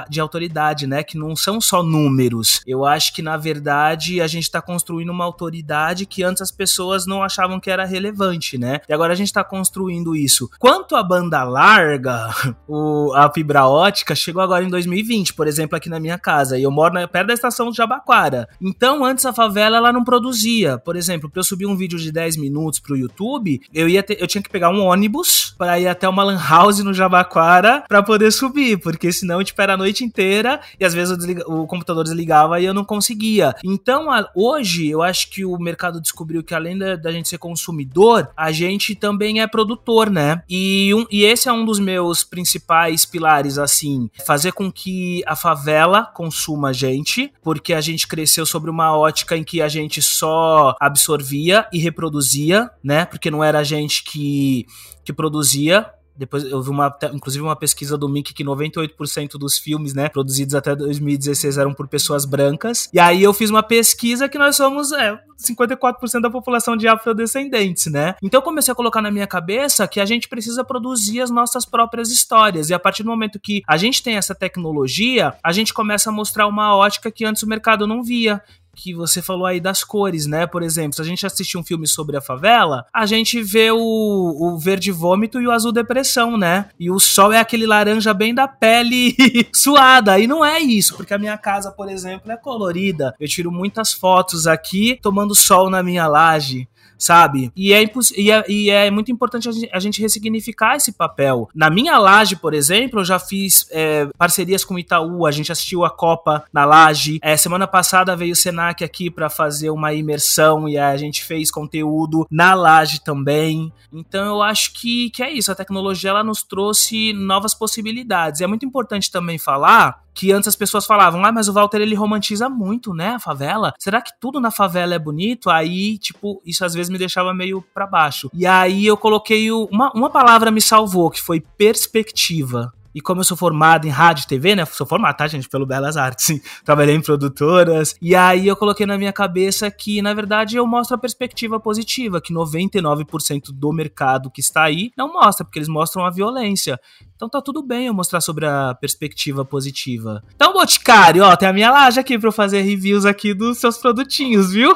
de 0.10 0.22
autoridade, 0.22 0.88
né? 0.88 1.04
Que 1.04 1.18
não 1.18 1.36
são 1.36 1.60
só 1.60 1.84
números. 1.84 2.62
Eu 2.66 2.86
acho 2.86 3.14
que, 3.14 3.22
na 3.22 3.36
verdade, 3.36 4.22
a 4.22 4.28
gente 4.28 4.44
está 4.44 4.62
construindo 4.62 5.10
uma 5.10 5.26
autoridade 5.26 6.06
que 6.06 6.24
antes 6.24 6.42
as 6.42 6.50
pessoas 6.50 7.06
não 7.06 7.22
achavam 7.22 7.60
que 7.60 7.70
era 7.70 7.84
relevante 7.84 8.21
relevante, 8.22 8.58
né? 8.58 8.80
E 8.88 8.94
agora 8.94 9.14
a 9.14 9.16
gente 9.16 9.34
tá 9.34 9.44
construindo 9.44 10.16
isso. 10.16 10.50
Quanto 10.60 10.96
à 10.96 11.04
banda 11.04 11.44
larga, 11.44 12.30
o, 12.68 13.12
a 13.16 13.32
fibra 13.32 13.66
ótica 13.66 14.14
chegou 14.14 14.42
agora 14.42 14.64
em 14.64 14.70
2020, 14.70 15.34
por 15.34 15.48
exemplo, 15.48 15.76
aqui 15.76 15.90
na 15.90 16.00
minha 16.00 16.18
casa. 16.18 16.58
E 16.58 16.64
eu 16.64 16.72
moro 16.72 16.94
na, 16.94 17.08
perto 17.08 17.28
da 17.28 17.34
estação 17.34 17.72
de 17.72 17.78
Jabaquara. 17.78 18.48
Então, 18.62 19.04
antes 19.04 19.26
a 19.26 19.34
favela 19.34 19.78
ela 19.78 19.92
não 19.92 20.04
produzia. 20.04 20.78
Por 20.78 20.96
exemplo, 20.96 21.30
para 21.30 21.40
eu 21.40 21.44
subir 21.44 21.66
um 21.66 21.76
vídeo 21.76 21.98
de 21.98 22.12
10 22.12 22.38
minutos 22.38 22.80
pro 22.80 22.98
YouTube, 22.98 23.62
eu 23.74 23.90
ia 23.90 24.04
ter, 24.04 24.22
eu 24.22 24.28
tinha 24.28 24.42
que 24.42 24.50
pegar 24.50 24.70
um 24.70 24.86
ônibus 24.86 25.56
para 25.58 25.80
ir 25.80 25.88
até 25.88 26.08
uma 26.08 26.24
lan 26.24 26.40
house 26.42 26.80
no 26.80 26.94
Jabaquara 26.94 27.84
para 27.88 28.04
poder 28.04 28.32
subir, 28.32 28.78
porque 28.78 29.12
senão 29.12 29.44
tipo, 29.44 29.62
era 29.62 29.74
a 29.74 29.78
noite 29.78 30.04
inteira 30.04 30.60
e 30.80 30.86
às 30.86 30.94
vezes 30.94 31.18
desliga, 31.18 31.44
o 31.48 31.66
computador 31.66 32.04
desligava 32.04 32.60
e 32.60 32.66
eu 32.66 32.74
não 32.74 32.84
conseguia. 32.84 33.56
Então, 33.64 34.12
a, 34.12 34.30
hoje 34.36 34.88
eu 34.90 35.02
acho 35.02 35.30
que 35.30 35.46
o 35.46 35.58
mercado 35.58 36.02
descobriu 36.02 36.44
que 36.44 36.54
além 36.54 36.78
da, 36.78 36.96
da 36.96 37.12
gente 37.12 37.30
ser 37.30 37.38
consumidor 37.38 38.11
a 38.36 38.52
gente 38.52 38.96
também 38.96 39.42
é 39.42 39.48
produtor, 39.48 40.10
né? 40.10 40.42
E, 40.50 40.94
um, 40.94 41.06
e 41.10 41.24
esse 41.24 41.48
é 41.50 41.54
um 41.54 41.66
dos 41.66 41.80
meus 41.80 42.24
principais 42.24 43.06
pilares, 43.06 43.58
assim, 43.58 44.10
fazer 44.26 44.52
com 44.52 44.72
que 44.72 45.24
a 45.26 45.36
favela 45.36 46.06
consuma 46.06 46.70
a 46.70 46.74
gente, 46.74 47.32
porque 47.42 47.74
a 47.74 47.82
gente 47.82 48.08
cresceu 48.08 48.46
sobre 48.46 48.70
uma 48.70 48.96
ótica 48.98 49.38
em 49.38 49.44
que 49.44 49.62
a 49.62 49.68
gente 49.68 50.02
só 50.02 50.76
absorvia 50.80 51.68
e 51.72 51.80
reproduzia, 51.80 52.70
né? 52.84 53.06
Porque 53.06 53.32
não 53.32 53.44
era 53.44 53.60
a 53.60 53.64
gente 53.64 54.04
que, 54.04 54.66
que 55.04 55.14
produzia, 55.14 55.90
depois 56.22 56.44
eu 56.44 56.62
vi 56.62 56.70
uma, 56.70 56.96
inclusive 57.14 57.44
uma 57.44 57.56
pesquisa 57.56 57.98
do 57.98 58.08
Mickey 58.08 58.32
que 58.32 58.44
98% 58.44 59.40
dos 59.40 59.58
filmes, 59.58 59.96
né, 59.96 60.08
produzidos 60.08 60.54
até 60.54 60.76
2016 60.76 61.58
eram 61.58 61.74
por 61.74 61.88
pessoas 61.88 62.26
brancas. 62.26 62.88
E 62.94 63.00
aí 63.00 63.24
eu 63.24 63.34
fiz 63.34 63.50
uma 63.50 63.64
pesquisa 63.64 64.30
que 64.30 64.38
nós 64.38 64.56
somos 64.56 64.92
é, 64.92 65.20
54% 65.42 66.22
da 66.22 66.30
população 66.30 66.78
de 66.78 66.88
afrodescendentes, 66.88 67.88
né? 67.88 68.14
Então 68.22 68.38
eu 68.38 68.44
comecei 68.44 68.72
a 68.72 68.76
colocar 68.76 69.02
na 69.02 69.10
minha 69.10 69.26
cabeça 69.26 69.88
que 69.88 70.00
a 70.00 70.06
gente 70.06 70.30
precisa 70.30 70.64
produzir 70.64 71.22
as 71.22 71.32
nossas 71.32 71.66
próprias 71.66 72.12
histórias. 72.12 72.70
E 72.70 72.74
a 72.76 72.80
partir 72.80 73.02
do 73.02 73.10
momento 73.10 73.40
que 73.40 73.64
a 73.68 73.78
gente 73.78 74.04
tem 74.04 74.16
essa 74.16 74.36
tecnologia, 74.36 75.34
a 75.44 75.52
gente 75.52 75.74
começa 75.74 76.12
a 76.12 76.14
mostrar 76.14 76.46
uma 76.46 76.76
ótica 76.76 77.10
que 77.10 77.26
antes 77.26 77.42
o 77.42 77.50
mercado 77.50 77.88
não 77.88 78.04
via 78.04 78.44
que 78.76 78.94
você 78.94 79.22
falou 79.22 79.46
aí 79.46 79.60
das 79.60 79.84
cores, 79.84 80.26
né? 80.26 80.48
Por 80.48 80.64
exemplo, 80.64 80.96
se 80.96 81.02
a 81.02 81.06
gente 81.06 81.26
assistir 81.26 81.58
um 81.58 81.64
filme 81.64 81.88
sobre 81.88 82.18
a 82.18 82.22
favela, 82.22 82.86
a 82.94 83.06
gente 83.06 83.42
vê 83.42 83.72
o, 83.72 83.78
o 83.78 84.58
verde 84.58 84.92
vômito 84.92 85.42
e 85.42 85.48
o 85.48 85.52
azul 85.52 85.72
depressão, 85.72 86.38
né? 86.38 86.70
E 86.80 86.90
o 86.90 87.00
sol 87.00 87.32
é 87.32 87.40
aquele 87.40 87.66
laranja 87.66 88.14
bem 88.14 88.34
da 88.34 88.48
pele 88.48 89.16
suada. 89.54 90.20
E 90.20 90.28
não 90.28 90.44
é 90.44 90.60
isso, 90.60 90.96
porque 90.96 91.14
a 91.14 91.20
minha 91.20 91.38
casa, 91.38 91.72
por 91.72 91.90
exemplo, 91.90 92.32
é 92.32 92.38
colorida. 92.38 93.16
Eu 93.20 93.28
tiro 93.28 93.52
muitas 93.52 93.94
fotos 93.94 94.48
aqui 94.48 95.00
tomando 95.02 95.36
sol 95.36 95.70
na 95.70 95.84
minha 95.84 96.08
laje 96.08 96.68
sabe? 97.02 97.52
E 97.56 97.74
é, 97.74 97.84
e 98.16 98.32
é, 98.32 98.46
e 98.48 98.70
é 98.70 98.92
muito 98.92 99.12
importante 99.12 99.50
a 99.50 99.52
gente, 99.52 99.70
a 99.74 99.80
gente, 99.80 100.02
ressignificar 100.02 100.76
esse 100.76 100.92
papel. 100.92 101.50
Na 101.54 101.70
minha 101.70 101.98
laje, 101.98 102.36
por 102.36 102.54
exemplo, 102.54 103.00
eu 103.00 103.06
já 103.06 103.18
fiz 103.18 103.68
é, 103.72 104.08
parcerias 104.18 104.64
com 104.64 104.76
o 104.76 104.80
Itaú, 104.80 105.26
a 105.26 105.32
gente 105.32 105.52
assistiu 105.52 105.84
a 105.84 105.90
Copa 105.90 106.44
na 106.54 106.64
laje. 106.64 107.20
É, 107.22 107.36
semana 107.36 107.68
passada 107.68 108.16
veio 108.16 108.34
o 108.34 108.36
Senac 108.36 108.84
aqui 108.84 109.10
para 109.10 109.30
fazer 109.30 109.72
uma 109.72 109.94
imersão 109.94 110.70
e 110.70 110.78
a 110.78 110.96
gente 110.96 111.24
fez 111.24 111.50
conteúdo 111.50 112.28
na 112.30 112.54
laje 112.54 113.04
também. 113.04 113.74
Então 113.92 114.26
eu 114.26 114.42
acho 114.42 114.74
que, 114.74 115.10
que 115.10 115.24
é 115.24 115.32
isso, 115.32 115.52
a 115.52 115.56
tecnologia 115.56 116.12
ela 116.12 116.24
nos 116.24 116.44
trouxe 116.44 117.14
novas 117.14 117.54
possibilidades. 117.54 118.42
É 118.42 118.48
muito 118.48 118.66
importante 118.66 119.12
também 119.12 119.40
falar 119.40 120.02
que 120.14 120.32
antes 120.32 120.48
as 120.48 120.56
pessoas 120.56 120.86
falavam, 120.86 121.24
ah, 121.24 121.32
mas 121.32 121.48
o 121.48 121.54
Walter 121.54 121.82
ele 121.82 121.96
romantiza 121.96 122.50
muito, 122.50 122.94
né, 122.94 123.10
a 123.10 123.20
favela. 123.20 123.74
Será 123.80 124.02
que 124.02 124.12
tudo 124.20 124.40
na 124.40 124.52
favela 124.52 124.94
é 124.94 125.00
bonito? 125.00 125.50
Aí, 125.50 125.98
tipo, 125.98 126.42
isso 126.46 126.66
às 126.66 126.74
vezes 126.74 126.90
me 126.90 126.98
deixava 126.98 127.34
meio 127.34 127.64
para 127.74 127.88
baixo. 127.88 128.30
E 128.34 128.46
aí 128.46 128.86
eu 128.86 128.98
coloquei 128.98 129.52
uma, 129.52 129.92
uma 129.94 130.10
palavra 130.10 130.52
me 130.52 130.62
salvou, 130.62 131.10
que 131.10 131.22
foi 131.22 131.40
perspectiva. 131.40 132.74
E 132.94 133.00
como 133.00 133.22
eu 133.22 133.24
sou 133.24 133.38
formado 133.38 133.88
em 133.88 133.90
rádio 133.90 134.24
e 134.24 134.28
TV, 134.28 134.56
né? 134.56 134.66
Sou 134.66 134.86
formado, 134.86 135.16
tá, 135.16 135.28
gente? 135.28 135.48
Pelo 135.48 135.66
Belas 135.66 135.96
Artes. 135.96 136.40
Trabalhei 136.64 136.96
em 136.96 137.02
produtoras. 137.02 137.96
E 138.02 138.16
aí 138.16 138.48
eu 138.48 138.56
coloquei 138.56 138.86
na 138.86 138.98
minha 138.98 139.14
cabeça 139.14 139.72
que, 139.72 140.02
na 140.02 140.14
verdade, 140.14 140.58
eu 140.58 140.68
mostro 140.68 140.96
a 140.96 141.00
perspectiva 141.00 141.60
positiva, 141.60 142.22
que 142.22 142.34
99% 142.34 143.52
do 143.54 143.72
mercado 143.72 144.30
que 144.30 144.42
está 144.42 144.64
aí 144.64 144.92
não 144.98 145.14
mostra, 145.14 145.46
porque 145.46 145.60
eles 145.60 145.70
mostram 145.70 146.06
a 146.06 146.10
violência. 146.10 146.80
Então 147.22 147.30
tá 147.30 147.40
tudo 147.40 147.62
bem 147.62 147.86
eu 147.86 147.94
mostrar 147.94 148.20
sobre 148.20 148.48
a 148.48 148.74
perspectiva 148.74 149.46
positiva. 149.46 150.24
Então, 150.36 150.54
Boticário, 150.54 151.24
ó, 151.24 151.36
tem 151.36 151.48
a 151.48 151.54
minha 151.54 151.70
laje 151.70 152.00
aqui 152.00 152.18
pra 152.18 152.30
eu 152.30 152.32
fazer 152.32 152.64
reviews 152.64 153.06
aqui 153.06 153.32
dos 153.32 153.60
seus 153.60 153.78
produtinhos, 153.78 154.54
viu? 154.54 154.76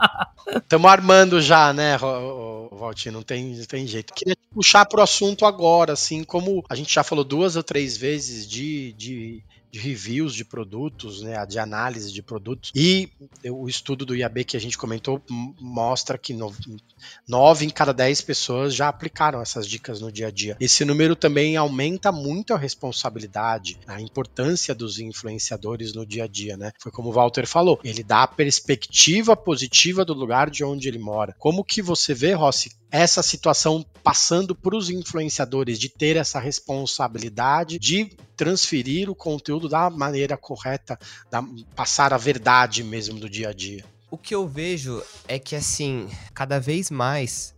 Estamos 0.56 0.90
armando 0.90 1.38
já, 1.38 1.70
né, 1.70 1.98
Valtinho? 1.98 3.12
Não 3.12 3.22
tem, 3.22 3.60
tem 3.66 3.86
jeito. 3.86 4.14
Queria 4.14 4.34
puxar 4.54 4.86
pro 4.86 5.02
assunto 5.02 5.44
agora, 5.44 5.92
assim, 5.92 6.24
como 6.24 6.64
a 6.66 6.74
gente 6.74 6.94
já 6.94 7.04
falou 7.04 7.24
duas 7.24 7.56
ou 7.56 7.62
três 7.62 7.94
vezes 7.94 8.48
de, 8.48 8.94
de 8.94 9.44
de 9.72 9.78
reviews 9.78 10.34
de 10.34 10.44
produtos, 10.44 11.22
né, 11.22 11.44
de 11.46 11.58
análise 11.58 12.12
de 12.12 12.22
produtos. 12.22 12.70
E 12.74 13.08
o 13.48 13.68
estudo 13.68 14.04
do 14.04 14.14
IAB 14.14 14.44
que 14.44 14.56
a 14.56 14.60
gente 14.60 14.76
comentou 14.76 15.22
mostra 15.58 16.18
que 16.18 16.36
nove 17.26 17.64
em 17.64 17.70
cada 17.70 17.92
dez 17.92 18.20
pessoas 18.20 18.74
já 18.74 18.88
aplicaram 18.88 19.40
essas 19.40 19.66
dicas 19.66 20.00
no 20.00 20.12
dia 20.12 20.26
a 20.26 20.30
dia. 20.30 20.56
Esse 20.60 20.84
número 20.84 21.16
também 21.16 21.56
aumenta 21.56 22.12
muito 22.12 22.52
a 22.52 22.58
responsabilidade, 22.58 23.78
a 23.86 24.00
importância 24.00 24.74
dos 24.74 24.98
influenciadores 24.98 25.94
no 25.94 26.04
dia 26.04 26.24
a 26.24 26.28
dia, 26.28 26.56
né? 26.56 26.72
Foi 26.78 26.92
como 26.92 27.08
o 27.08 27.12
Walter 27.12 27.46
falou, 27.46 27.80
ele 27.82 28.02
dá 28.02 28.24
a 28.24 28.28
perspectiva 28.28 29.34
positiva 29.34 30.04
do 30.04 30.12
lugar 30.12 30.50
de 30.50 30.62
onde 30.62 30.86
ele 30.86 30.98
mora. 30.98 31.34
Como 31.38 31.64
que 31.64 31.80
você 31.80 32.12
vê, 32.12 32.34
Rossi, 32.34 32.70
essa 32.92 33.22
situação 33.22 33.82
passando 34.04 34.54
para 34.54 34.76
os 34.76 34.90
influenciadores 34.90 35.78
de 35.78 35.88
ter 35.88 36.16
essa 36.16 36.38
responsabilidade 36.38 37.78
de 37.78 38.14
transferir 38.36 39.08
o 39.08 39.14
conteúdo 39.14 39.66
da 39.66 39.88
maneira 39.88 40.36
correta, 40.36 40.98
da, 41.30 41.42
passar 41.74 42.12
a 42.12 42.18
verdade 42.18 42.84
mesmo 42.84 43.18
do 43.18 43.30
dia 43.30 43.48
a 43.48 43.52
dia. 43.54 43.82
O 44.10 44.18
que 44.18 44.34
eu 44.34 44.46
vejo 44.46 45.02
é 45.26 45.38
que 45.38 45.56
assim, 45.56 46.06
cada 46.34 46.60
vez 46.60 46.90
mais 46.90 47.54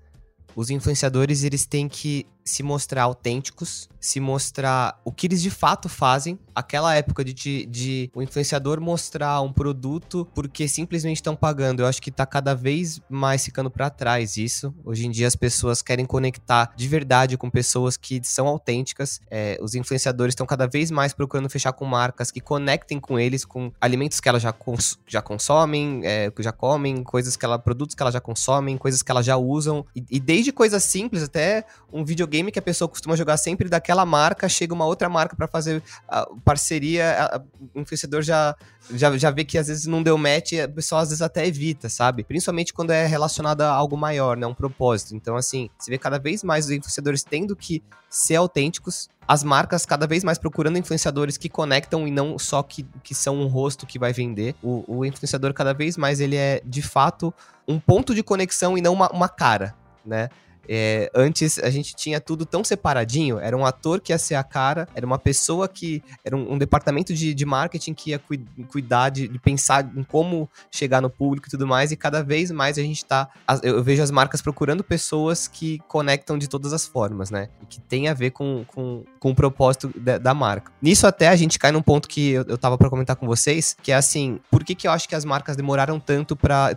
os 0.54 0.70
influenciadores 0.70 1.42
eles 1.42 1.66
têm 1.66 1.88
que 1.88 2.24
se 2.44 2.62
mostrar 2.62 3.04
autênticos, 3.04 3.88
se 3.98 4.20
mostrar 4.20 5.00
o 5.02 5.10
que 5.10 5.26
eles 5.26 5.40
de 5.40 5.48
fato 5.48 5.88
fazem. 5.88 6.38
Aquela 6.54 6.94
época 6.94 7.24
de, 7.24 7.32
de, 7.32 7.66
de 7.66 8.10
o 8.14 8.22
influenciador 8.22 8.80
mostrar 8.80 9.40
um 9.40 9.50
produto 9.50 10.28
porque 10.34 10.68
simplesmente 10.68 11.16
estão 11.16 11.34
pagando. 11.34 11.80
Eu 11.80 11.86
acho 11.86 12.02
que 12.02 12.10
tá 12.10 12.26
cada 12.26 12.54
vez 12.54 13.00
mais 13.08 13.42
ficando 13.42 13.70
para 13.70 13.88
trás 13.88 14.36
isso. 14.36 14.74
Hoje 14.84 15.06
em 15.06 15.10
dia 15.10 15.26
as 15.26 15.34
pessoas 15.34 15.80
querem 15.80 16.04
conectar 16.04 16.70
de 16.76 16.86
verdade 16.86 17.38
com 17.38 17.48
pessoas 17.48 17.96
que 17.96 18.20
são 18.22 18.46
autênticas. 18.46 19.22
É, 19.30 19.58
os 19.62 19.74
influenciadores 19.74 20.32
estão 20.32 20.46
cada 20.46 20.66
vez 20.66 20.90
mais 20.90 21.14
procurando 21.14 21.48
fechar 21.48 21.72
com 21.72 21.86
marcas 21.86 22.30
que 22.30 22.40
conectem 22.40 23.00
com 23.00 23.18
eles, 23.18 23.44
com 23.44 23.72
alimentos 23.80 24.20
que 24.20 24.28
elas 24.28 24.42
já, 24.42 24.52
cons 24.52 24.98
já 25.06 25.22
consomem, 25.22 26.02
é, 26.04 26.30
que 26.30 26.42
já 26.42 26.52
comem, 26.52 27.02
coisas 27.02 27.36
que 27.36 27.44
ela, 27.44 27.58
produtos 27.58 27.94
que 27.94 28.02
elas 28.02 28.12
já 28.12 28.20
consomem, 28.20 28.76
coisas 28.76 29.02
que 29.02 29.10
elas 29.10 29.24
já 29.24 29.36
usam. 29.36 29.86
E, 29.96 30.04
e 30.10 30.20
desde 30.20 30.52
coisas 30.52 30.84
simples 30.84 31.22
até 31.22 31.64
um 31.90 32.04
videogame 32.04 32.33
videogame 32.34 32.50
que 32.50 32.58
a 32.58 32.62
pessoa 32.62 32.88
costuma 32.88 33.16
jogar 33.16 33.36
sempre 33.36 33.68
daquela 33.68 34.04
marca, 34.04 34.48
chega 34.48 34.74
uma 34.74 34.84
outra 34.84 35.08
marca 35.08 35.36
para 35.36 35.46
fazer 35.46 35.82
parceria, 36.44 37.40
o 37.74 37.80
influenciador 37.80 38.22
já, 38.22 38.56
já, 38.92 39.16
já 39.16 39.30
vê 39.30 39.44
que 39.44 39.56
às 39.56 39.68
vezes 39.68 39.86
não 39.86 40.02
deu 40.02 40.18
match 40.18 40.52
e 40.52 40.60
a 40.60 40.68
pessoa 40.68 41.00
às 41.00 41.08
vezes 41.08 41.22
até 41.22 41.46
evita, 41.46 41.88
sabe? 41.88 42.24
Principalmente 42.24 42.72
quando 42.72 42.90
é 42.90 43.06
relacionado 43.06 43.62
a 43.62 43.70
algo 43.70 43.96
maior, 43.96 44.36
né? 44.36 44.46
Um 44.46 44.54
propósito. 44.54 45.14
Então, 45.14 45.36
assim, 45.36 45.70
você 45.78 45.90
vê 45.90 45.98
cada 45.98 46.18
vez 46.18 46.42
mais 46.42 46.66
os 46.66 46.70
influenciadores 46.72 47.22
tendo 47.22 47.54
que 47.54 47.82
ser 48.10 48.36
autênticos, 48.36 49.08
as 49.26 49.42
marcas 49.42 49.86
cada 49.86 50.06
vez 50.06 50.22
mais 50.22 50.38
procurando 50.38 50.78
influenciadores 50.78 51.36
que 51.36 51.48
conectam 51.48 52.06
e 52.06 52.10
não 52.10 52.38
só 52.38 52.62
que, 52.62 52.86
que 53.02 53.14
são 53.14 53.36
um 53.36 53.46
rosto 53.46 53.86
que 53.86 53.98
vai 53.98 54.12
vender. 54.12 54.54
O, 54.62 54.84
o 54.86 55.04
influenciador 55.04 55.52
cada 55.52 55.72
vez 55.72 55.96
mais 55.96 56.20
ele 56.20 56.36
é 56.36 56.60
de 56.64 56.82
fato 56.82 57.32
um 57.66 57.80
ponto 57.80 58.14
de 58.14 58.22
conexão 58.22 58.76
e 58.76 58.82
não 58.82 58.92
uma, 58.92 59.08
uma 59.10 59.28
cara, 59.28 59.74
né? 60.04 60.28
É, 60.68 61.10
antes 61.14 61.58
a 61.58 61.70
gente 61.70 61.94
tinha 61.94 62.20
tudo 62.20 62.46
tão 62.46 62.64
separadinho, 62.64 63.38
era 63.38 63.56
um 63.56 63.64
ator 63.64 64.00
que 64.00 64.12
ia 64.12 64.18
ser 64.18 64.34
a 64.34 64.44
cara, 64.44 64.88
era 64.94 65.04
uma 65.04 65.18
pessoa 65.18 65.68
que. 65.68 66.02
Era 66.24 66.36
um, 66.36 66.52
um 66.54 66.58
departamento 66.58 67.12
de, 67.12 67.34
de, 67.34 67.44
marketing 67.44 67.94
que 67.94 68.10
ia 68.10 68.18
cu, 68.18 68.34
cuidar 68.68 69.10
de, 69.10 69.28
de, 69.28 69.38
pensar 69.38 69.90
em 69.96 70.02
como 70.02 70.48
chegar 70.70 71.00
no 71.00 71.10
público 71.10 71.48
e 71.48 71.50
tudo 71.50 71.66
mais, 71.66 71.92
e 71.92 71.96
cada 71.96 72.22
vez 72.22 72.50
mais 72.50 72.78
a 72.78 72.82
gente 72.82 73.04
tá. 73.04 73.28
Eu 73.62 73.82
vejo 73.82 74.02
as 74.02 74.10
marcas 74.10 74.40
procurando 74.40 74.82
pessoas 74.82 75.46
que 75.46 75.78
conectam 75.88 76.38
de 76.38 76.48
todas 76.48 76.72
as 76.72 76.86
formas, 76.86 77.30
né? 77.30 77.48
E 77.62 77.66
que 77.66 77.80
tem 77.80 78.08
a 78.08 78.14
ver 78.14 78.30
com, 78.30 78.64
com, 78.68 79.04
com 79.24 79.30
o 79.30 79.34
propósito 79.34 79.90
da, 79.96 80.18
da 80.18 80.34
marca. 80.34 80.70
Nisso 80.82 81.06
até 81.06 81.28
a 81.28 81.36
gente 81.36 81.58
cai 81.58 81.72
num 81.72 81.80
ponto 81.80 82.06
que 82.06 82.32
eu, 82.32 82.44
eu 82.46 82.58
tava 82.58 82.76
para 82.76 82.90
comentar 82.90 83.16
com 83.16 83.26
vocês, 83.26 83.74
que 83.82 83.90
é 83.90 83.94
assim, 83.94 84.38
por 84.50 84.62
que, 84.62 84.74
que 84.74 84.86
eu 84.86 84.92
acho 84.92 85.08
que 85.08 85.14
as 85.14 85.24
marcas 85.24 85.56
demoraram 85.56 85.98
tanto 85.98 86.36
para 86.36 86.76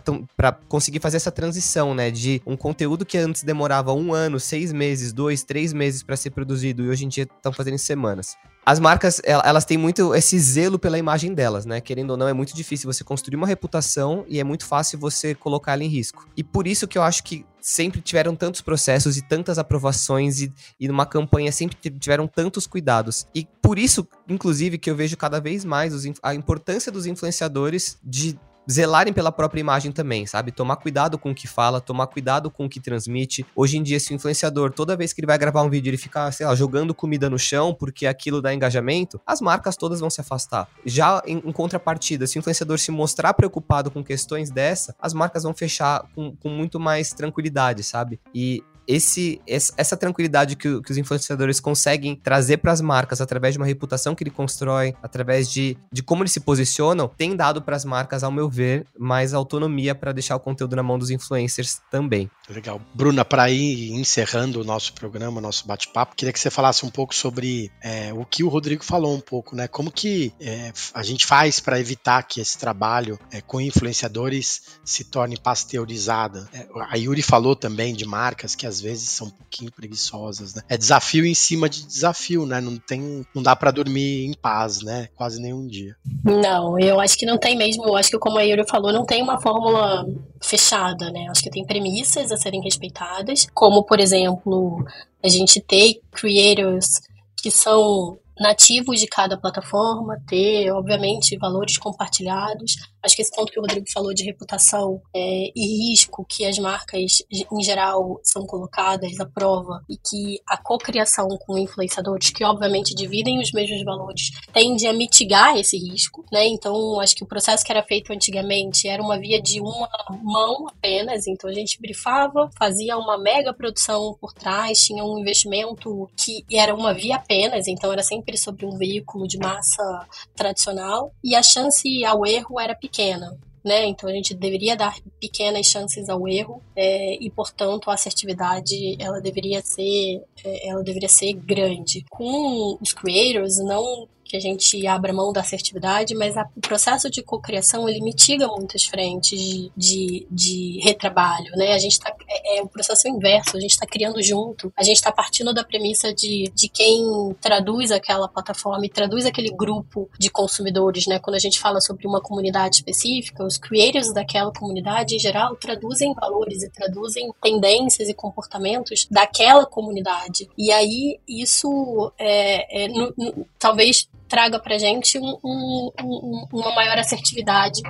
conseguir 0.66 0.98
fazer 0.98 1.18
essa 1.18 1.30
transição, 1.30 1.94
né? 1.94 2.10
De 2.10 2.40
um 2.46 2.56
conteúdo 2.56 3.04
que 3.04 3.18
antes 3.18 3.42
demorava 3.42 3.92
um 3.92 4.14
ano, 4.14 4.40
seis 4.40 4.72
meses, 4.72 5.12
dois, 5.12 5.42
três 5.42 5.74
meses 5.74 6.02
para 6.02 6.16
ser 6.16 6.30
produzido 6.30 6.82
e 6.82 6.88
hoje 6.88 7.04
em 7.04 7.08
dia 7.08 7.24
estão 7.24 7.52
fazendo 7.52 7.74
em 7.74 7.78
semanas. 7.78 8.34
As 8.68 8.78
marcas, 8.78 9.18
elas 9.24 9.64
têm 9.64 9.78
muito 9.78 10.14
esse 10.14 10.38
zelo 10.38 10.78
pela 10.78 10.98
imagem 10.98 11.32
delas, 11.32 11.64
né? 11.64 11.80
Querendo 11.80 12.10
ou 12.10 12.18
não, 12.18 12.28
é 12.28 12.34
muito 12.34 12.54
difícil 12.54 12.92
você 12.92 13.02
construir 13.02 13.34
uma 13.34 13.46
reputação 13.46 14.26
e 14.28 14.38
é 14.38 14.44
muito 14.44 14.66
fácil 14.66 14.98
você 14.98 15.34
colocar 15.34 15.72
ela 15.72 15.84
em 15.84 15.88
risco. 15.88 16.28
E 16.36 16.44
por 16.44 16.66
isso 16.66 16.86
que 16.86 16.98
eu 16.98 17.02
acho 17.02 17.24
que 17.24 17.46
sempre 17.62 18.02
tiveram 18.02 18.36
tantos 18.36 18.60
processos 18.60 19.16
e 19.16 19.22
tantas 19.22 19.58
aprovações 19.58 20.42
e, 20.42 20.52
e 20.78 20.86
numa 20.86 21.06
campanha 21.06 21.50
sempre 21.50 21.78
tiveram 21.98 22.26
tantos 22.26 22.66
cuidados. 22.66 23.26
E 23.34 23.48
por 23.62 23.78
isso, 23.78 24.06
inclusive, 24.28 24.76
que 24.76 24.90
eu 24.90 24.94
vejo 24.94 25.16
cada 25.16 25.40
vez 25.40 25.64
mais 25.64 25.94
os, 25.94 26.04
a 26.22 26.34
importância 26.34 26.92
dos 26.92 27.06
influenciadores 27.06 27.96
de 28.04 28.38
zelarem 28.70 29.12
pela 29.12 29.32
própria 29.32 29.60
imagem 29.60 29.90
também, 29.90 30.26
sabe? 30.26 30.52
Tomar 30.52 30.76
cuidado 30.76 31.18
com 31.18 31.30
o 31.30 31.34
que 31.34 31.48
fala, 31.48 31.80
tomar 31.80 32.06
cuidado 32.06 32.50
com 32.50 32.66
o 32.66 32.68
que 32.68 32.80
transmite. 32.80 33.46
Hoje 33.56 33.78
em 33.78 33.82
dia, 33.82 33.98
se 33.98 34.12
o 34.12 34.14
influenciador, 34.14 34.72
toda 34.72 34.96
vez 34.96 35.12
que 35.12 35.20
ele 35.20 35.26
vai 35.26 35.38
gravar 35.38 35.62
um 35.62 35.70
vídeo, 35.70 35.90
ele 35.90 35.96
fica, 35.96 36.30
sei 36.32 36.46
lá, 36.46 36.54
jogando 36.54 36.94
comida 36.94 37.30
no 37.30 37.38
chão 37.38 37.74
porque 37.74 38.06
aquilo 38.06 38.42
dá 38.42 38.52
engajamento, 38.52 39.20
as 39.26 39.40
marcas 39.40 39.76
todas 39.76 40.00
vão 40.00 40.10
se 40.10 40.20
afastar. 40.20 40.68
Já 40.84 41.22
em, 41.26 41.38
em 41.38 41.52
contrapartida, 41.52 42.26
se 42.26 42.38
o 42.38 42.40
influenciador 42.40 42.78
se 42.78 42.90
mostrar 42.90 43.32
preocupado 43.34 43.90
com 43.90 44.04
questões 44.04 44.50
dessa, 44.50 44.94
as 45.00 45.14
marcas 45.14 45.42
vão 45.42 45.54
fechar 45.54 46.04
com, 46.14 46.36
com 46.36 46.48
muito 46.48 46.78
mais 46.78 47.10
tranquilidade, 47.10 47.82
sabe? 47.82 48.20
E 48.34 48.62
esse, 48.88 49.38
essa 49.46 49.96
tranquilidade 49.98 50.56
que, 50.56 50.80
que 50.80 50.90
os 50.90 50.96
influenciadores 50.96 51.60
conseguem 51.60 52.16
trazer 52.16 52.56
para 52.56 52.72
as 52.72 52.80
marcas 52.80 53.20
através 53.20 53.52
de 53.52 53.58
uma 53.58 53.66
reputação 53.66 54.14
que 54.14 54.24
ele 54.24 54.30
constrói, 54.30 54.94
através 55.02 55.50
de, 55.50 55.76
de 55.92 56.02
como 56.02 56.22
eles 56.22 56.32
se 56.32 56.40
posicionam, 56.40 57.06
tem 57.06 57.36
dado 57.36 57.60
para 57.60 57.76
as 57.76 57.84
marcas, 57.84 58.24
ao 58.24 58.32
meu 58.32 58.48
ver, 58.48 58.86
mais 58.98 59.34
autonomia 59.34 59.94
para 59.94 60.12
deixar 60.12 60.36
o 60.36 60.40
conteúdo 60.40 60.74
na 60.74 60.82
mão 60.82 60.98
dos 60.98 61.10
influencers 61.10 61.80
também. 61.90 62.30
Legal. 62.48 62.80
Bruna, 62.94 63.26
para 63.26 63.50
ir 63.50 63.92
encerrando 63.92 64.62
o 64.62 64.64
nosso 64.64 64.94
programa, 64.94 65.38
o 65.38 65.42
nosso 65.42 65.66
bate-papo, 65.66 66.16
queria 66.16 66.32
que 66.32 66.40
você 66.40 66.48
falasse 66.48 66.86
um 66.86 66.90
pouco 66.90 67.14
sobre 67.14 67.70
é, 67.82 68.12
o 68.14 68.24
que 68.24 68.42
o 68.42 68.48
Rodrigo 68.48 68.82
falou 68.82 69.14
um 69.14 69.20
pouco, 69.20 69.54
né? 69.54 69.68
Como 69.68 69.90
que 69.92 70.32
é, 70.40 70.72
a 70.94 71.02
gente 71.02 71.26
faz 71.26 71.60
para 71.60 71.78
evitar 71.78 72.22
que 72.22 72.40
esse 72.40 72.56
trabalho 72.56 73.18
é, 73.30 73.42
com 73.42 73.60
influenciadores 73.60 74.62
se 74.82 75.04
torne 75.04 75.36
pasteurizado? 75.36 76.48
É, 76.52 76.66
a 76.88 76.96
Yuri 76.96 77.20
falou 77.20 77.54
também 77.54 77.94
de 77.94 78.06
marcas 78.06 78.54
que 78.54 78.66
às 78.66 78.77
às 78.78 78.80
vezes 78.80 79.10
são 79.10 79.26
um 79.26 79.30
pouquinho 79.30 79.72
preguiçosas, 79.72 80.54
né? 80.54 80.62
É 80.68 80.76
desafio 80.76 81.26
em 81.26 81.34
cima 81.34 81.68
de 81.68 81.84
desafio, 81.84 82.46
né? 82.46 82.60
Não 82.60 82.76
tem, 82.78 83.26
não 83.34 83.42
dá 83.42 83.56
para 83.56 83.70
dormir 83.70 84.26
em 84.26 84.34
paz, 84.34 84.82
né? 84.82 85.08
Quase 85.16 85.40
nenhum 85.40 85.66
dia. 85.66 85.96
Não, 86.24 86.78
eu 86.78 87.00
acho 87.00 87.18
que 87.18 87.26
não 87.26 87.36
tem 87.36 87.56
mesmo. 87.56 87.84
Eu 87.84 87.96
acho 87.96 88.10
que 88.10 88.18
como 88.18 88.38
a 88.38 88.42
Yuri 88.42 88.66
falou, 88.68 88.92
não 88.92 89.04
tem 89.04 89.22
uma 89.22 89.40
fórmula 89.40 90.06
fechada, 90.40 91.10
né? 91.10 91.26
Acho 91.28 91.42
que 91.42 91.50
tem 91.50 91.64
premissas 91.64 92.30
a 92.30 92.36
serem 92.36 92.62
respeitadas, 92.62 93.46
como 93.52 93.82
por 93.82 93.98
exemplo, 93.98 94.84
a 95.22 95.28
gente 95.28 95.60
ter 95.60 96.00
creators 96.12 97.00
que 97.36 97.50
são 97.50 98.18
nativos 98.40 99.00
de 99.00 99.06
cada 99.06 99.36
plataforma, 99.36 100.20
ter, 100.26 100.70
obviamente, 100.72 101.36
valores 101.36 101.76
compartilhados. 101.78 102.76
Acho 103.02 103.16
que 103.16 103.22
esse 103.22 103.34
ponto 103.34 103.52
que 103.52 103.58
o 103.58 103.62
Rodrigo 103.62 103.86
falou 103.92 104.12
de 104.12 104.24
reputação 104.24 105.00
é, 105.14 105.50
e 105.54 105.90
risco 105.90 106.26
que 106.28 106.44
as 106.44 106.58
marcas, 106.58 107.22
em 107.30 107.62
geral, 107.62 108.20
são 108.22 108.44
colocadas 108.46 109.18
à 109.20 109.26
prova 109.26 109.82
e 109.88 109.96
que 109.96 110.40
a 110.46 110.56
cocriação 110.56 111.28
com 111.46 111.56
influenciadores, 111.56 112.30
que 112.30 112.44
obviamente 112.44 112.94
dividem 112.94 113.40
os 113.40 113.52
mesmos 113.52 113.82
valores, 113.84 114.30
tende 114.52 114.86
a 114.86 114.92
mitigar 114.92 115.56
esse 115.56 115.78
risco, 115.78 116.24
né? 116.32 116.46
Então, 116.46 117.00
acho 117.00 117.14
que 117.14 117.24
o 117.24 117.28
processo 117.28 117.64
que 117.64 117.72
era 117.72 117.82
feito 117.82 118.12
antigamente 118.12 118.88
era 118.88 119.02
uma 119.02 119.18
via 119.18 119.40
de 119.40 119.60
uma 119.60 119.88
mão 120.22 120.66
apenas, 120.68 121.26
então 121.26 121.48
a 121.48 121.52
gente 121.52 121.80
brifava, 121.80 122.50
fazia 122.58 122.96
uma 122.96 123.16
mega 123.16 123.54
produção 123.54 124.16
por 124.20 124.32
trás, 124.32 124.78
tinha 124.78 125.04
um 125.04 125.18
investimento 125.18 126.10
que 126.16 126.44
era 126.52 126.74
uma 126.74 126.92
via 126.92 127.16
apenas, 127.16 127.68
então 127.68 127.92
era 127.92 128.02
sempre 128.02 128.27
sobre 128.36 128.66
um 128.66 128.76
veículo 128.76 129.26
de 129.26 129.38
massa 129.38 130.06
tradicional 130.34 131.12
e 131.22 131.34
a 131.34 131.42
chance 131.42 132.04
ao 132.04 132.26
erro 132.26 132.60
era 132.60 132.74
pequena. 132.74 133.38
Né? 133.64 133.86
Então 133.86 134.08
a 134.08 134.12
gente 134.12 134.34
deveria 134.34 134.76
dar 134.76 134.96
pequenas 135.20 135.66
chances 135.66 136.08
ao 136.08 136.28
erro 136.28 136.62
é, 136.76 137.16
e, 137.22 137.28
portanto, 137.28 137.90
a 137.90 137.94
assertividade 137.94 138.96
ela 139.00 139.20
deveria 139.20 139.60
ser 139.60 140.22
é, 140.44 140.68
ela 140.68 140.82
deveria 140.82 141.08
ser 141.08 141.32
grande. 141.34 142.04
Com 142.08 142.78
os 142.80 142.92
creators, 142.92 143.58
não 143.58 144.08
que 144.28 144.36
a 144.36 144.40
gente 144.40 144.86
abra 144.86 145.12
mão 145.12 145.32
da 145.32 145.40
assertividade, 145.40 146.14
mas 146.14 146.36
a, 146.36 146.46
o 146.54 146.60
processo 146.60 147.10
de 147.10 147.22
cocriação 147.22 147.88
ele 147.88 148.00
mitiga 148.00 148.46
muitas 148.46 148.84
frentes 148.84 149.40
de, 149.40 149.72
de, 149.76 150.26
de 150.30 150.80
retrabalho, 150.82 151.50
né? 151.56 151.72
A 151.72 151.78
gente 151.78 151.92
está 151.92 152.14
é, 152.28 152.58
é, 152.58 152.62
o 152.62 152.68
processo 152.68 153.08
inverso, 153.08 153.56
a 153.56 153.60
gente 153.60 153.72
está 153.72 153.86
criando 153.86 154.22
junto, 154.22 154.72
a 154.76 154.82
gente 154.82 154.96
está 154.96 155.10
partindo 155.10 155.52
da 155.54 155.64
premissa 155.64 156.12
de, 156.12 156.52
de 156.54 156.68
quem 156.68 157.02
traduz 157.40 157.90
aquela 157.90 158.28
plataforma 158.28 158.84
e 158.84 158.90
traduz 158.90 159.24
aquele 159.24 159.50
grupo 159.50 160.08
de 160.18 160.30
consumidores, 160.30 161.06
né? 161.06 161.18
Quando 161.18 161.36
a 161.36 161.40
gente 161.40 161.58
fala 161.58 161.80
sobre 161.80 162.06
uma 162.06 162.20
comunidade 162.20 162.76
específica, 162.76 163.44
os 163.44 163.56
creators 163.56 164.12
daquela 164.12 164.52
comunidade 164.52 165.16
em 165.16 165.18
geral 165.18 165.56
traduzem 165.56 166.12
valores 166.14 166.62
e 166.62 166.70
traduzem 166.70 167.32
tendências 167.42 168.08
e 168.08 168.14
comportamentos 168.14 169.06
daquela 169.10 169.64
comunidade. 169.64 170.48
E 170.56 170.70
aí 170.70 171.18
isso 171.26 172.12
é, 172.18 172.84
é 172.84 172.88
no, 172.88 173.14
no, 173.16 173.46
talvez 173.58 174.08
traga 174.28 174.58
para 174.58 174.78
gente 174.78 175.18
um, 175.18 175.38
um, 175.42 175.90
um, 176.02 176.46
uma 176.52 176.74
maior 176.74 176.98
assertividade 176.98 177.80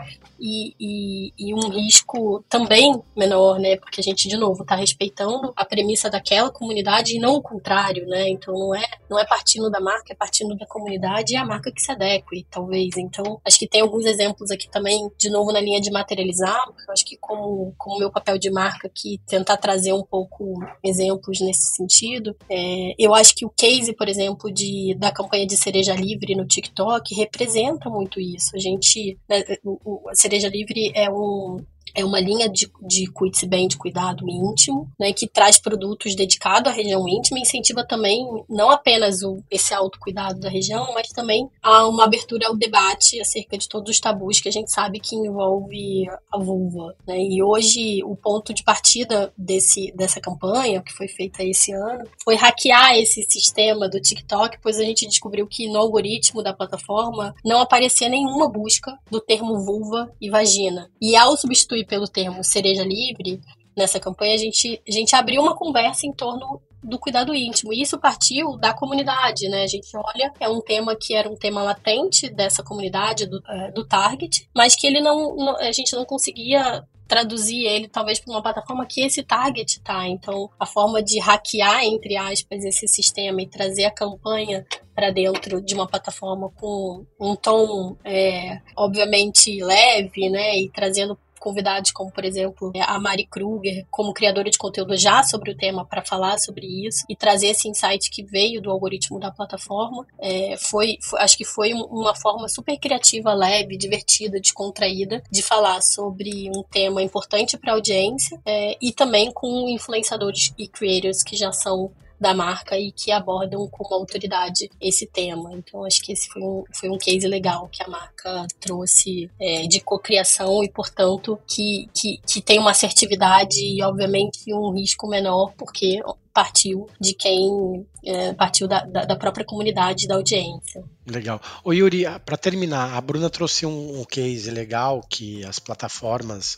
e, 0.41 0.75
e, 0.79 1.33
e, 1.37 1.55
um 1.55 1.69
risco 1.69 2.45
também 2.49 3.01
menor, 3.17 3.59
né? 3.59 3.77
Porque 3.77 4.01
a 4.01 4.05
gente, 4.05 4.29
de 4.29 4.37
novo, 4.37 4.63
está 4.63 4.77
respeitando 4.77 5.53
a 5.57 5.65
premissa 5.65 6.09
daquela 6.09 6.51
comunidade 6.51 7.17
e 7.17 7.19
não 7.19 7.35
o 7.35 7.43
contrário, 7.43 8.07
né? 8.07 8.29
Então 8.29 8.55
não 8.55 8.75
é, 8.75 8.85
não 9.11 9.19
é 9.19 9.27
partindo 9.27 9.69
da 9.69 9.81
marca, 9.81 10.13
é 10.13 10.17
partindo 10.17 10.57
da 10.57 10.67
comunidade 10.67 11.35
e 11.35 11.37
a 11.37 11.45
marca 11.45 11.73
que 11.73 11.83
se 11.83 11.91
adeque, 11.91 12.47
talvez. 12.51 12.97
Então, 12.97 13.41
acho 13.45 13.59
que 13.59 13.67
tem 13.67 13.81
alguns 13.81 14.07
exemplos 14.07 14.51
aqui 14.51 14.71
também, 14.71 15.11
de 15.19 15.29
novo, 15.29 15.53
na 15.53 15.61
linha 15.61 15.81
de 15.81 15.91
materializar, 15.91 16.67
porque 16.67 16.89
eu 16.89 16.93
acho 16.93 17.05
que 17.05 17.17
como, 17.17 17.75
como 17.77 17.99
meu 17.99 18.11
papel 18.11 18.39
de 18.39 18.51
marca 18.51 18.87
aqui, 18.87 19.21
tentar 19.27 19.57
trazer 19.57 19.93
um 19.93 20.05
pouco 20.05 20.55
exemplos 20.85 21.41
nesse 21.41 21.75
sentido. 21.75 22.37
É, 22.49 22.95
eu 22.99 23.15
acho 23.15 23.35
que 23.35 23.45
o 23.45 23.51
case, 23.51 23.93
por 23.93 24.09
exemplo, 24.09 24.53
de, 24.53 24.95
da 24.99 25.11
campanha 25.11 25.47
de 25.47 25.57
cereja 25.57 25.95
livre 25.95 26.28
no 26.35 26.47
TikTok 26.47 27.15
representa 27.15 27.89
muito 27.89 28.21
isso. 28.21 28.55
A 28.55 28.59
gente, 28.59 29.19
né, 29.29 29.43
o, 29.65 29.79
o, 29.85 30.09
a 30.09 30.15
cereja 30.15 30.49
livre 30.49 30.93
é 30.95 31.11
um 31.11 31.59
é 31.99 32.05
uma 32.05 32.21
linha 32.21 32.49
de, 32.49 32.71
de 32.87 33.07
cuide-se 33.09 33.47
bem, 33.47 33.67
de 33.67 33.77
cuidado 33.77 34.29
íntimo, 34.29 34.89
né, 34.99 35.13
que 35.13 35.27
traz 35.27 35.59
produtos 35.59 36.15
dedicados 36.15 36.71
à 36.71 36.75
região 36.75 37.09
íntima 37.09 37.39
e 37.39 37.43
incentiva 37.43 37.85
também 37.85 38.25
não 38.49 38.71
apenas 38.71 39.23
o, 39.23 39.43
esse 39.51 39.75
autocuidado 39.75 40.39
da 40.39 40.49
região, 40.49 40.93
mas 40.95 41.09
também 41.09 41.51
a 41.61 41.89
uma 41.89 42.05
abertura 42.05 42.47
ao 42.47 42.57
debate 42.57 43.21
acerca 43.21 43.59
de 43.59 43.69
todos 43.69 43.91
os 43.91 44.01
tabus 44.01 44.41
que 44.41 44.49
a 44.49 44.53
gente 44.53 44.71
sabe 44.71 45.01
que 45.01 45.17
envolve 45.17 46.07
a 46.33 46.39
vulva. 46.39 46.95
Né? 47.07 47.21
E 47.21 47.43
hoje 47.43 48.03
o 48.05 48.15
ponto 48.15 48.55
de 48.55 48.63
partida 48.63 49.33
desse, 49.37 49.93
dessa 49.93 50.21
campanha, 50.21 50.83
que 50.83 50.93
foi 50.93 51.09
feita 51.09 51.43
esse 51.43 51.73
ano, 51.73 52.05
foi 52.23 52.37
hackear 52.37 52.97
esse 52.97 53.25
sistema 53.29 53.89
do 53.89 54.01
TikTok, 54.01 54.59
pois 54.63 54.79
a 54.79 54.85
gente 54.85 55.07
descobriu 55.07 55.49
que 55.49 55.69
no 55.69 55.79
algoritmo 55.79 56.45
da 56.45 56.55
plataforma 56.55 57.35
não 57.45 57.61
aparecia 57.61 58.09
nenhuma 58.09 58.49
busca 58.49 58.97
do 59.11 59.21
termo 59.21 59.59
vulva 59.65 60.13
e 60.21 60.31
vagina. 60.31 60.89
E 61.01 61.17
ao 61.17 61.37
substituir 61.37 61.88
pelo 61.89 62.07
termo 62.07 62.45
cereja 62.45 62.85
livre, 62.85 63.41
nessa 63.77 63.99
campanha, 63.99 64.35
a 64.35 64.39
gente, 64.39 64.83
a 64.87 64.93
gente 64.93 65.15
abriu 65.15 65.41
uma 65.41 65.57
conversa 65.57 66.07
em 66.07 66.13
torno 66.13 66.61
do 66.83 66.99
cuidado 66.99 67.35
íntimo. 67.35 67.73
E 67.73 67.83
isso 67.83 67.99
partiu 67.99 68.57
da 68.57 68.73
comunidade, 68.75 69.49
né? 69.49 69.63
A 69.63 69.67
gente 69.67 69.89
olha, 69.97 70.33
é 70.39 70.49
um 70.49 70.61
tema 70.61 70.97
que 70.97 71.15
era 71.15 71.29
um 71.29 71.37
tema 71.37 71.63
latente 71.63 72.29
dessa 72.29 72.63
comunidade, 72.63 73.27
do, 73.27 73.41
é, 73.49 73.71
do 73.73 73.87
target, 73.87 74.49
mas 74.55 74.75
que 74.75 74.87
ele 74.87 75.01
não, 75.01 75.35
não, 75.35 75.57
a 75.57 75.73
gente 75.73 75.95
não 75.95 76.05
conseguia 76.05 76.85
traduzir 77.09 77.65
ele 77.65 77.89
talvez 77.89 78.21
para 78.21 78.31
uma 78.31 78.43
plataforma 78.43 78.87
que 78.87 79.01
esse 79.01 79.23
target 79.23 79.81
tá. 79.81 80.07
Então, 80.07 80.51
a 80.61 80.67
forma 80.67 81.03
de 81.03 81.19
hackear 81.19 81.83
entre 81.85 82.17
aspas 82.17 82.63
esse 82.63 82.87
sistema 82.87 83.41
e 83.41 83.49
trazer 83.49 83.87
a 83.87 83.91
campanha 83.91 84.67
para 84.95 85.11
dentro 85.11 85.63
de 85.63 85.75
uma 85.75 85.87
plataforma 85.87 86.51
com 86.51 87.07
um 87.19 87.35
tom 87.35 87.97
é, 88.05 88.61
obviamente 88.77 89.63
leve, 89.63 90.29
né, 90.29 90.59
e 90.59 90.69
trazendo 90.71 91.19
convidados 91.39 91.91
como, 91.91 92.11
por 92.11 92.25
exemplo, 92.25 92.73
a 92.81 92.99
Mari 92.99 93.27
Kruger, 93.27 93.87
como 93.91 94.13
criadora 94.13 94.51
de 94.51 94.59
conteúdo 94.59 94.97
já 94.97 95.23
sobre 95.23 95.53
o 95.53 95.57
tema, 95.57 95.85
para 95.85 96.05
falar 96.05 96.39
sobre 96.39 96.67
isso 96.87 97.05
e 97.09 97.17
trazer 97.17 97.49
esse 97.49 97.69
insight 97.69 98.11
que 98.11 98.23
veio 98.23 98.61
do 98.61 98.71
algoritmo 98.71 99.19
da 99.19 99.31
plataforma. 99.31 100.07
É, 100.19 100.57
foi, 100.57 100.99
foi, 101.01 101.21
acho 101.21 101.37
que 101.37 101.45
foi 101.45 101.73
uma 101.73 102.15
forma 102.15 102.49
super 102.49 102.79
criativa, 102.79 103.33
leve, 103.33 103.77
divertida, 103.77 104.41
descontraída 104.41 105.23
de 105.31 105.43
falar 105.43 105.81
sobre 105.83 106.51
um 106.51 106.63
tema 106.63 107.03
importante 107.03 107.57
para 107.57 107.73
a 107.73 107.75
audiência 107.75 108.41
é, 108.45 108.77
e 108.81 108.93
também 108.93 109.31
com 109.33 109.69
influenciadores 109.69 110.53
e 110.59 110.69
creators 110.69 111.23
que 111.23 111.37
já 111.37 111.53
são 111.53 111.91
da 112.21 112.35
marca 112.35 112.79
e 112.79 112.91
que 112.93 113.11
abordam 113.11 113.69
com 113.69 113.95
autoridade 113.95 114.71
esse 114.81 115.07
tema. 115.07 115.53
Então, 115.55 115.85
acho 115.85 116.03
que 116.03 116.13
esse 116.13 116.29
foi 116.29 116.43
um, 116.43 116.65
foi 116.73 116.91
um 116.91 116.99
case 116.99 117.27
legal 117.27 117.69
que 117.69 117.83
a 117.83 117.89
marca 117.89 118.47
trouxe 118.61 119.31
é, 119.41 119.67
de 119.67 119.81
cocriação 119.81 120.63
e, 120.63 120.71
portanto, 120.71 121.39
que, 121.47 121.89
que, 121.95 122.21
que 122.27 122.41
tem 122.41 122.59
uma 122.59 122.73
assertividade 122.73 123.61
e, 123.61 123.83
obviamente, 123.83 124.53
um 124.53 124.73
risco 124.73 125.09
menor, 125.09 125.53
porque 125.57 126.01
partiu 126.33 126.89
de 127.01 127.15
quem 127.15 127.85
é, 128.05 128.33
partiu 128.33 128.69
da, 128.69 128.85
da, 128.85 129.17
própria 129.17 129.45
comunidade, 129.45 130.07
da 130.07 130.15
audiência. 130.15 130.85
Legal. 131.05 131.41
O 131.65 131.73
Yuri, 131.73 132.05
para 132.25 132.37
terminar, 132.37 132.95
a 132.95 133.01
Bruna 133.01 133.29
trouxe 133.29 133.67
um, 133.67 134.01
um, 134.01 134.05
case 134.05 134.49
legal 134.51 135.01
que 135.11 135.45
as 135.45 135.59
plataformas, 135.59 136.57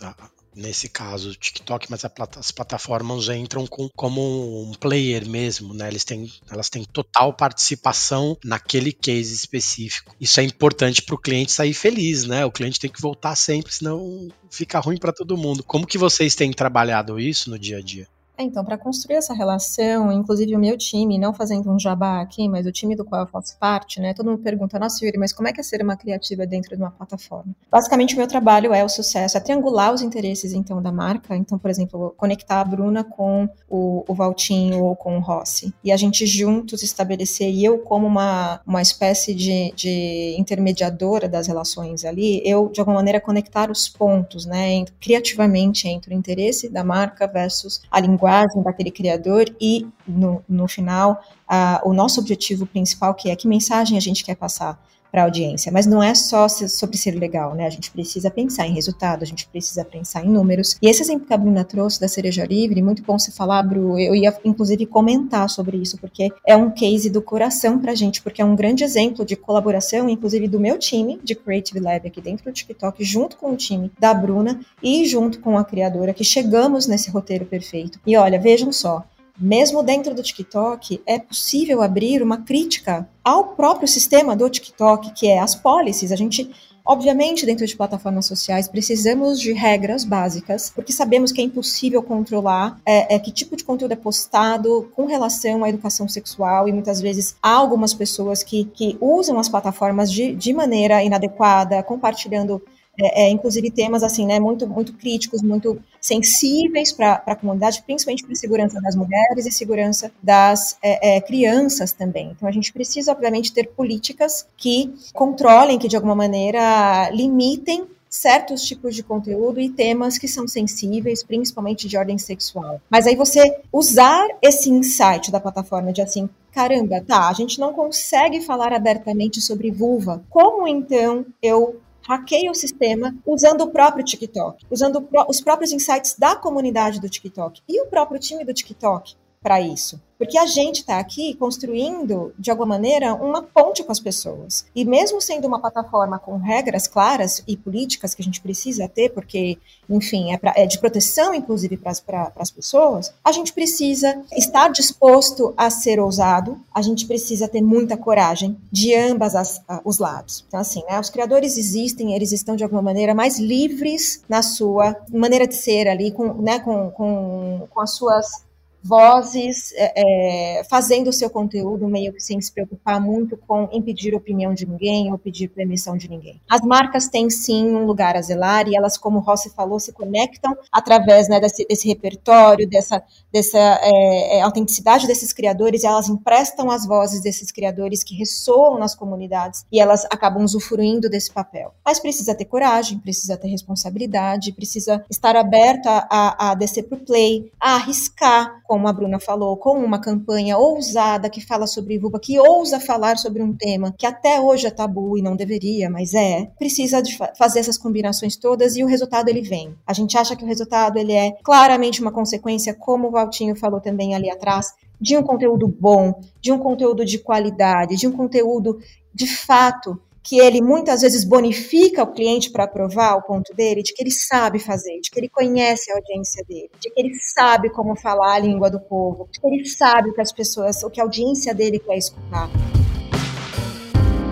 nesse 0.54 0.88
caso 0.88 1.30
o 1.30 1.34
TikTok, 1.34 1.90
mas 1.90 2.04
as 2.04 2.50
plataformas 2.50 3.28
entram 3.28 3.66
com, 3.66 3.88
como 3.96 4.68
um 4.68 4.72
player 4.72 5.28
mesmo, 5.28 5.74
né? 5.74 5.88
Eles 5.88 6.04
têm, 6.04 6.30
elas 6.50 6.68
têm 6.68 6.84
total 6.84 7.32
participação 7.32 8.36
naquele 8.44 8.92
case 8.92 9.34
específico. 9.34 10.14
Isso 10.20 10.40
é 10.40 10.42
importante 10.42 11.02
para 11.02 11.14
o 11.14 11.18
cliente 11.18 11.52
sair 11.52 11.74
feliz, 11.74 12.24
né? 12.24 12.44
O 12.44 12.52
cliente 12.52 12.80
tem 12.80 12.90
que 12.90 13.00
voltar 13.00 13.34
sempre, 13.36 13.72
senão 13.72 14.28
fica 14.50 14.80
ruim 14.80 14.98
para 14.98 15.12
todo 15.12 15.36
mundo. 15.36 15.62
Como 15.62 15.86
que 15.86 15.98
vocês 15.98 16.34
têm 16.34 16.52
trabalhado 16.52 17.18
isso 17.18 17.50
no 17.50 17.58
dia 17.58 17.78
a 17.78 17.80
dia? 17.80 18.08
É, 18.40 18.42
então, 18.42 18.64
para 18.64 18.78
construir 18.78 19.16
essa 19.16 19.34
relação, 19.34 20.10
inclusive 20.10 20.56
o 20.56 20.58
meu 20.58 20.78
time, 20.78 21.18
não 21.18 21.34
fazendo 21.34 21.70
um 21.70 21.78
jabá 21.78 22.22
aqui, 22.22 22.48
mas 22.48 22.66
o 22.66 22.72
time 22.72 22.96
do 22.96 23.04
qual 23.04 23.20
eu 23.20 23.26
faço 23.26 23.54
parte, 23.58 24.00
né? 24.00 24.14
Todo 24.14 24.30
mundo 24.30 24.42
pergunta, 24.42 24.78
nossa, 24.78 25.04
Yuri, 25.04 25.18
mas 25.18 25.30
como 25.30 25.46
é 25.46 25.52
que 25.52 25.60
é 25.60 25.62
ser 25.62 25.82
uma 25.82 25.94
criativa 25.94 26.46
dentro 26.46 26.74
de 26.74 26.82
uma 26.82 26.90
plataforma? 26.90 27.54
Basicamente, 27.70 28.14
o 28.14 28.16
meu 28.16 28.26
trabalho 28.26 28.72
é 28.72 28.82
o 28.82 28.88
sucesso, 28.88 29.36
é 29.36 29.40
triangular 29.40 29.92
os 29.92 30.00
interesses, 30.00 30.54
então, 30.54 30.80
da 30.80 30.90
marca. 30.90 31.36
Então, 31.36 31.58
por 31.58 31.70
exemplo, 31.70 32.14
conectar 32.16 32.62
a 32.62 32.64
Bruna 32.64 33.04
com 33.04 33.46
o, 33.68 34.04
o 34.08 34.14
Valtinho 34.14 34.84
ou 34.84 34.96
com 34.96 35.18
o 35.18 35.20
Rossi. 35.20 35.74
E 35.84 35.92
a 35.92 35.96
gente 35.98 36.24
juntos 36.24 36.82
estabelecer, 36.82 37.50
e 37.50 37.62
eu 37.62 37.80
como 37.80 38.06
uma, 38.06 38.62
uma 38.66 38.80
espécie 38.80 39.34
de, 39.34 39.70
de 39.76 40.34
intermediadora 40.38 41.28
das 41.28 41.46
relações 41.46 42.06
ali, 42.06 42.40
eu, 42.42 42.70
de 42.70 42.80
alguma 42.80 42.96
maneira, 42.96 43.20
conectar 43.20 43.70
os 43.70 43.86
pontos, 43.86 44.46
né? 44.46 44.82
Criativamente 44.98 45.86
entre 45.86 46.14
o 46.14 46.16
interesse 46.16 46.70
da 46.70 46.82
marca 46.82 47.26
versus 47.26 47.82
a 47.90 48.00
linguagem 48.00 48.29
linguagem 48.30 48.62
daquele 48.62 48.90
criador 48.90 49.44
e, 49.60 49.86
no, 50.06 50.42
no 50.48 50.68
final, 50.68 51.22
uh, 51.50 51.88
o 51.88 51.92
nosso 51.92 52.20
objetivo 52.20 52.66
principal, 52.66 53.14
que 53.14 53.30
é 53.30 53.36
que 53.36 53.48
mensagem 53.48 53.96
a 53.96 54.00
gente 54.00 54.24
quer 54.24 54.36
passar 54.36 54.80
para 55.10 55.22
a 55.22 55.24
audiência. 55.24 55.72
Mas 55.72 55.86
não 55.86 56.02
é 56.02 56.14
só 56.14 56.48
sobre 56.48 56.96
ser 56.96 57.12
legal, 57.12 57.54
né? 57.54 57.66
A 57.66 57.70
gente 57.70 57.90
precisa 57.90 58.30
pensar 58.30 58.66
em 58.66 58.72
resultado, 58.72 59.22
a 59.22 59.26
gente 59.26 59.46
precisa 59.46 59.84
pensar 59.84 60.24
em 60.24 60.28
números. 60.28 60.76
E 60.80 60.88
esse 60.88 61.02
exemplo 61.02 61.26
que 61.26 61.34
a 61.34 61.36
Bruna 61.36 61.64
trouxe 61.64 62.00
da 62.00 62.08
Cereja 62.08 62.44
Livre, 62.44 62.82
muito 62.82 63.02
bom 63.02 63.18
você 63.18 63.30
falar, 63.30 63.62
Bru, 63.62 63.98
eu 63.98 64.14
ia 64.14 64.36
inclusive 64.44 64.86
comentar 64.86 65.48
sobre 65.48 65.76
isso, 65.76 65.98
porque 65.98 66.30
é 66.46 66.56
um 66.56 66.70
case 66.70 67.10
do 67.10 67.22
coração 67.22 67.78
para 67.78 67.92
a 67.92 67.94
gente, 67.94 68.22
porque 68.22 68.42
é 68.42 68.44
um 68.44 68.56
grande 68.56 68.84
exemplo 68.84 69.24
de 69.24 69.36
colaboração, 69.36 70.08
inclusive 70.08 70.48
do 70.48 70.60
meu 70.60 70.78
time 70.78 71.18
de 71.22 71.34
Creative 71.34 71.80
Lab 71.80 72.06
aqui 72.06 72.20
dentro 72.20 72.44
do 72.44 72.52
TikTok, 72.52 73.02
junto 73.04 73.36
com 73.36 73.52
o 73.52 73.56
time 73.56 73.90
da 73.98 74.14
Bruna 74.14 74.60
e 74.82 75.04
junto 75.04 75.40
com 75.40 75.58
a 75.58 75.64
criadora, 75.64 76.14
que 76.14 76.24
chegamos 76.24 76.86
nesse 76.86 77.10
roteiro 77.10 77.44
perfeito. 77.44 77.98
E 78.06 78.16
olha, 78.16 78.38
vejam 78.38 78.72
só, 78.72 79.04
mesmo 79.40 79.82
dentro 79.82 80.14
do 80.14 80.22
TikTok, 80.22 81.00
é 81.06 81.18
possível 81.18 81.80
abrir 81.82 82.22
uma 82.22 82.38
crítica 82.38 83.08
ao 83.24 83.44
próprio 83.44 83.88
sistema 83.88 84.36
do 84.36 84.48
TikTok, 84.48 85.12
que 85.12 85.28
é 85.28 85.38
as 85.38 85.54
policies. 85.54 86.12
A 86.12 86.16
gente 86.16 86.50
Obviamente, 86.84 87.46
dentro 87.46 87.66
de 87.66 87.76
plataformas 87.76 88.26
sociais, 88.26 88.66
precisamos 88.66 89.38
de 89.40 89.52
regras 89.52 90.04
básicas, 90.04 90.72
porque 90.74 90.92
sabemos 90.92 91.30
que 91.30 91.40
é 91.40 91.44
impossível 91.44 92.02
controlar 92.02 92.80
é, 92.84 93.14
é, 93.14 93.18
que 93.18 93.30
tipo 93.30 93.54
de 93.54 93.62
conteúdo 93.62 93.92
é 93.92 93.96
postado 93.96 94.90
com 94.94 95.06
relação 95.06 95.62
à 95.62 95.68
educação 95.68 96.08
sexual, 96.08 96.68
e 96.68 96.72
muitas 96.72 97.00
vezes 97.00 97.36
há 97.42 97.52
algumas 97.52 97.94
pessoas 97.94 98.42
que, 98.42 98.64
que 98.64 98.96
usam 99.00 99.38
as 99.38 99.48
plataformas 99.48 100.10
de, 100.10 100.34
de 100.34 100.52
maneira 100.52 101.00
inadequada, 101.04 101.82
compartilhando 101.82 102.60
é, 102.98 103.24
é, 103.24 103.30
inclusive 103.30 103.70
temas 103.70 104.02
assim, 104.02 104.26
né, 104.26 104.38
muito, 104.38 104.66
muito 104.66 104.92
críticos, 104.94 105.42
muito 105.42 105.80
sensíveis 106.00 106.92
para 106.92 107.22
a 107.26 107.34
comunidade, 107.34 107.82
principalmente 107.82 108.24
para 108.24 108.32
a 108.32 108.36
segurança 108.36 108.80
das 108.80 108.96
mulheres 108.96 109.46
e 109.46 109.50
segurança 109.50 110.12
das 110.22 110.76
é, 110.82 111.16
é, 111.16 111.20
crianças 111.20 111.92
também. 111.92 112.32
Então 112.36 112.48
a 112.48 112.52
gente 112.52 112.72
precisa, 112.72 113.12
obviamente, 113.12 113.52
ter 113.52 113.68
políticas 113.68 114.46
que 114.56 114.92
controlem, 115.12 115.78
que 115.78 115.88
de 115.88 115.96
alguma 115.96 116.14
maneira 116.14 117.10
limitem 117.10 117.86
certos 118.10 118.62
tipos 118.62 118.96
de 118.96 119.04
conteúdo 119.04 119.60
e 119.60 119.70
temas 119.70 120.18
que 120.18 120.26
são 120.26 120.48
sensíveis, 120.48 121.22
principalmente 121.22 121.86
de 121.86 121.96
ordem 121.96 122.18
sexual. 122.18 122.80
Mas 122.90 123.06
aí 123.06 123.14
você 123.14 123.60
usar 123.72 124.26
esse 124.42 124.68
insight 124.68 125.30
da 125.30 125.38
plataforma 125.38 125.92
de 125.92 126.02
assim, 126.02 126.28
caramba, 126.50 127.00
tá, 127.06 127.28
a 127.28 127.32
gente 127.32 127.60
não 127.60 127.72
consegue 127.72 128.40
falar 128.40 128.72
abertamente 128.72 129.40
sobre 129.40 129.70
vulva. 129.70 130.24
Como 130.28 130.66
então 130.66 131.24
eu 131.40 131.80
hackeia 132.10 132.50
o 132.50 132.54
sistema 132.54 133.14
usando 133.24 133.60
o 133.60 133.70
próprio 133.70 134.04
TikTok, 134.04 134.66
usando 134.68 135.08
os 135.28 135.40
próprios 135.40 135.70
insights 135.70 136.16
da 136.18 136.34
comunidade 136.34 137.00
do 137.00 137.08
TikTok 137.08 137.62
e 137.68 137.80
o 137.80 137.86
próprio 137.86 138.18
time 138.18 138.44
do 138.44 138.52
TikTok 138.52 139.14
para 139.42 139.60
isso. 139.60 139.98
Porque 140.18 140.36
a 140.36 140.44
gente 140.44 140.80
está 140.80 140.98
aqui 140.98 141.34
construindo, 141.34 142.34
de 142.38 142.50
alguma 142.50 142.74
maneira, 142.74 143.14
uma 143.14 143.42
ponte 143.42 143.82
com 143.82 143.90
as 143.90 143.98
pessoas. 143.98 144.66
E 144.74 144.84
mesmo 144.84 145.18
sendo 145.18 145.48
uma 145.48 145.58
plataforma 145.58 146.18
com 146.18 146.36
regras 146.36 146.86
claras 146.86 147.42
e 147.48 147.56
políticas 147.56 148.14
que 148.14 148.20
a 148.20 148.24
gente 148.24 148.38
precisa 148.42 148.86
ter, 148.86 149.08
porque, 149.14 149.56
enfim, 149.88 150.30
é, 150.30 150.36
pra, 150.36 150.52
é 150.54 150.66
de 150.66 150.78
proteção, 150.78 151.32
inclusive, 151.34 151.78
para 151.78 152.30
as 152.36 152.50
pessoas, 152.50 153.14
a 153.24 153.32
gente 153.32 153.54
precisa 153.54 154.22
estar 154.36 154.68
disposto 154.68 155.54
a 155.56 155.70
ser 155.70 155.98
ousado, 155.98 156.60
a 156.74 156.82
gente 156.82 157.06
precisa 157.06 157.48
ter 157.48 157.62
muita 157.62 157.96
coragem 157.96 158.58
de 158.70 158.94
ambas 158.94 159.34
as, 159.34 159.62
os 159.86 159.96
lados. 159.96 160.44
Então, 160.48 160.60
assim, 160.60 160.82
né, 160.84 161.00
os 161.00 161.08
criadores 161.08 161.56
existem, 161.56 162.14
eles 162.14 162.30
estão, 162.30 162.56
de 162.56 162.62
alguma 162.62 162.82
maneira, 162.82 163.14
mais 163.14 163.38
livres 163.38 164.22
na 164.28 164.42
sua 164.42 164.94
maneira 165.10 165.46
de 165.46 165.56
ser 165.56 165.88
ali, 165.88 166.12
com, 166.12 166.34
né, 166.42 166.58
com, 166.58 166.90
com, 166.90 167.66
com 167.70 167.80
as 167.80 167.92
suas 167.92 168.49
vozes 168.82 169.72
é, 169.74 170.58
é, 170.60 170.64
fazendo 170.64 171.08
o 171.08 171.12
seu 171.12 171.28
conteúdo 171.28 171.86
meio 171.86 172.12
que 172.12 172.20
sem 172.20 172.40
se 172.40 172.52
preocupar 172.52 173.00
muito 173.00 173.36
com 173.36 173.68
impedir 173.72 174.14
opinião 174.14 174.54
de 174.54 174.66
ninguém 174.66 175.12
ou 175.12 175.18
pedir 175.18 175.48
permissão 175.48 175.96
de 175.96 176.08
ninguém. 176.08 176.40
As 176.48 176.60
marcas 176.62 177.08
têm 177.08 177.28
sim 177.28 177.66
um 177.74 177.84
lugar 177.84 178.16
a 178.16 178.22
zelar 178.22 178.68
e 178.68 178.76
elas, 178.76 178.96
como 178.96 179.18
o 179.18 179.20
Rossi 179.20 179.50
falou, 179.50 179.78
se 179.78 179.92
conectam 179.92 180.56
através 180.72 181.28
né, 181.28 181.40
desse, 181.40 181.66
desse, 181.66 181.88
repertório, 181.88 182.68
dessa, 182.68 183.02
dessa 183.32 183.58
é, 183.58 184.38
é, 184.38 184.42
autenticidade 184.42 185.06
desses 185.06 185.32
criadores, 185.32 185.82
e 185.82 185.86
elas 185.86 186.08
emprestam 186.08 186.70
as 186.70 186.86
vozes 186.86 187.22
desses 187.22 187.50
criadores 187.50 188.02
que 188.02 188.14
ressoam 188.14 188.78
nas 188.78 188.94
comunidades 188.94 189.64
e 189.70 189.80
elas 189.80 190.04
acabam 190.06 190.44
usufruindo 190.44 191.08
desse 191.08 191.30
papel. 191.30 191.74
Mas 191.84 191.98
precisa 191.98 192.34
ter 192.34 192.44
coragem, 192.44 192.98
precisa 192.98 193.36
ter 193.36 193.48
responsabilidade, 193.48 194.52
precisa 194.52 195.04
estar 195.10 195.36
aberto 195.36 195.86
a, 195.86 196.06
a, 196.10 196.50
a 196.50 196.54
descer 196.54 196.84
para 196.84 196.98
o 196.98 197.04
play, 197.04 197.50
a 197.60 197.76
arriscar 197.76 198.60
como 198.70 198.86
a 198.86 198.92
Bruna 198.92 199.18
falou, 199.18 199.56
com 199.56 199.84
uma 199.84 199.98
campanha 199.98 200.56
ousada 200.56 201.28
que 201.28 201.40
fala 201.40 201.66
sobre 201.66 201.98
vulva, 201.98 202.20
que 202.20 202.38
ousa 202.38 202.78
falar 202.78 203.18
sobre 203.18 203.42
um 203.42 203.52
tema 203.52 203.92
que 203.98 204.06
até 204.06 204.40
hoje 204.40 204.68
é 204.68 204.70
tabu 204.70 205.18
e 205.18 205.22
não 205.22 205.34
deveria, 205.34 205.90
mas 205.90 206.14
é, 206.14 206.48
precisa 206.56 207.02
fazer 207.36 207.58
essas 207.58 207.76
combinações 207.76 208.36
todas 208.36 208.76
e 208.76 208.84
o 208.84 208.86
resultado 208.86 209.28
ele 209.28 209.42
vem. 209.42 209.74
A 209.84 209.92
gente 209.92 210.16
acha 210.16 210.36
que 210.36 210.44
o 210.44 210.46
resultado 210.46 210.98
ele 210.98 211.12
é 211.12 211.32
claramente 211.42 212.00
uma 212.00 212.12
consequência, 212.12 212.72
como 212.72 213.08
o 213.08 213.10
Valtinho 213.10 213.56
falou 213.56 213.80
também 213.80 214.14
ali 214.14 214.30
atrás, 214.30 214.72
de 215.00 215.18
um 215.18 215.22
conteúdo 215.24 215.66
bom, 215.66 216.20
de 216.40 216.52
um 216.52 216.58
conteúdo 216.60 217.04
de 217.04 217.18
qualidade, 217.18 217.96
de 217.96 218.06
um 218.06 218.12
conteúdo 218.12 218.78
de 219.12 219.26
fato 219.26 220.00
que 220.22 220.38
ele 220.38 220.60
muitas 220.60 221.00
vezes 221.00 221.24
bonifica 221.24 222.02
o 222.02 222.12
cliente 222.12 222.50
para 222.50 222.64
aprovar 222.64 223.16
o 223.16 223.22
ponto 223.22 223.54
dele, 223.54 223.82
de 223.82 223.94
que 223.94 224.02
ele 224.02 224.10
sabe 224.10 224.58
fazer, 224.58 225.00
de 225.00 225.10
que 225.10 225.18
ele 225.18 225.28
conhece 225.28 225.90
a 225.90 225.96
audiência 225.96 226.44
dele, 226.46 226.70
de 226.78 226.90
que 226.90 227.00
ele 227.00 227.14
sabe 227.14 227.70
como 227.70 227.96
falar 227.96 228.34
a 228.34 228.38
língua 228.38 228.70
do 228.70 228.80
povo, 228.80 229.28
de 229.32 229.40
que 229.40 229.46
ele 229.46 229.64
sabe 229.66 230.10
o 230.10 230.14
que 230.14 230.20
as 230.20 230.32
pessoas, 230.32 230.82
o 230.82 230.90
que 230.90 231.00
a 231.00 231.04
audiência 231.04 231.54
dele 231.54 231.78
quer 231.78 231.96
escutar. 231.96 232.50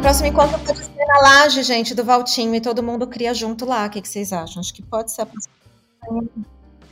Próximo 0.03 0.29
encontro 0.29 0.59
pode 0.61 0.79
ser 0.79 1.07
na 1.07 1.21
laje, 1.21 1.63
gente, 1.63 1.95
do 1.95 2.05
Valtinho, 2.05 2.55
e 2.55 2.61
todo 2.61 2.83
mundo 2.83 3.07
cria 3.07 3.35
junto 3.35 3.65
lá. 3.65 3.87
O 3.87 3.91
que, 3.91 4.01
que 4.01 4.09
vocês 4.09 4.33
acham? 4.33 4.61
Acho 4.61 4.73
que 4.73 4.83
pode 4.83 5.11
ser 5.11 5.23
a 5.23 5.27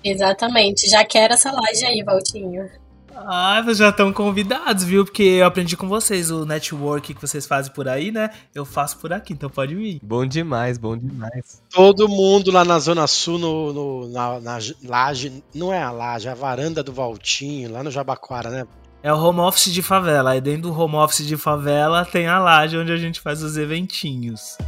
Exatamente. 0.02 0.88
Já 0.88 1.04
quero 1.04 1.34
essa 1.34 1.52
laje 1.52 1.84
aí, 1.84 2.02
Valtinho. 2.02 2.68
Ah, 3.16 3.62
vocês 3.62 3.78
já 3.78 3.88
estão 3.88 4.12
convidados, 4.12 4.84
viu? 4.84 5.04
Porque 5.04 5.22
eu 5.22 5.46
aprendi 5.46 5.76
com 5.76 5.88
vocês 5.88 6.30
o 6.30 6.44
network 6.44 7.14
que 7.14 7.20
vocês 7.20 7.46
fazem 7.46 7.72
por 7.72 7.88
aí, 7.88 8.12
né? 8.12 8.30
Eu 8.54 8.64
faço 8.64 8.98
por 8.98 9.12
aqui, 9.12 9.32
então 9.32 9.48
pode 9.48 9.74
vir. 9.74 9.98
Bom 10.02 10.26
demais, 10.26 10.76
bom 10.76 10.96
demais. 10.96 11.62
Todo 11.70 12.08
mundo 12.08 12.50
lá 12.50 12.64
na 12.64 12.78
Zona 12.78 13.06
Sul, 13.06 13.38
no, 13.38 13.72
no 13.72 14.08
na, 14.08 14.40
na 14.40 14.58
laje, 14.84 15.42
não 15.54 15.72
é 15.72 15.82
a 15.82 15.90
laje, 15.90 16.28
é 16.28 16.30
a 16.30 16.34
varanda 16.34 16.82
do 16.82 16.92
Valtinho, 16.92 17.72
lá 17.72 17.82
no 17.82 17.90
Jabaquara, 17.90 18.50
né? 18.50 18.66
É 19.02 19.12
o 19.12 19.16
home 19.16 19.40
office 19.40 19.72
de 19.72 19.82
favela. 19.82 20.30
Aí 20.30 20.40
dentro 20.40 20.62
do 20.62 20.78
home 20.78 20.96
office 20.96 21.26
de 21.26 21.36
favela 21.36 22.04
tem 22.04 22.26
a 22.26 22.38
laje 22.38 22.76
onde 22.76 22.92
a 22.92 22.96
gente 22.96 23.20
faz 23.20 23.42
os 23.42 23.56
eventinhos. 23.56 24.58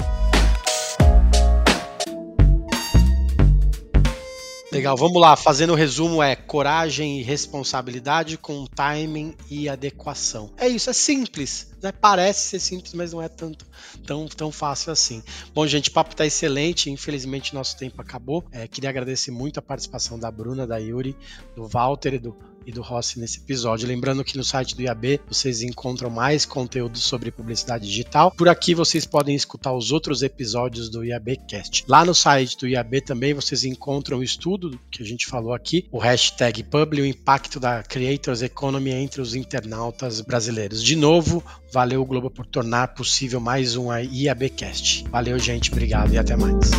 Legal, 4.79 4.97
vamos 4.97 5.21
lá. 5.21 5.35
Fazendo 5.35 5.73
o 5.73 5.75
resumo 5.75 6.23
é 6.23 6.37
coragem 6.37 7.19
e 7.19 7.23
responsabilidade 7.25 8.39
com 8.39 8.65
timing 8.65 9.35
e 9.51 9.69
adequação. 9.69 10.53
É 10.57 10.69
isso, 10.69 10.89
é 10.89 10.93
simples, 10.93 11.75
né? 11.83 11.91
Parece 11.91 12.51
ser 12.51 12.61
simples, 12.61 12.95
mas 12.95 13.13
não 13.13 13.21
é 13.21 13.29
tanto 13.29 13.67
tão, 14.07 14.29
tão 14.29 14.53
fácil 14.53 14.93
assim. 14.93 15.21
Bom, 15.53 15.67
gente, 15.67 15.91
o 15.91 15.93
papo 15.93 16.15
tá 16.15 16.25
excelente. 16.25 16.93
Infelizmente 16.93 17.53
nosso 17.53 17.77
tempo 17.77 18.01
acabou. 18.01 18.45
É, 18.53 18.69
queria 18.69 18.89
agradecer 18.89 19.33
muito 19.33 19.59
a 19.59 19.63
participação 19.63 20.17
da 20.17 20.31
Bruna, 20.31 20.65
da 20.65 20.77
Yuri, 20.77 21.17
do 21.57 21.67
Walter 21.67 22.15
e 22.15 22.19
do 22.21 22.37
e 22.69 22.73
do 22.73 22.83
Rossi 22.83 23.19
nesse 23.19 23.39
episódio. 23.39 23.89
Lembrando 23.89 24.23
que 24.23 24.37
no 24.37 24.45
site 24.45 24.77
do 24.77 24.83
IAB 24.83 25.21
vocês 25.27 25.63
encontram 25.63 26.11
mais 26.11 26.45
conteúdo 26.45 26.99
sobre 26.99 27.31
publicidade 27.31 27.87
digital. 27.87 28.31
Por 28.31 28.47
aqui 28.47 28.75
vocês 28.75 29.07
podem 29.07 29.35
escutar 29.35 29.73
os 29.73 29.91
outros 29.91 30.23
episódios 30.23 30.91
do 30.91 31.03
IABcast. 31.03 31.85
Lá 31.89 32.05
no 32.05 32.15
site 32.15 32.59
do 32.59 32.69
IAB 32.69 33.01
também 33.01 33.33
vocês 33.33 33.65
encontram 33.65 34.19
o 34.19 34.23
estudo 34.23 34.79
que 34.91 35.03
a 35.03 35.07
gente 35.07 35.27
falou 35.27 35.55
aqui, 35.55 35.87
o 35.91 35.99
hashtag 35.99 36.63
Publi, 36.63 37.01
o 37.01 37.07
impacto 37.07 37.59
da 37.59 37.83
Creators 37.83 38.43
Economy 38.43 38.91
entre 38.91 39.23
os 39.23 39.35
internautas 39.35 40.21
brasileiros. 40.21 40.85
De 40.85 40.95
novo, 40.95 41.43
valeu 41.73 42.05
Globo 42.05 42.31
por 42.31 42.45
tornar 42.45 42.89
possível 42.89 43.41
mais 43.41 43.77
um 43.77 43.89
IABcast. 43.91 45.05
Valeu, 45.11 45.39
gente, 45.39 45.73
obrigado 45.73 46.13
e 46.13 46.19
até 46.19 46.37
mais. 46.37 46.71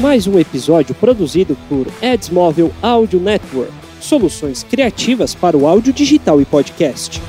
Mais 0.00 0.28
um 0.28 0.38
episódio 0.38 0.94
produzido 0.94 1.56
por 1.68 1.88
Adsmóvel 2.00 2.70
Audio 2.80 3.18
Network. 3.18 3.72
Soluções 4.00 4.62
criativas 4.62 5.34
para 5.34 5.56
o 5.56 5.66
áudio 5.66 5.92
digital 5.92 6.40
e 6.40 6.44
podcast. 6.44 7.20